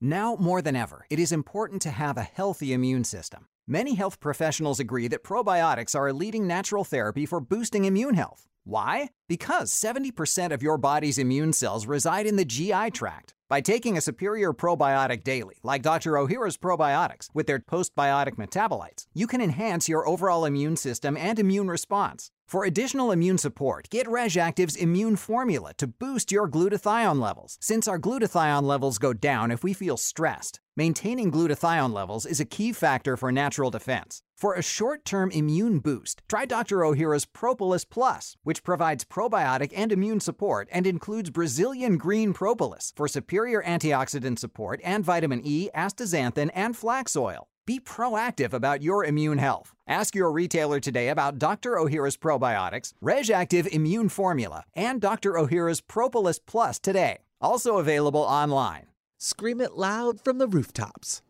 Now 0.00 0.36
more 0.36 0.62
than 0.62 0.76
ever, 0.76 1.04
it 1.10 1.18
is 1.18 1.32
important 1.32 1.82
to 1.82 1.90
have 1.90 2.16
a 2.16 2.22
healthy 2.22 2.72
immune 2.72 3.04
system. 3.04 3.46
Many 3.66 3.94
health 3.94 4.18
professionals 4.18 4.80
agree 4.80 5.08
that 5.08 5.22
probiotics 5.24 5.94
are 5.96 6.08
a 6.08 6.12
leading 6.12 6.46
natural 6.46 6.84
therapy 6.84 7.26
for 7.26 7.40
boosting 7.40 7.84
immune 7.84 8.14
health. 8.14 8.48
Why? 8.64 9.10
Because 9.32 9.72
70% 9.72 10.52
of 10.52 10.62
your 10.62 10.76
body's 10.76 11.16
immune 11.16 11.54
cells 11.54 11.86
reside 11.86 12.26
in 12.26 12.36
the 12.36 12.44
GI 12.44 12.90
tract. 12.90 13.32
By 13.48 13.62
taking 13.62 13.96
a 13.96 14.02
superior 14.02 14.52
probiotic 14.52 15.24
daily, 15.24 15.56
like 15.62 15.80
Dr. 15.80 16.12
Ohhira's 16.12 16.58
probiotics, 16.58 17.30
with 17.32 17.46
their 17.46 17.58
postbiotic 17.58 18.36
metabolites, 18.36 19.06
you 19.14 19.26
can 19.26 19.40
enhance 19.40 19.88
your 19.88 20.06
overall 20.06 20.44
immune 20.44 20.76
system 20.76 21.16
and 21.16 21.38
immune 21.38 21.68
response. 21.68 22.30
For 22.46 22.66
additional 22.66 23.10
immune 23.10 23.38
support, 23.38 23.88
get 23.88 24.06
Reg'Activ's 24.06 24.76
immune 24.76 25.16
formula 25.16 25.72
to 25.78 25.86
boost 25.86 26.30
your 26.30 26.46
glutathione 26.46 27.18
levels, 27.18 27.56
since 27.62 27.88
our 27.88 27.98
glutathione 27.98 28.64
levels 28.64 28.98
go 28.98 29.14
down 29.14 29.50
if 29.50 29.64
we 29.64 29.72
feel 29.72 29.96
stressed. 29.96 30.60
Maintaining 30.76 31.30
glutathione 31.30 31.94
levels 31.94 32.26
is 32.26 32.40
a 32.40 32.44
key 32.46 32.72
factor 32.72 33.16
for 33.16 33.32
natural 33.32 33.70
defense. 33.70 34.22
For 34.36 34.54
a 34.54 34.62
short 34.62 35.04
term 35.04 35.30
immune 35.30 35.78
boost, 35.78 36.20
try 36.28 36.46
Dr. 36.46 36.78
Ohhira's 36.78 37.26
Propolis 37.26 37.84
Plus, 37.84 38.36
which 38.42 38.64
provides 38.64 39.04
probiotic 39.22 39.72
and 39.74 39.92
immune 39.92 40.20
support 40.20 40.68
and 40.72 40.86
includes 40.86 41.30
Brazilian 41.30 41.96
green 41.96 42.32
propolis 42.32 42.92
for 42.96 43.06
superior 43.06 43.62
antioxidant 43.62 44.38
support 44.38 44.80
and 44.82 45.04
vitamin 45.04 45.40
E, 45.44 45.68
astaxanthin, 45.74 46.50
and 46.54 46.76
flax 46.76 47.16
oil. 47.16 47.46
Be 47.64 47.78
proactive 47.78 48.52
about 48.52 48.82
your 48.82 49.04
immune 49.04 49.38
health. 49.38 49.72
Ask 49.86 50.16
your 50.16 50.32
retailer 50.32 50.80
today 50.80 51.08
about 51.08 51.38
Dr. 51.38 51.76
Ohhira's 51.76 52.16
probiotics, 52.16 52.92
Reg'Activ 53.02 53.68
Immune 53.68 54.08
Formula, 54.08 54.64
and 54.74 55.00
Dr. 55.00 55.34
Ohhira's 55.34 55.80
Propolis 55.80 56.40
Plus 56.40 56.80
today. 56.80 57.18
Also 57.40 57.78
available 57.78 58.22
online. 58.22 58.86
Scream 59.18 59.60
it 59.60 59.74
loud 59.74 60.20
from 60.20 60.38
the 60.38 60.48
rooftops. 60.48 61.22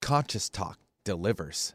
Conscious 0.00 0.48
Talk 0.48 0.78
delivers. 1.04 1.74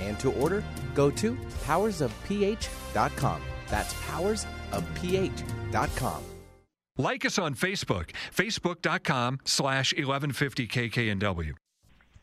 and 0.00 0.18
to 0.20 0.32
order, 0.32 0.64
go 0.94 1.10
to 1.10 1.36
powersofph.com. 1.64 3.42
That's 3.68 3.92
powersofph.com. 3.94 6.22
Like 6.98 7.24
us 7.24 7.38
on 7.38 7.54
Facebook, 7.54 8.10
facebook.com 8.34 9.38
slash 9.44 9.94
1150kknw. 9.94 11.52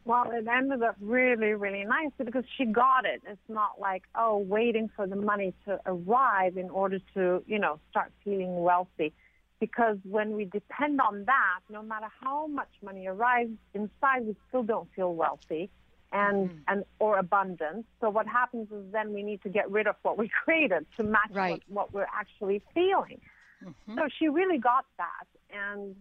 Well, 0.06 0.30
it 0.32 0.48
ended 0.48 0.84
up 0.84 0.96
really, 1.02 1.54
really 1.54 1.84
nice 1.84 2.12
because 2.18 2.46
she 2.58 2.66
got 2.66 3.06
it. 3.06 3.22
It's 3.28 3.42
not 3.50 3.80
like, 3.80 4.04
oh, 4.16 4.38
waiting 4.38 4.90
for 4.96 5.06
the 5.06 5.18
money 5.18 5.54
to 5.66 5.82
arrive 5.86 6.56
in 6.56 6.70
order 6.70 7.00
to, 7.16 7.44
you 7.46 7.60
know, 7.60 7.82
start 7.90 8.14
feeling 8.24 8.62
wealthy. 8.62 9.12
Because 9.60 9.98
when 10.04 10.38
we 10.38 10.46
depend 10.46 11.02
on 11.02 11.26
that, 11.26 11.60
no 11.70 11.82
matter 11.82 12.08
how 12.22 12.48
much 12.48 12.70
money 12.82 13.08
arrives 13.08 13.52
inside, 13.74 14.28
we 14.28 14.38
still 14.48 14.64
don't 14.64 14.88
feel 14.96 15.14
wealthy 15.14 15.70
and 16.12 16.50
Mm-hmm. 16.50 16.58
and 16.68 16.86
or 17.00 17.18
abundance. 17.18 17.86
So 18.02 18.10
what 18.10 18.28
happens 18.28 18.72
is 18.72 18.92
then 18.92 19.14
we 19.14 19.24
need 19.24 19.42
to 19.44 19.50
get 19.50 19.70
rid 19.70 19.88
of 19.88 19.96
what 20.04 20.18
we 20.18 20.30
created 20.44 20.86
to 20.98 21.04
match 21.04 21.32
Right. 21.32 21.52
what, 21.68 21.92
what 21.92 21.94
we're 21.94 22.08
actually 22.14 22.62
feeling. 22.74 23.20
Mm-hmm. 23.64 23.96
So 23.98 24.08
she 24.18 24.28
really 24.30 24.58
got 24.58 24.86
that. 24.98 25.28
And 25.52 25.96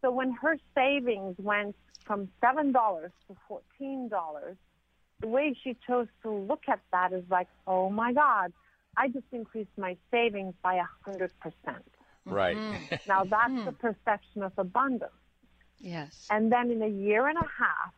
so 0.00 0.10
when 0.10 0.32
her 0.32 0.56
savings 0.74 1.36
went 1.38 1.76
from 2.06 2.28
seven 2.40 2.72
dollars 2.72 3.12
to 3.28 3.36
fourteen 3.48 4.08
dollars, 4.08 4.56
the 5.20 5.28
way 5.28 5.56
she 5.62 5.76
chose 5.86 6.08
to 6.22 6.30
look 6.30 6.62
at 6.68 6.80
that 6.92 7.12
is 7.12 7.24
like, 7.30 7.48
oh 7.66 7.90
my 7.90 8.12
God, 8.12 8.52
I 8.96 9.08
just 9.08 9.26
increased 9.32 9.70
my 9.76 9.96
savings 10.10 10.54
by 10.62 10.74
a 10.76 10.84
hundred 11.04 11.32
percent. 11.40 11.84
Right. 12.24 12.56
Now 13.08 13.24
that's 13.24 13.64
the 13.64 13.72
perception 13.72 14.42
of 14.42 14.52
abundance. 14.56 15.12
Yes. 15.80 16.26
And 16.30 16.52
then 16.52 16.70
in 16.70 16.80
a 16.82 16.88
year 16.88 17.26
and 17.26 17.36
a 17.36 17.46
half, 17.58 17.92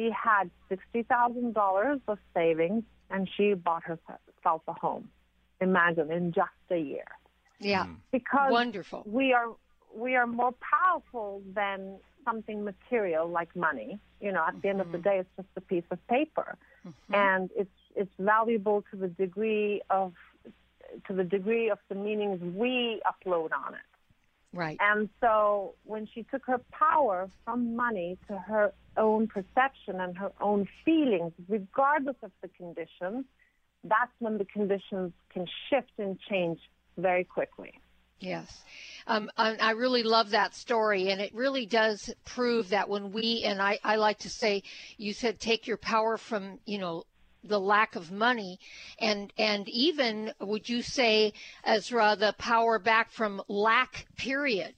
she 0.00 0.10
had 0.10 0.50
sixty 0.68 1.02
thousand 1.02 1.54
dollars 1.54 2.00
of 2.08 2.18
savings, 2.34 2.84
and 3.10 3.28
she 3.36 3.54
bought 3.54 3.82
herself 3.84 4.62
a 4.66 4.72
home. 4.72 5.08
Imagine 5.60 6.10
in 6.10 6.32
just 6.32 6.50
a 6.70 6.78
year, 6.78 7.04
Yeah. 7.58 7.84
Hmm. 7.84 7.94
because 8.10 8.52
Wonderful. 8.52 9.02
we 9.06 9.32
are 9.32 9.48
we 9.94 10.16
are 10.16 10.26
more 10.26 10.52
powerful 10.52 11.42
than 11.54 11.98
something 12.24 12.64
material 12.64 13.28
like 13.28 13.54
money. 13.54 13.98
You 14.20 14.32
know, 14.32 14.44
at 14.46 14.60
the 14.62 14.68
end 14.68 14.80
of 14.80 14.92
the 14.92 14.98
mm-hmm. 14.98 15.08
day, 15.08 15.18
it's 15.18 15.30
just 15.36 15.48
a 15.56 15.60
piece 15.60 15.84
of 15.90 15.98
paper, 16.06 16.56
mm-hmm. 16.86 17.14
and 17.14 17.50
it's 17.54 17.78
it's 17.94 18.14
valuable 18.18 18.84
to 18.90 18.96
the 18.96 19.08
degree 19.08 19.82
of 19.90 20.14
to 21.06 21.12
the 21.12 21.24
degree 21.24 21.68
of 21.70 21.78
the 21.88 21.94
meanings 21.94 22.40
we 22.54 23.02
upload 23.12 23.50
on 23.52 23.74
it. 23.74 23.89
Right. 24.52 24.76
And 24.80 25.08
so 25.20 25.74
when 25.84 26.08
she 26.12 26.24
took 26.24 26.44
her 26.46 26.60
power 26.72 27.30
from 27.44 27.76
money 27.76 28.18
to 28.28 28.36
her 28.36 28.72
own 28.96 29.28
perception 29.28 30.00
and 30.00 30.16
her 30.18 30.32
own 30.40 30.68
feelings, 30.84 31.32
regardless 31.48 32.16
of 32.22 32.32
the 32.42 32.48
conditions, 32.48 33.26
that's 33.84 34.12
when 34.18 34.38
the 34.38 34.44
conditions 34.44 35.12
can 35.32 35.46
shift 35.68 35.92
and 35.98 36.18
change 36.28 36.58
very 36.98 37.24
quickly. 37.24 37.80
Yes. 38.18 38.62
Um, 39.06 39.30
I 39.38 39.70
really 39.70 40.02
love 40.02 40.30
that 40.30 40.54
story. 40.54 41.10
And 41.10 41.20
it 41.22 41.34
really 41.34 41.64
does 41.64 42.12
prove 42.26 42.68
that 42.68 42.88
when 42.88 43.12
we, 43.12 43.44
and 43.44 43.62
I, 43.62 43.78
I 43.82 43.96
like 43.96 44.18
to 44.20 44.28
say, 44.28 44.62
you 44.98 45.14
said 45.14 45.40
take 45.40 45.66
your 45.66 45.78
power 45.78 46.18
from, 46.18 46.58
you 46.66 46.78
know, 46.78 47.04
the 47.44 47.60
lack 47.60 47.96
of 47.96 48.10
money. 48.10 48.58
And 48.98 49.32
and 49.38 49.68
even 49.68 50.32
would 50.40 50.68
you 50.68 50.82
say 50.82 51.32
Esra 51.66 52.18
the 52.18 52.34
power 52.38 52.78
back 52.78 53.10
from 53.10 53.42
lack 53.48 54.06
period? 54.16 54.74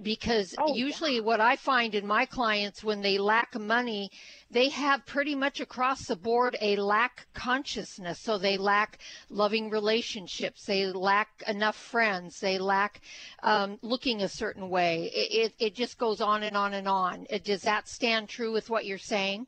Because 0.00 0.54
Oh, 0.56 0.74
usually 0.74 1.20
what 1.20 1.40
I 1.40 1.56
find 1.56 1.94
in 1.94 2.06
my 2.06 2.24
clients 2.24 2.82
when 2.82 3.02
they 3.02 3.18
lack 3.18 3.58
money 3.58 4.10
they 4.50 4.68
have 4.70 5.06
pretty 5.06 5.34
much 5.36 5.60
across 5.60 6.06
the 6.06 6.16
board 6.16 6.56
a 6.60 6.76
lack 6.76 7.26
consciousness. 7.34 8.18
So 8.18 8.36
they 8.36 8.56
lack 8.56 8.98
loving 9.28 9.70
relationships. 9.70 10.64
They 10.64 10.86
lack 10.86 11.28
enough 11.46 11.76
friends. 11.76 12.40
They 12.40 12.58
lack 12.58 13.00
um, 13.42 13.78
looking 13.82 14.22
a 14.22 14.28
certain 14.28 14.68
way. 14.68 15.10
It, 15.14 15.52
it, 15.58 15.66
it 15.66 15.74
just 15.74 15.98
goes 15.98 16.20
on 16.20 16.42
and 16.42 16.56
on 16.56 16.74
and 16.74 16.88
on. 16.88 17.26
Does 17.44 17.62
that 17.62 17.88
stand 17.88 18.28
true 18.28 18.52
with 18.52 18.70
what 18.70 18.86
you're 18.86 18.98
saying 18.98 19.46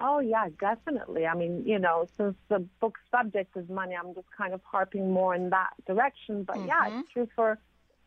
Oh 0.00 0.20
yeah, 0.20 0.48
definitely. 0.60 1.26
I 1.26 1.34
mean, 1.34 1.64
you 1.66 1.78
know, 1.78 2.06
since 2.16 2.36
the 2.48 2.60
book 2.80 2.98
subject 3.10 3.56
is 3.56 3.68
money, 3.68 3.94
I'm 3.94 4.14
just 4.14 4.28
kind 4.36 4.52
of 4.52 4.60
harping 4.64 5.10
more 5.10 5.34
in 5.34 5.50
that 5.50 5.70
direction. 5.86 6.42
But 6.42 6.66
yeah, 6.66 6.98
it's 6.98 7.12
true 7.12 7.28
for 7.34 7.58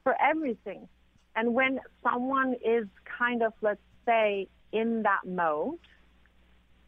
for 0.03 0.15
everything. 0.21 0.87
And 1.35 1.53
when 1.53 1.79
someone 2.03 2.55
is 2.65 2.87
kind 3.17 3.43
of, 3.43 3.53
let's 3.61 3.81
say, 4.05 4.47
in 4.71 5.03
that 5.03 5.21
mode, 5.25 5.79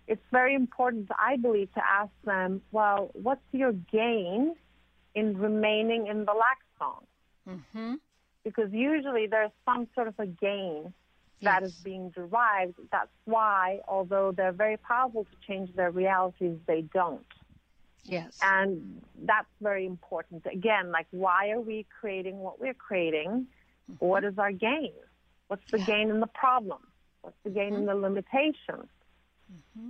it's 0.07 0.23
very 0.31 0.55
important, 0.55 1.09
I 1.17 1.37
believe, 1.37 1.71
to 1.73 1.81
ask 1.83 2.11
them, 2.25 2.61
well, 2.71 3.11
what's 3.13 3.41
your 3.51 3.71
gain 3.71 4.55
in 5.15 5.37
remaining 5.37 6.07
in 6.07 6.25
the 6.25 6.33
lack 6.33 6.59
zone? 6.79 7.05
mm-hmm. 7.47 7.95
because 8.43 8.71
usually 8.71 9.27
there's 9.27 9.51
some 9.65 9.87
sort 9.95 10.07
of 10.07 10.19
a 10.19 10.25
gain 10.25 10.93
that 11.41 11.63
is 11.63 11.73
being 11.73 12.09
derived. 12.09 12.75
That's 12.91 13.09
why, 13.25 13.79
although 13.87 14.31
they're 14.31 14.51
very 14.51 14.77
powerful 14.77 15.25
to 15.25 15.47
change 15.47 15.73
their 15.75 15.91
realities, 15.91 16.57
they 16.67 16.81
don't. 16.81 17.25
yes 18.03 18.39
And 18.41 19.01
that's 19.23 19.49
very 19.61 19.85
important. 19.85 20.45
Again, 20.51 20.91
like, 20.91 21.07
why 21.11 21.49
are 21.49 21.61
we 21.61 21.85
creating 21.99 22.39
what 22.39 22.59
we're 22.59 22.73
creating? 22.73 23.47
Mm-hmm. 23.91 24.05
What 24.05 24.23
is 24.23 24.37
our 24.37 24.51
gain? 24.51 24.93
What's 25.47 25.69
the 25.71 25.79
gain 25.79 26.09
in 26.09 26.19
the 26.19 26.27
problem? 26.27 26.79
What's 27.21 27.37
the 27.43 27.49
gain 27.49 27.73
in 27.73 27.81
mm-hmm. 27.81 27.85
the 27.87 27.95
limitation? 27.95 28.87
Mm-hmm. 29.51 29.89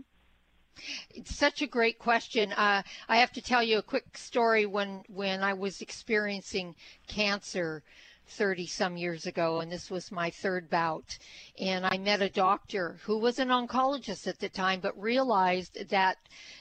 It's 1.11 1.35
such 1.35 1.61
a 1.61 1.67
great 1.67 1.99
question. 1.99 2.53
Uh, 2.53 2.81
I 3.07 3.17
have 3.17 3.31
to 3.33 3.41
tell 3.41 3.61
you 3.61 3.77
a 3.77 3.83
quick 3.83 4.17
story 4.17 4.65
when 4.65 5.03
when 5.07 5.43
I 5.43 5.53
was 5.53 5.81
experiencing 5.81 6.75
cancer. 7.07 7.83
30 8.27 8.65
some 8.67 8.97
years 8.97 9.25
ago, 9.25 9.59
and 9.59 9.71
this 9.71 9.91
was 9.91 10.11
my 10.11 10.29
third 10.29 10.69
bout. 10.69 11.17
And 11.59 11.85
I 11.85 11.97
met 11.97 12.21
a 12.21 12.29
doctor 12.29 12.97
who 13.03 13.17
was 13.17 13.39
an 13.39 13.49
oncologist 13.49 14.25
at 14.27 14.39
the 14.39 14.49
time, 14.49 14.79
but 14.79 14.99
realized 14.99 15.89
that 15.89 16.17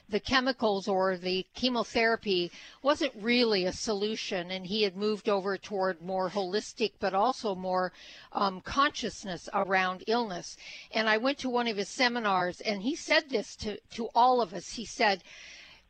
the 0.08 0.20
chemicals 0.20 0.88
or 0.88 1.16
the 1.16 1.46
chemotherapy 1.54 2.50
wasn't 2.82 3.14
really 3.14 3.64
a 3.64 3.72
solution. 3.72 4.50
And 4.50 4.66
he 4.66 4.82
had 4.82 4.96
moved 4.96 5.28
over 5.28 5.56
toward 5.56 6.02
more 6.02 6.30
holistic, 6.30 6.92
but 6.98 7.14
also 7.14 7.54
more 7.54 7.92
um, 8.32 8.60
consciousness 8.62 9.48
around 9.54 10.02
illness. 10.06 10.56
And 10.92 11.08
I 11.08 11.18
went 11.18 11.38
to 11.38 11.48
one 11.48 11.68
of 11.68 11.76
his 11.76 11.88
seminars, 11.88 12.60
and 12.60 12.82
he 12.82 12.96
said 12.96 13.30
this 13.30 13.54
to, 13.56 13.78
to 13.92 14.08
all 14.14 14.40
of 14.40 14.52
us. 14.54 14.72
He 14.72 14.84
said, 14.84 15.22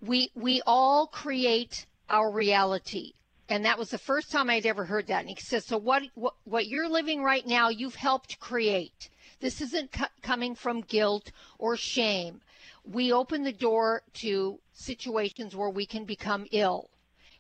we, 0.00 0.30
we 0.34 0.62
all 0.66 1.06
create 1.06 1.86
our 2.08 2.30
reality 2.30 3.14
and 3.50 3.64
that 3.64 3.78
was 3.78 3.90
the 3.90 3.98
first 3.98 4.30
time 4.30 4.48
I'd 4.48 4.64
ever 4.64 4.84
heard 4.84 5.08
that. 5.08 5.20
And 5.20 5.28
he 5.28 5.36
says, 5.36 5.66
"So 5.66 5.76
what? 5.76 6.04
What, 6.14 6.34
what 6.44 6.68
you're 6.68 6.88
living 6.88 7.22
right 7.22 7.46
now, 7.46 7.68
you've 7.68 7.96
helped 7.96 8.40
create. 8.40 9.10
This 9.40 9.60
isn't 9.60 9.92
co- 9.92 10.06
coming 10.22 10.54
from 10.54 10.80
guilt 10.80 11.32
or 11.58 11.76
shame. 11.76 12.40
We 12.84 13.12
open 13.12 13.42
the 13.42 13.52
door 13.52 14.02
to 14.14 14.60
situations 14.72 15.54
where 15.54 15.70
we 15.70 15.84
can 15.84 16.04
become 16.04 16.46
ill." 16.52 16.88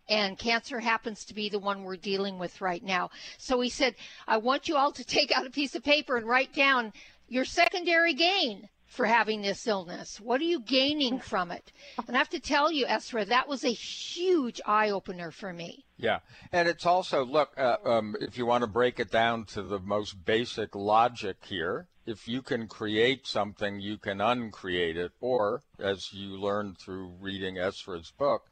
And 0.08 0.36
cancer 0.36 0.80
happens 0.80 1.24
to 1.26 1.34
be 1.34 1.48
the 1.48 1.60
one 1.60 1.84
we're 1.84 1.96
dealing 1.96 2.38
with 2.38 2.60
right 2.60 2.82
now. 2.82 3.10
So 3.38 3.60
he 3.60 3.70
said, 3.70 3.94
I 4.26 4.38
want 4.38 4.66
you 4.66 4.76
all 4.76 4.90
to 4.90 5.04
take 5.04 5.30
out 5.30 5.46
a 5.46 5.50
piece 5.50 5.76
of 5.76 5.84
paper 5.84 6.16
and 6.16 6.26
write 6.26 6.52
down 6.52 6.92
your 7.28 7.44
secondary 7.44 8.12
gain 8.12 8.68
for 8.90 9.06
having 9.06 9.40
this 9.40 9.68
illness? 9.68 10.20
What 10.20 10.40
are 10.40 10.44
you 10.44 10.60
gaining 10.60 11.20
from 11.20 11.52
it? 11.52 11.72
And 12.08 12.16
I 12.16 12.18
have 12.18 12.28
to 12.30 12.40
tell 12.40 12.72
you, 12.72 12.86
Esra, 12.86 13.24
that 13.26 13.48
was 13.48 13.64
a 13.64 13.68
huge 13.72 14.60
eye 14.66 14.90
opener 14.90 15.30
for 15.30 15.52
me. 15.52 15.84
Yeah, 16.02 16.20
and 16.52 16.68
it's 16.68 16.86
also 16.86 17.24
look 17.24 17.50
uh, 17.56 17.76
um, 17.84 18.16
if 18.20 18.38
you 18.38 18.46
want 18.46 18.62
to 18.62 18.66
break 18.68 18.98
it 18.98 19.10
down 19.10 19.44
to 19.46 19.62
the 19.62 19.78
most 19.78 20.24
basic 20.24 20.74
logic 20.74 21.36
here. 21.46 21.86
If 22.06 22.26
you 22.26 22.42
can 22.42 22.66
create 22.66 23.26
something, 23.26 23.78
you 23.78 23.98
can 23.98 24.20
uncreate 24.20 24.96
it, 24.96 25.12
or 25.20 25.62
as 25.78 26.12
you 26.12 26.30
learned 26.30 26.78
through 26.78 27.12
reading 27.20 27.56
Esra's 27.56 28.10
book, 28.10 28.46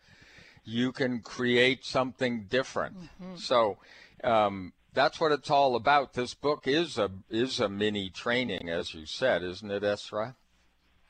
you 0.65 0.93
can 0.93 1.21
create 1.21 1.85
something 1.85 2.47
different. 2.49 2.97
Mm-hmm. 2.99 3.37
So 3.37 3.79
um, 4.23 4.75
that's 4.93 5.21
what 5.21 5.33
it's 5.33 5.51
all 5.51 5.75
about. 5.77 6.13
This 6.13 6.35
book 6.35 6.67
is 6.67 6.99
a 6.99 7.11
is 7.31 7.59
a 7.59 7.69
mini 7.69 8.11
training, 8.11 8.69
as 8.69 8.95
you 8.95 9.07
said, 9.07 9.43
isn't 9.43 9.71
it, 9.71 9.83
Esra? 9.83 10.35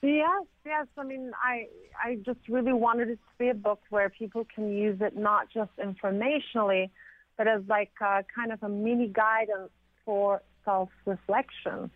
Yes, 0.03 0.45
yes. 0.65 0.87
I 0.97 1.03
mean, 1.03 1.33
I 1.43 1.67
I 2.03 2.17
just 2.25 2.39
really 2.49 2.73
wanted 2.73 3.09
it 3.09 3.17
to 3.17 3.39
be 3.39 3.49
a 3.49 3.55
book 3.55 3.81
where 3.91 4.09
people 4.09 4.47
can 4.55 4.73
use 4.73 5.01
it 5.01 5.17
not 5.17 5.49
just 5.53 5.71
informationally, 5.77 6.91
but 7.37 7.49
as 7.49 7.63
like 7.69 7.91
a, 8.01 8.25
kind 8.35 8.53
of 8.53 8.63
a 8.63 8.69
mini 8.69 9.09
guidance 9.09 9.71
for 10.05 10.41
self-reflection. 10.65 11.91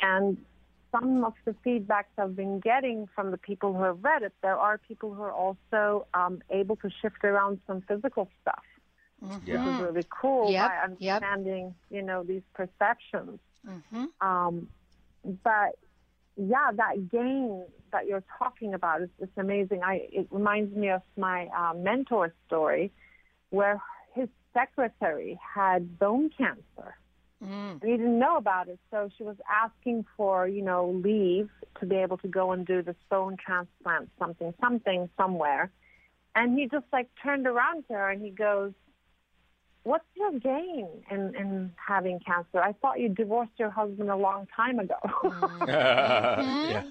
And 0.00 0.36
some 0.92 1.24
of 1.24 1.34
the 1.44 1.54
feedbacks 1.64 2.12
I've 2.18 2.36
been 2.36 2.60
getting 2.60 3.08
from 3.14 3.30
the 3.30 3.38
people 3.38 3.74
who 3.74 3.82
have 3.82 4.02
read 4.02 4.22
it, 4.22 4.32
there 4.42 4.56
are 4.56 4.78
people 4.78 5.14
who 5.14 5.22
are 5.22 5.32
also 5.32 6.06
um, 6.14 6.42
able 6.50 6.76
to 6.76 6.90
shift 7.00 7.24
around 7.24 7.60
some 7.66 7.82
physical 7.82 8.28
stuff, 8.42 8.64
mm-hmm. 9.24 9.34
which 9.34 9.48
is 9.48 9.80
really 9.80 10.06
cool 10.10 10.50
yep. 10.50 10.70
by 10.70 10.76
understanding, 10.84 11.64
yep. 11.64 11.74
you 11.90 12.02
know, 12.02 12.22
these 12.22 12.42
perceptions. 12.54 13.38
Mm-hmm. 13.66 14.26
Um, 14.26 14.68
but 15.42 15.76
yeah, 16.38 16.70
that 16.76 17.10
gain 17.10 17.64
that 17.92 18.06
you're 18.06 18.24
talking 18.38 18.72
about 18.72 19.02
is, 19.02 19.08
just 19.18 19.32
amazing. 19.36 19.82
I 19.82 20.08
it 20.12 20.28
reminds 20.30 20.74
me 20.74 20.90
of 20.90 21.02
my 21.16 21.48
uh, 21.56 21.74
mentor 21.74 22.32
story, 22.46 22.92
where 23.50 23.80
his 24.14 24.28
secretary 24.54 25.38
had 25.54 25.98
bone 25.98 26.30
cancer. 26.36 26.96
Mm. 27.44 27.80
he 27.84 27.92
didn't 27.92 28.18
know 28.18 28.36
about 28.36 28.66
it, 28.66 28.80
so 28.90 29.08
she 29.16 29.22
was 29.22 29.36
asking 29.48 30.04
for, 30.16 30.48
you 30.48 30.60
know, 30.60 31.00
leave 31.04 31.48
to 31.78 31.86
be 31.86 31.94
able 31.94 32.16
to 32.18 32.26
go 32.26 32.50
and 32.50 32.66
do 32.66 32.82
this 32.82 32.96
bone 33.08 33.36
transplant, 33.36 34.10
something, 34.18 34.52
something, 34.60 35.08
somewhere. 35.16 35.70
And 36.34 36.58
he 36.58 36.66
just 36.66 36.86
like 36.92 37.08
turned 37.22 37.46
around 37.46 37.84
to 37.86 37.94
her 37.94 38.10
and 38.10 38.20
he 38.20 38.30
goes, 38.30 38.72
what's 39.84 40.04
your 40.16 40.32
gain 40.38 40.86
in, 41.10 41.34
in 41.34 41.72
having 41.76 42.20
cancer? 42.20 42.60
I 42.60 42.72
thought 42.72 43.00
you 43.00 43.08
divorced 43.08 43.52
your 43.58 43.70
husband 43.70 44.10
a 44.10 44.16
long 44.16 44.46
time 44.54 44.78
ago. 44.78 44.96
Mm. 45.04 45.58
Mm-hmm. 45.68 46.70
yeah. 46.70 46.82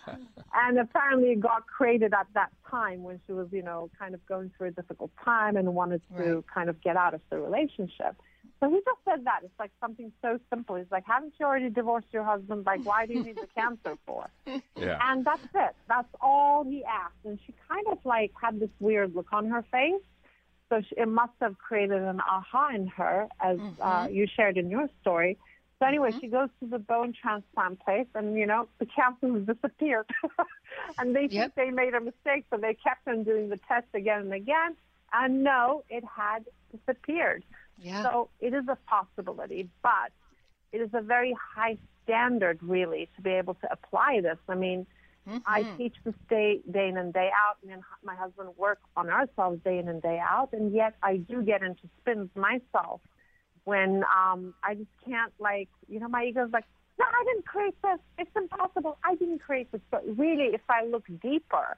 And 0.56 0.80
apparently 0.80 1.30
it 1.32 1.40
got 1.40 1.68
created 1.68 2.14
at 2.14 2.28
that 2.34 2.50
time 2.70 3.04
when 3.04 3.20
she 3.28 3.34
was, 3.34 3.48
you 3.52 3.62
know, 3.62 3.90
kind 4.00 4.14
of 4.16 4.26
going 4.28 4.52
through 4.58 4.70
a 4.70 4.72
difficult 4.72 5.12
time 5.24 5.56
and 5.58 5.74
wanted 5.76 6.02
to 6.16 6.24
Right. 6.36 6.44
kind 6.54 6.70
of 6.70 6.82
get 6.82 6.96
out 6.98 7.14
of 7.14 7.22
the 7.30 7.38
relationship. 7.38 8.16
So 8.60 8.70
he 8.70 8.78
just 8.78 8.98
said 9.06 9.24
that. 9.26 9.42
It's 9.44 9.54
like 9.60 9.70
something 9.80 10.12
so 10.22 10.40
simple. 10.50 10.78
He's 10.78 10.88
like, 10.90 11.04
haven't 11.06 11.34
you 11.40 11.46
already 11.46 11.70
divorced 11.70 12.08
your 12.12 12.24
husband? 12.24 12.66
Like, 12.66 12.84
why 12.86 13.06
do 13.06 13.14
you 13.14 13.24
need 13.24 13.36
the 13.38 13.48
cancer 13.56 13.98
for? 14.06 14.28
Yeah. 14.76 14.98
And 15.02 15.26
that's 15.26 15.44
it. 15.56 15.76
That's 15.88 16.08
all 16.22 16.64
he 16.64 16.84
asked. 16.84 17.16
And 17.26 17.40
she 17.46 17.54
kind 17.68 17.86
of 17.92 17.98
like 18.06 18.32
had 18.42 18.60
this 18.60 18.70
weird 18.80 19.16
look 19.16 19.28
on 19.34 19.48
her 19.50 19.64
face. 19.72 20.02
So 20.70 20.82
she, 20.82 20.96
it 20.98 21.08
must 21.08 21.34
have 21.42 21.58
created 21.58 22.02
an 22.02 22.20
aha 22.22 22.70
in 22.74 22.88
her, 22.88 23.28
as 23.42 23.60
uh, 23.82 24.08
you 24.10 24.28
shared 24.36 24.58
in 24.58 24.70
your 24.70 24.88
story. 25.02 25.38
So 25.80 25.86
anyway, 25.86 26.12
she 26.20 26.28
goes 26.28 26.50
to 26.60 26.68
the 26.68 26.80
bone 26.80 27.14
transplant 27.20 27.80
place, 27.82 28.08
and 28.16 28.36
you 28.38 28.46
know 28.46 28.68
the 28.80 28.86
cancer 28.86 29.32
has 29.34 29.46
disappeared, 29.56 30.08
and 30.98 31.16
they 31.16 31.28
Yep. 31.30 31.52
think 31.52 31.56
they 31.56 31.70
made 31.70 31.94
a 31.94 32.02
mistake, 32.02 32.46
so 32.50 32.58
they 32.58 32.74
kept 32.74 33.08
on 33.08 33.24
doing 33.24 33.50
the 33.50 33.60
test 33.68 33.88
again 33.94 34.22
and 34.22 34.34
again, 34.34 34.76
and 35.14 35.44
no, 35.44 35.84
it 35.90 36.04
had 36.04 36.46
disappeared. 36.76 37.44
Yeah. 37.78 38.02
So 38.04 38.30
it 38.40 38.54
is 38.54 38.66
a 38.68 38.78
possibility, 38.88 39.70
but 39.84 40.12
it 40.72 40.82
is 40.82 40.90
a 40.94 41.02
very 41.02 41.36
high 41.56 41.78
standard, 42.04 42.60
really, 42.62 43.10
to 43.16 43.22
be 43.22 43.32
able 43.32 43.54
to 43.56 43.72
apply 43.72 44.22
this. 44.22 44.38
I 44.50 44.56
mean, 44.56 44.86
I 45.46 45.64
teach 45.78 45.96
this 46.04 46.14
day, 46.30 46.62
day 46.72 46.88
in 46.90 46.98
and 46.98 47.14
day 47.14 47.30
out. 47.36 47.58
And 47.70 47.82
my 48.04 48.16
husband 48.16 48.50
work 48.58 48.80
on 48.96 49.10
ourselves 49.10 49.62
day 49.64 49.78
in 49.80 49.88
and 49.88 50.02
day 50.02 50.20
out, 50.20 50.50
and 50.54 50.74
yet 50.74 50.96
I 51.04 51.18
do 51.18 51.42
get 51.42 51.62
into 51.64 51.84
spins 52.00 52.30
myself 52.36 53.02
when 53.66 54.04
um, 54.16 54.54
I 54.64 54.76
just 54.76 54.90
can't, 55.06 55.34
like, 55.40 55.70
you 55.90 56.00
know, 56.00 56.08
my 56.08 56.24
ego's 56.26 56.52
like, 56.54 56.64
no, 57.00 57.06
I 57.06 57.24
didn't 57.26 57.46
create 57.46 57.76
this. 57.84 58.00
It's 58.18 58.32
impossible. 58.36 58.98
I 59.04 59.16
didn't 59.16 59.40
create 59.40 59.72
this. 59.72 59.82
But 59.92 60.04
really, 60.18 60.54
if 60.54 60.62
I 60.70 60.86
look 60.86 61.06
deeper 61.22 61.78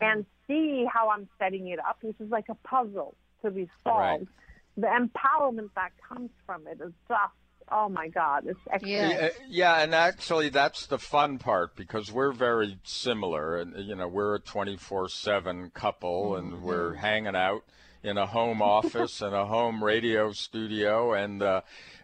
and 0.00 0.26
see 0.46 0.86
how 0.92 1.10
I'm 1.10 1.28
setting 1.38 1.68
it 1.68 1.78
up, 1.78 1.98
which 2.02 2.16
is 2.18 2.30
like 2.30 2.46
a 2.48 2.54
puzzle 2.66 3.14
to 3.42 3.50
be 3.50 3.68
solved, 3.84 4.26
Right. 4.26 4.28
the 4.76 4.86
empowerment 4.88 5.70
that 5.76 5.90
comes 6.08 6.30
from 6.46 6.66
it 6.66 6.80
is 6.80 6.92
just, 7.06 7.32
oh 7.70 7.88
my 7.88 8.08
God, 8.08 8.46
it's 8.46 8.58
excellent. 8.70 8.92
Yeah. 8.92 9.08
Yeah, 9.08 9.28
yeah, 9.48 9.82
and 9.82 9.94
actually 9.94 10.48
that's 10.48 10.86
the 10.86 10.98
fun 10.98 11.38
part 11.38 11.76
because 11.76 12.10
we're 12.12 12.32
very 12.32 12.78
similar, 12.84 13.56
and 13.56 13.76
you 13.84 13.94
know 13.94 14.08
we're 14.08 14.36
a 14.36 14.40
twenty-four-seven 14.40 15.70
couple, 15.74 16.36
and 16.36 16.62
we're 16.62 16.94
hanging 16.94 17.36
out 17.36 17.64
in 18.02 18.16
a 18.16 18.26
home 18.26 18.62
office 18.62 19.20
and 19.20 19.34
a 19.34 19.44
home 19.46 19.82
radio 19.82 20.32
studio, 20.32 21.12
and 21.12 21.42
uh, 21.42 21.60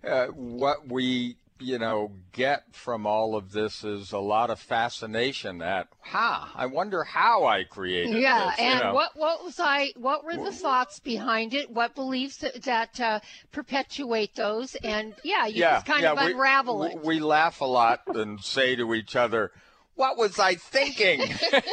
uh, 0.06 0.26
what 0.26 0.88
we 0.88 1.36
you 1.60 1.78
know 1.78 2.10
get 2.32 2.64
from 2.74 3.06
all 3.06 3.36
of 3.36 3.52
this 3.52 3.84
is 3.84 4.10
a 4.12 4.18
lot 4.18 4.50
of 4.50 4.58
fascination 4.58 5.62
at 5.62 5.86
ha 6.00 6.50
i 6.56 6.66
wonder 6.66 7.04
how 7.04 7.44
i 7.46 7.62
created 7.62 8.16
Yeah, 8.20 8.50
this, 8.50 8.58
you 8.58 8.64
and 8.64 8.80
know? 8.80 8.94
what 8.94 9.10
what 9.14 9.44
was 9.44 9.60
I? 9.60 9.92
What 9.96 10.24
were 10.24 10.36
the 10.36 10.52
thoughts 10.52 10.98
behind 11.00 11.54
it? 11.54 11.70
What 11.70 11.94
beliefs 11.94 12.38
that, 12.38 12.62
that 12.64 13.00
uh, 13.00 13.20
perpetuate 13.52 14.34
those? 14.34 14.74
And 14.76 15.14
yeah, 15.22 15.46
you 15.46 15.60
just 15.60 15.86
kind 15.86 16.04
of 16.04 16.18
unravel 16.18 16.80
we, 16.80 16.86
it. 16.88 17.04
We 17.04 17.20
laugh 17.20 17.60
a 17.60 17.64
lot 17.66 18.00
and 18.08 18.40
say 18.40 18.76
to 18.76 18.92
each 18.94 19.16
other, 19.16 19.52
"What 19.94 20.16
was 20.18 20.38
I 20.38 20.56
thinking?" 20.56 21.22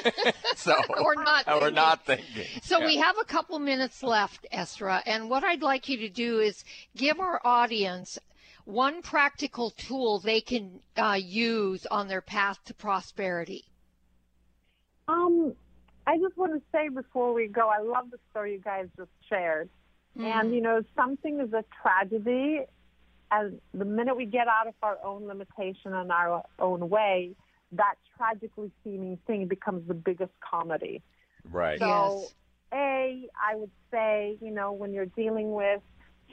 so 0.55 0.73
Or 1.01 1.15
not 1.15 1.47
Or 1.61 1.71
not 1.71 2.05
thinking. 2.05 2.45
So 2.61 2.79
Yeah. 2.79 2.85
we 2.85 2.97
have 2.97 3.15
a 3.19 3.25
couple 3.25 3.59
minutes 3.59 4.03
left, 4.03 4.45
Esra, 4.53 5.01
and 5.05 5.29
what 5.29 5.43
I'd 5.43 5.61
like 5.61 5.89
you 5.89 5.97
to 5.97 6.09
do 6.09 6.39
is 6.39 6.63
give 6.95 7.19
our 7.19 7.41
audience 7.43 8.17
one 8.65 9.01
practical 9.01 9.71
tool 9.71 10.19
they 10.19 10.41
can 10.41 10.79
uh, 10.97 11.17
use 11.19 11.85
on 11.85 12.07
their 12.07 12.21
path 12.21 12.57
to 12.65 12.73
prosperity. 12.73 13.65
Um, 15.07 15.53
I 16.07 16.17
just 16.17 16.37
want 16.37 16.53
to 16.53 16.61
say 16.71 16.89
before 16.89 17.33
we 17.33 17.47
go, 17.47 17.69
I 17.69 17.81
love 17.81 18.11
the 18.11 18.17
story 18.29 18.53
you 18.53 18.59
guys 18.59 18.87
just 18.97 19.09
shared. 19.29 19.69
And, 20.19 20.53
you 20.53 20.61
know, 20.61 20.81
something 20.95 21.39
is 21.39 21.53
a 21.53 21.63
tragedy, 21.81 22.59
and 23.31 23.61
the 23.73 23.85
minute 23.85 24.17
we 24.17 24.25
get 24.25 24.47
out 24.47 24.67
of 24.67 24.73
our 24.83 24.97
own 25.03 25.25
limitation 25.25 25.93
and 25.93 26.11
our 26.11 26.43
own 26.59 26.89
way, 26.89 27.31
that 27.71 27.95
tragically 28.17 28.71
seeming 28.83 29.17
thing 29.25 29.47
becomes 29.47 29.87
the 29.87 29.93
biggest 29.93 30.33
comedy. 30.41 31.01
Right. 31.49 31.79
So, 31.79 31.87
Yes. 31.87 32.33
A, 32.73 33.27
I 33.41 33.55
would 33.55 33.71
say, 33.89 34.37
you 34.41 34.51
know, 34.51 34.71
when 34.71 34.93
you're 34.93 35.05
dealing 35.05 35.53
with 35.53 35.81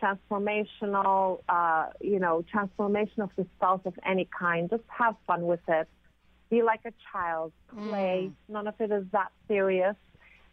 transformational, 0.02 1.40
uh, 1.48 1.86
you 2.00 2.18
know, 2.18 2.44
transformation 2.50 3.22
of 3.22 3.30
the 3.36 3.46
self 3.60 3.84
of 3.86 3.94
any 4.06 4.26
kind, 4.38 4.70
just 4.70 4.84
have 4.88 5.16
fun 5.26 5.46
with 5.46 5.60
it. 5.68 5.88
be 6.50 6.62
like 6.62 6.80
a 6.84 6.92
child, 7.12 7.52
play. 7.72 8.30
Mm. 8.30 8.32
None 8.48 8.66
of 8.68 8.74
it 8.80 8.90
is 8.90 9.04
that 9.12 9.30
serious. 9.46 9.96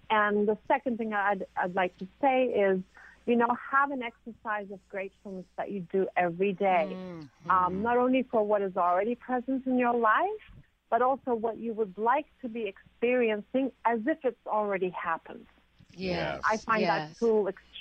And 0.09 0.47
the 0.47 0.57
second 0.67 0.97
thing 0.97 1.13
I'd, 1.13 1.45
I'd 1.55 1.75
like 1.75 1.97
to 1.97 2.07
say 2.21 2.45
is, 2.45 2.79
you 3.25 3.35
know, 3.35 3.47
have 3.71 3.91
an 3.91 4.03
exercise 4.03 4.67
of 4.71 4.79
gratefulness 4.89 5.45
that 5.57 5.71
you 5.71 5.85
do 5.91 6.07
every 6.15 6.53
day, 6.53 6.89
mm-hmm. 6.91 7.49
um, 7.49 7.81
not 7.81 7.97
only 7.97 8.23
for 8.29 8.43
what 8.43 8.61
is 8.61 8.77
already 8.77 9.15
present 9.15 9.65
in 9.65 9.79
your 9.79 9.95
life, 9.95 10.45
but 10.91 11.01
also 11.01 11.33
what 11.33 11.57
you 11.57 11.73
would 11.73 11.97
like 11.97 12.27
to 12.41 12.47
be 12.47 12.67
experiencing 12.67 13.71
as 13.83 13.99
if 14.05 14.19
it's 14.23 14.45
already 14.45 14.91
happened. 14.91 15.47
Yes. 15.97 16.41
I 16.43 16.57
find 16.57 16.81
yes. 16.81 17.09
that 17.09 17.17
tool 17.17 17.47
extremely 17.47 17.74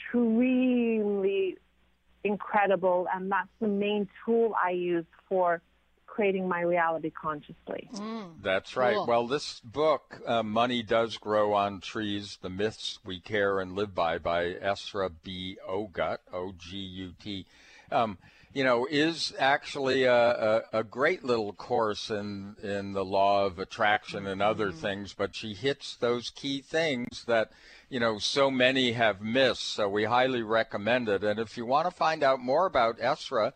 incredible, 2.24 3.06
and 3.14 3.30
that's 3.30 3.48
the 3.60 3.68
main 3.68 4.08
tool 4.24 4.54
I 4.62 4.70
use 4.70 5.04
for 5.28 5.60
creating 6.06 6.48
my 6.48 6.60
reality 6.60 7.10
consciously. 7.10 7.88
Mm, 7.94 8.40
That's 8.40 8.76
right. 8.76 8.94
Cool. 8.94 9.06
Well, 9.06 9.26
this 9.26 9.60
book, 9.60 10.20
uh, 10.26 10.44
Money 10.44 10.82
Does 10.82 11.16
Grow 11.18 11.54
on 11.54 11.80
Trees 11.80 12.38
The 12.40 12.50
Myths 12.50 13.00
We 13.04 13.20
Care 13.20 13.58
and 13.58 13.74
Live 13.74 13.94
By, 13.94 14.18
by 14.18 14.54
Esra 14.54 15.10
B. 15.24 15.56
Ogut, 15.68 16.18
O 16.32 16.52
G 16.56 16.76
U 16.76 17.14
T, 17.20 17.46
um, 17.90 18.18
you 18.52 18.62
know, 18.62 18.86
is 18.88 19.34
actually 19.40 20.04
a, 20.04 20.14
a, 20.14 20.62
a, 20.72 20.84
great 20.84 21.24
little 21.24 21.52
course 21.52 22.08
in, 22.08 22.54
in 22.62 22.92
the 22.92 23.04
law 23.04 23.44
of 23.44 23.58
attraction 23.58 24.28
and 24.28 24.40
other 24.40 24.68
mm-hmm. 24.68 24.78
things, 24.78 25.14
but 25.14 25.34
she 25.34 25.54
hits 25.54 25.96
those 25.96 26.30
key 26.30 26.60
things 26.60 27.24
that, 27.26 27.50
you 27.88 28.00
know, 28.00 28.18
so 28.18 28.50
many 28.50 28.92
have 28.92 29.20
missed. 29.20 29.74
So 29.74 29.88
we 29.88 30.04
highly 30.04 30.42
recommend 30.42 31.08
it. 31.08 31.24
And 31.24 31.38
if 31.38 31.56
you 31.56 31.66
want 31.66 31.86
to 31.86 31.90
find 31.90 32.22
out 32.22 32.40
more 32.40 32.66
about 32.66 32.98
Esra, 32.98 33.52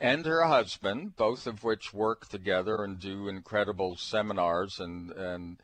and 0.00 0.26
her 0.26 0.44
husband, 0.44 1.16
both 1.16 1.46
of 1.46 1.64
which 1.64 1.92
work 1.92 2.28
together 2.28 2.84
and 2.84 3.00
do 3.00 3.28
incredible 3.28 3.96
seminars 3.96 4.78
and 4.78 5.10
and 5.10 5.56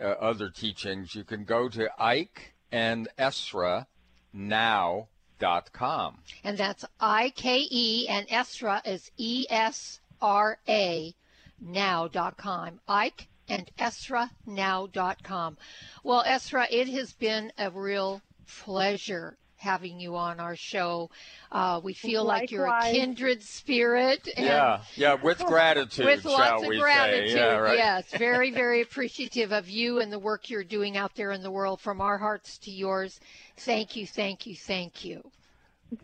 uh, 0.00 0.04
other 0.04 0.50
teachings. 0.50 1.14
You 1.14 1.24
can 1.24 1.44
go 1.44 1.68
to 1.68 1.88
Ike 1.98 2.54
and 2.70 3.08
Esra 3.18 3.86
now. 4.32 5.08
Dot 5.38 5.72
com. 5.72 6.18
And 6.42 6.58
that's 6.58 6.84
I 6.98 7.30
K 7.30 7.64
E 7.70 8.08
and 8.08 8.26
Esra 8.26 8.84
is 8.84 9.12
E 9.18 9.46
S 9.48 10.00
R 10.20 10.58
A 10.68 11.14
now.com. 11.60 12.80
Ike 12.88 13.28
and 13.48 13.70
Esra 13.78 14.30
now.com. 14.46 15.56
Well, 16.04 16.24
Esra, 16.24 16.66
it 16.70 16.88
has 16.88 17.12
been 17.12 17.52
a 17.58 17.70
real 17.70 18.22
pleasure 18.46 19.36
having 19.58 20.00
you 20.00 20.16
on 20.16 20.40
our 20.40 20.56
show. 20.56 21.10
Uh, 21.50 21.80
we 21.82 21.92
feel 21.92 22.24
Likewise. 22.24 22.40
like 22.42 22.50
you're 22.50 22.66
a 22.66 22.82
kindred 22.92 23.42
spirit. 23.42 24.28
yeah, 24.36 24.80
yeah, 24.94 25.14
with 25.14 25.38
gratitude. 25.46 26.06
with 26.06 26.24
lots 26.24 26.62
of 26.62 26.70
gratitude. 26.78 27.36
Yeah, 27.36 27.56
right. 27.56 27.76
Yes, 27.76 28.04
very, 28.16 28.50
very 28.50 28.80
appreciative 28.80 29.52
of 29.52 29.68
you 29.68 30.00
and 30.00 30.12
the 30.12 30.18
work 30.18 30.48
you're 30.48 30.64
doing 30.64 30.96
out 30.96 31.14
there 31.14 31.32
in 31.32 31.42
the 31.42 31.50
world. 31.50 31.80
From 31.80 32.00
our 32.00 32.18
hearts 32.18 32.58
to 32.58 32.70
yours, 32.70 33.20
thank 33.56 33.96
you, 33.96 34.06
thank 34.06 34.46
you, 34.46 34.54
thank 34.54 35.04
you. 35.04 35.22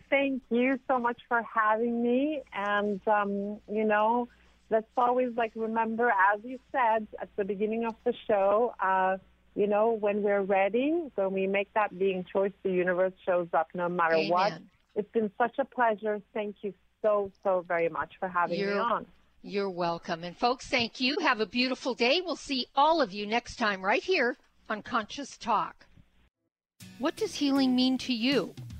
Thank 0.09 0.41
you 0.49 0.79
so 0.87 0.97
much 0.97 1.21
for 1.27 1.41
having 1.43 2.01
me. 2.01 2.41
And, 2.53 2.99
um, 3.07 3.59
you 3.71 3.85
know, 3.85 4.27
let's 4.69 4.87
always 4.97 5.29
like 5.35 5.51
remember, 5.55 6.09
as 6.33 6.41
you 6.43 6.59
said 6.71 7.07
at 7.21 7.29
the 7.35 7.43
beginning 7.43 7.85
of 7.85 7.95
the 8.03 8.13
show, 8.27 8.73
uh, 8.79 9.17
you 9.55 9.67
know, 9.67 9.91
when 9.91 10.21
we're 10.21 10.41
ready, 10.41 11.09
when 11.15 11.31
we 11.31 11.47
make 11.47 11.73
that 11.73 11.97
being 11.97 12.25
choice, 12.31 12.51
the 12.63 12.71
universe 12.71 13.13
shows 13.25 13.47
up 13.53 13.69
no 13.73 13.87
matter 13.87 14.15
Amen. 14.15 14.29
what. 14.29 14.53
It's 14.95 15.11
been 15.11 15.31
such 15.37 15.55
a 15.59 15.65
pleasure. 15.65 16.21
Thank 16.33 16.57
you 16.61 16.73
so, 17.01 17.31
so 17.43 17.63
very 17.67 17.89
much 17.89 18.13
for 18.19 18.27
having 18.27 18.59
you're, 18.59 18.75
me 18.75 18.79
on. 18.79 19.05
You're 19.41 19.69
welcome. 19.69 20.23
And 20.23 20.35
folks, 20.35 20.67
thank 20.67 20.99
you. 20.99 21.17
Have 21.21 21.39
a 21.39 21.45
beautiful 21.45 21.93
day. 21.93 22.21
We'll 22.25 22.35
see 22.35 22.67
all 22.75 23.01
of 23.01 23.13
you 23.13 23.25
next 23.25 23.57
time 23.57 23.83
right 23.83 24.03
here 24.03 24.37
on 24.69 24.81
Conscious 24.81 25.37
Talk. 25.37 25.85
What 26.97 27.15
does 27.15 27.35
healing 27.35 27.75
mean 27.75 27.97
to 27.99 28.13
you? 28.13 28.55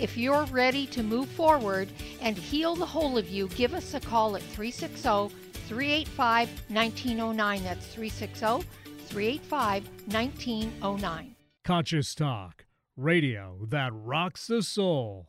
If 0.00 0.16
you're 0.16 0.44
ready 0.46 0.86
to 0.86 1.02
move 1.02 1.28
forward 1.28 1.90
and 2.22 2.34
heal 2.34 2.74
the 2.74 2.86
whole 2.86 3.18
of 3.18 3.28
you, 3.28 3.48
give 3.48 3.74
us 3.74 3.92
a 3.92 4.00
call 4.00 4.34
at 4.34 4.40
360 4.40 5.28
385 5.68 6.48
1909. 6.68 7.62
That's 7.62 7.86
360 7.86 8.66
385 9.08 9.88
1909. 10.06 11.36
Conscious 11.64 12.14
Talk, 12.14 12.64
radio 12.96 13.66
that 13.68 13.92
rocks 13.92 14.46
the 14.46 14.62
soul. 14.62 15.28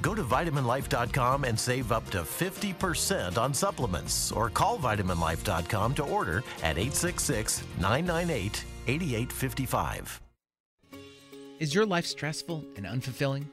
Go 0.00 0.14
to 0.14 0.22
vitaminlife.com 0.22 1.44
and 1.44 1.58
save 1.58 1.92
up 1.92 2.08
to 2.10 2.22
50% 2.22 3.38
on 3.38 3.52
supplements 3.52 4.32
or 4.32 4.50
call 4.50 4.78
vitaminlife.com 4.78 5.94
to 5.94 6.04
order 6.04 6.38
at 6.62 6.78
866 6.78 7.62
998 7.78 8.64
8855. 8.86 10.20
Is 11.58 11.74
your 11.74 11.86
life 11.86 12.06
stressful 12.06 12.64
and 12.76 12.86
unfulfilling? 12.86 13.44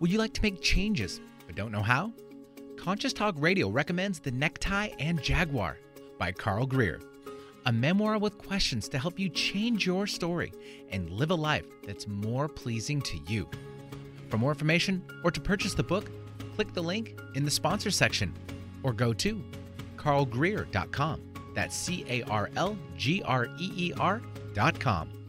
Would 0.00 0.10
you 0.10 0.18
like 0.18 0.32
to 0.34 0.42
make 0.42 0.62
changes 0.62 1.20
but 1.46 1.56
don't 1.56 1.72
know 1.72 1.82
how? 1.82 2.12
Conscious 2.78 3.12
Talk 3.12 3.34
Radio 3.38 3.68
recommends 3.68 4.20
The 4.20 4.30
Necktie 4.30 4.88
and 4.98 5.22
Jaguar 5.22 5.76
by 6.18 6.32
Carl 6.32 6.66
Greer, 6.66 7.00
a 7.66 7.72
memoir 7.72 8.18
with 8.18 8.38
questions 8.38 8.88
to 8.88 8.98
help 8.98 9.18
you 9.18 9.28
change 9.28 9.86
your 9.86 10.06
story 10.06 10.52
and 10.90 11.10
live 11.10 11.30
a 11.30 11.34
life 11.34 11.66
that's 11.86 12.08
more 12.08 12.48
pleasing 12.48 13.02
to 13.02 13.18
you. 13.28 13.48
For 14.32 14.38
more 14.38 14.52
information 14.52 15.04
or 15.24 15.30
to 15.30 15.42
purchase 15.42 15.74
the 15.74 15.82
book, 15.82 16.10
click 16.56 16.72
the 16.72 16.82
link 16.82 17.20
in 17.34 17.44
the 17.44 17.50
sponsor 17.50 17.90
section 17.90 18.32
or 18.82 18.94
go 18.94 19.12
to 19.12 19.44
carlgreer.com. 19.98 21.20
That's 21.54 21.76
C 21.76 22.06
A 22.08 22.22
R 22.22 22.48
L 22.56 22.78
G 22.96 23.22
R 23.26 23.44
E 23.58 23.72
E 23.76 23.92
R.com. 23.98 25.21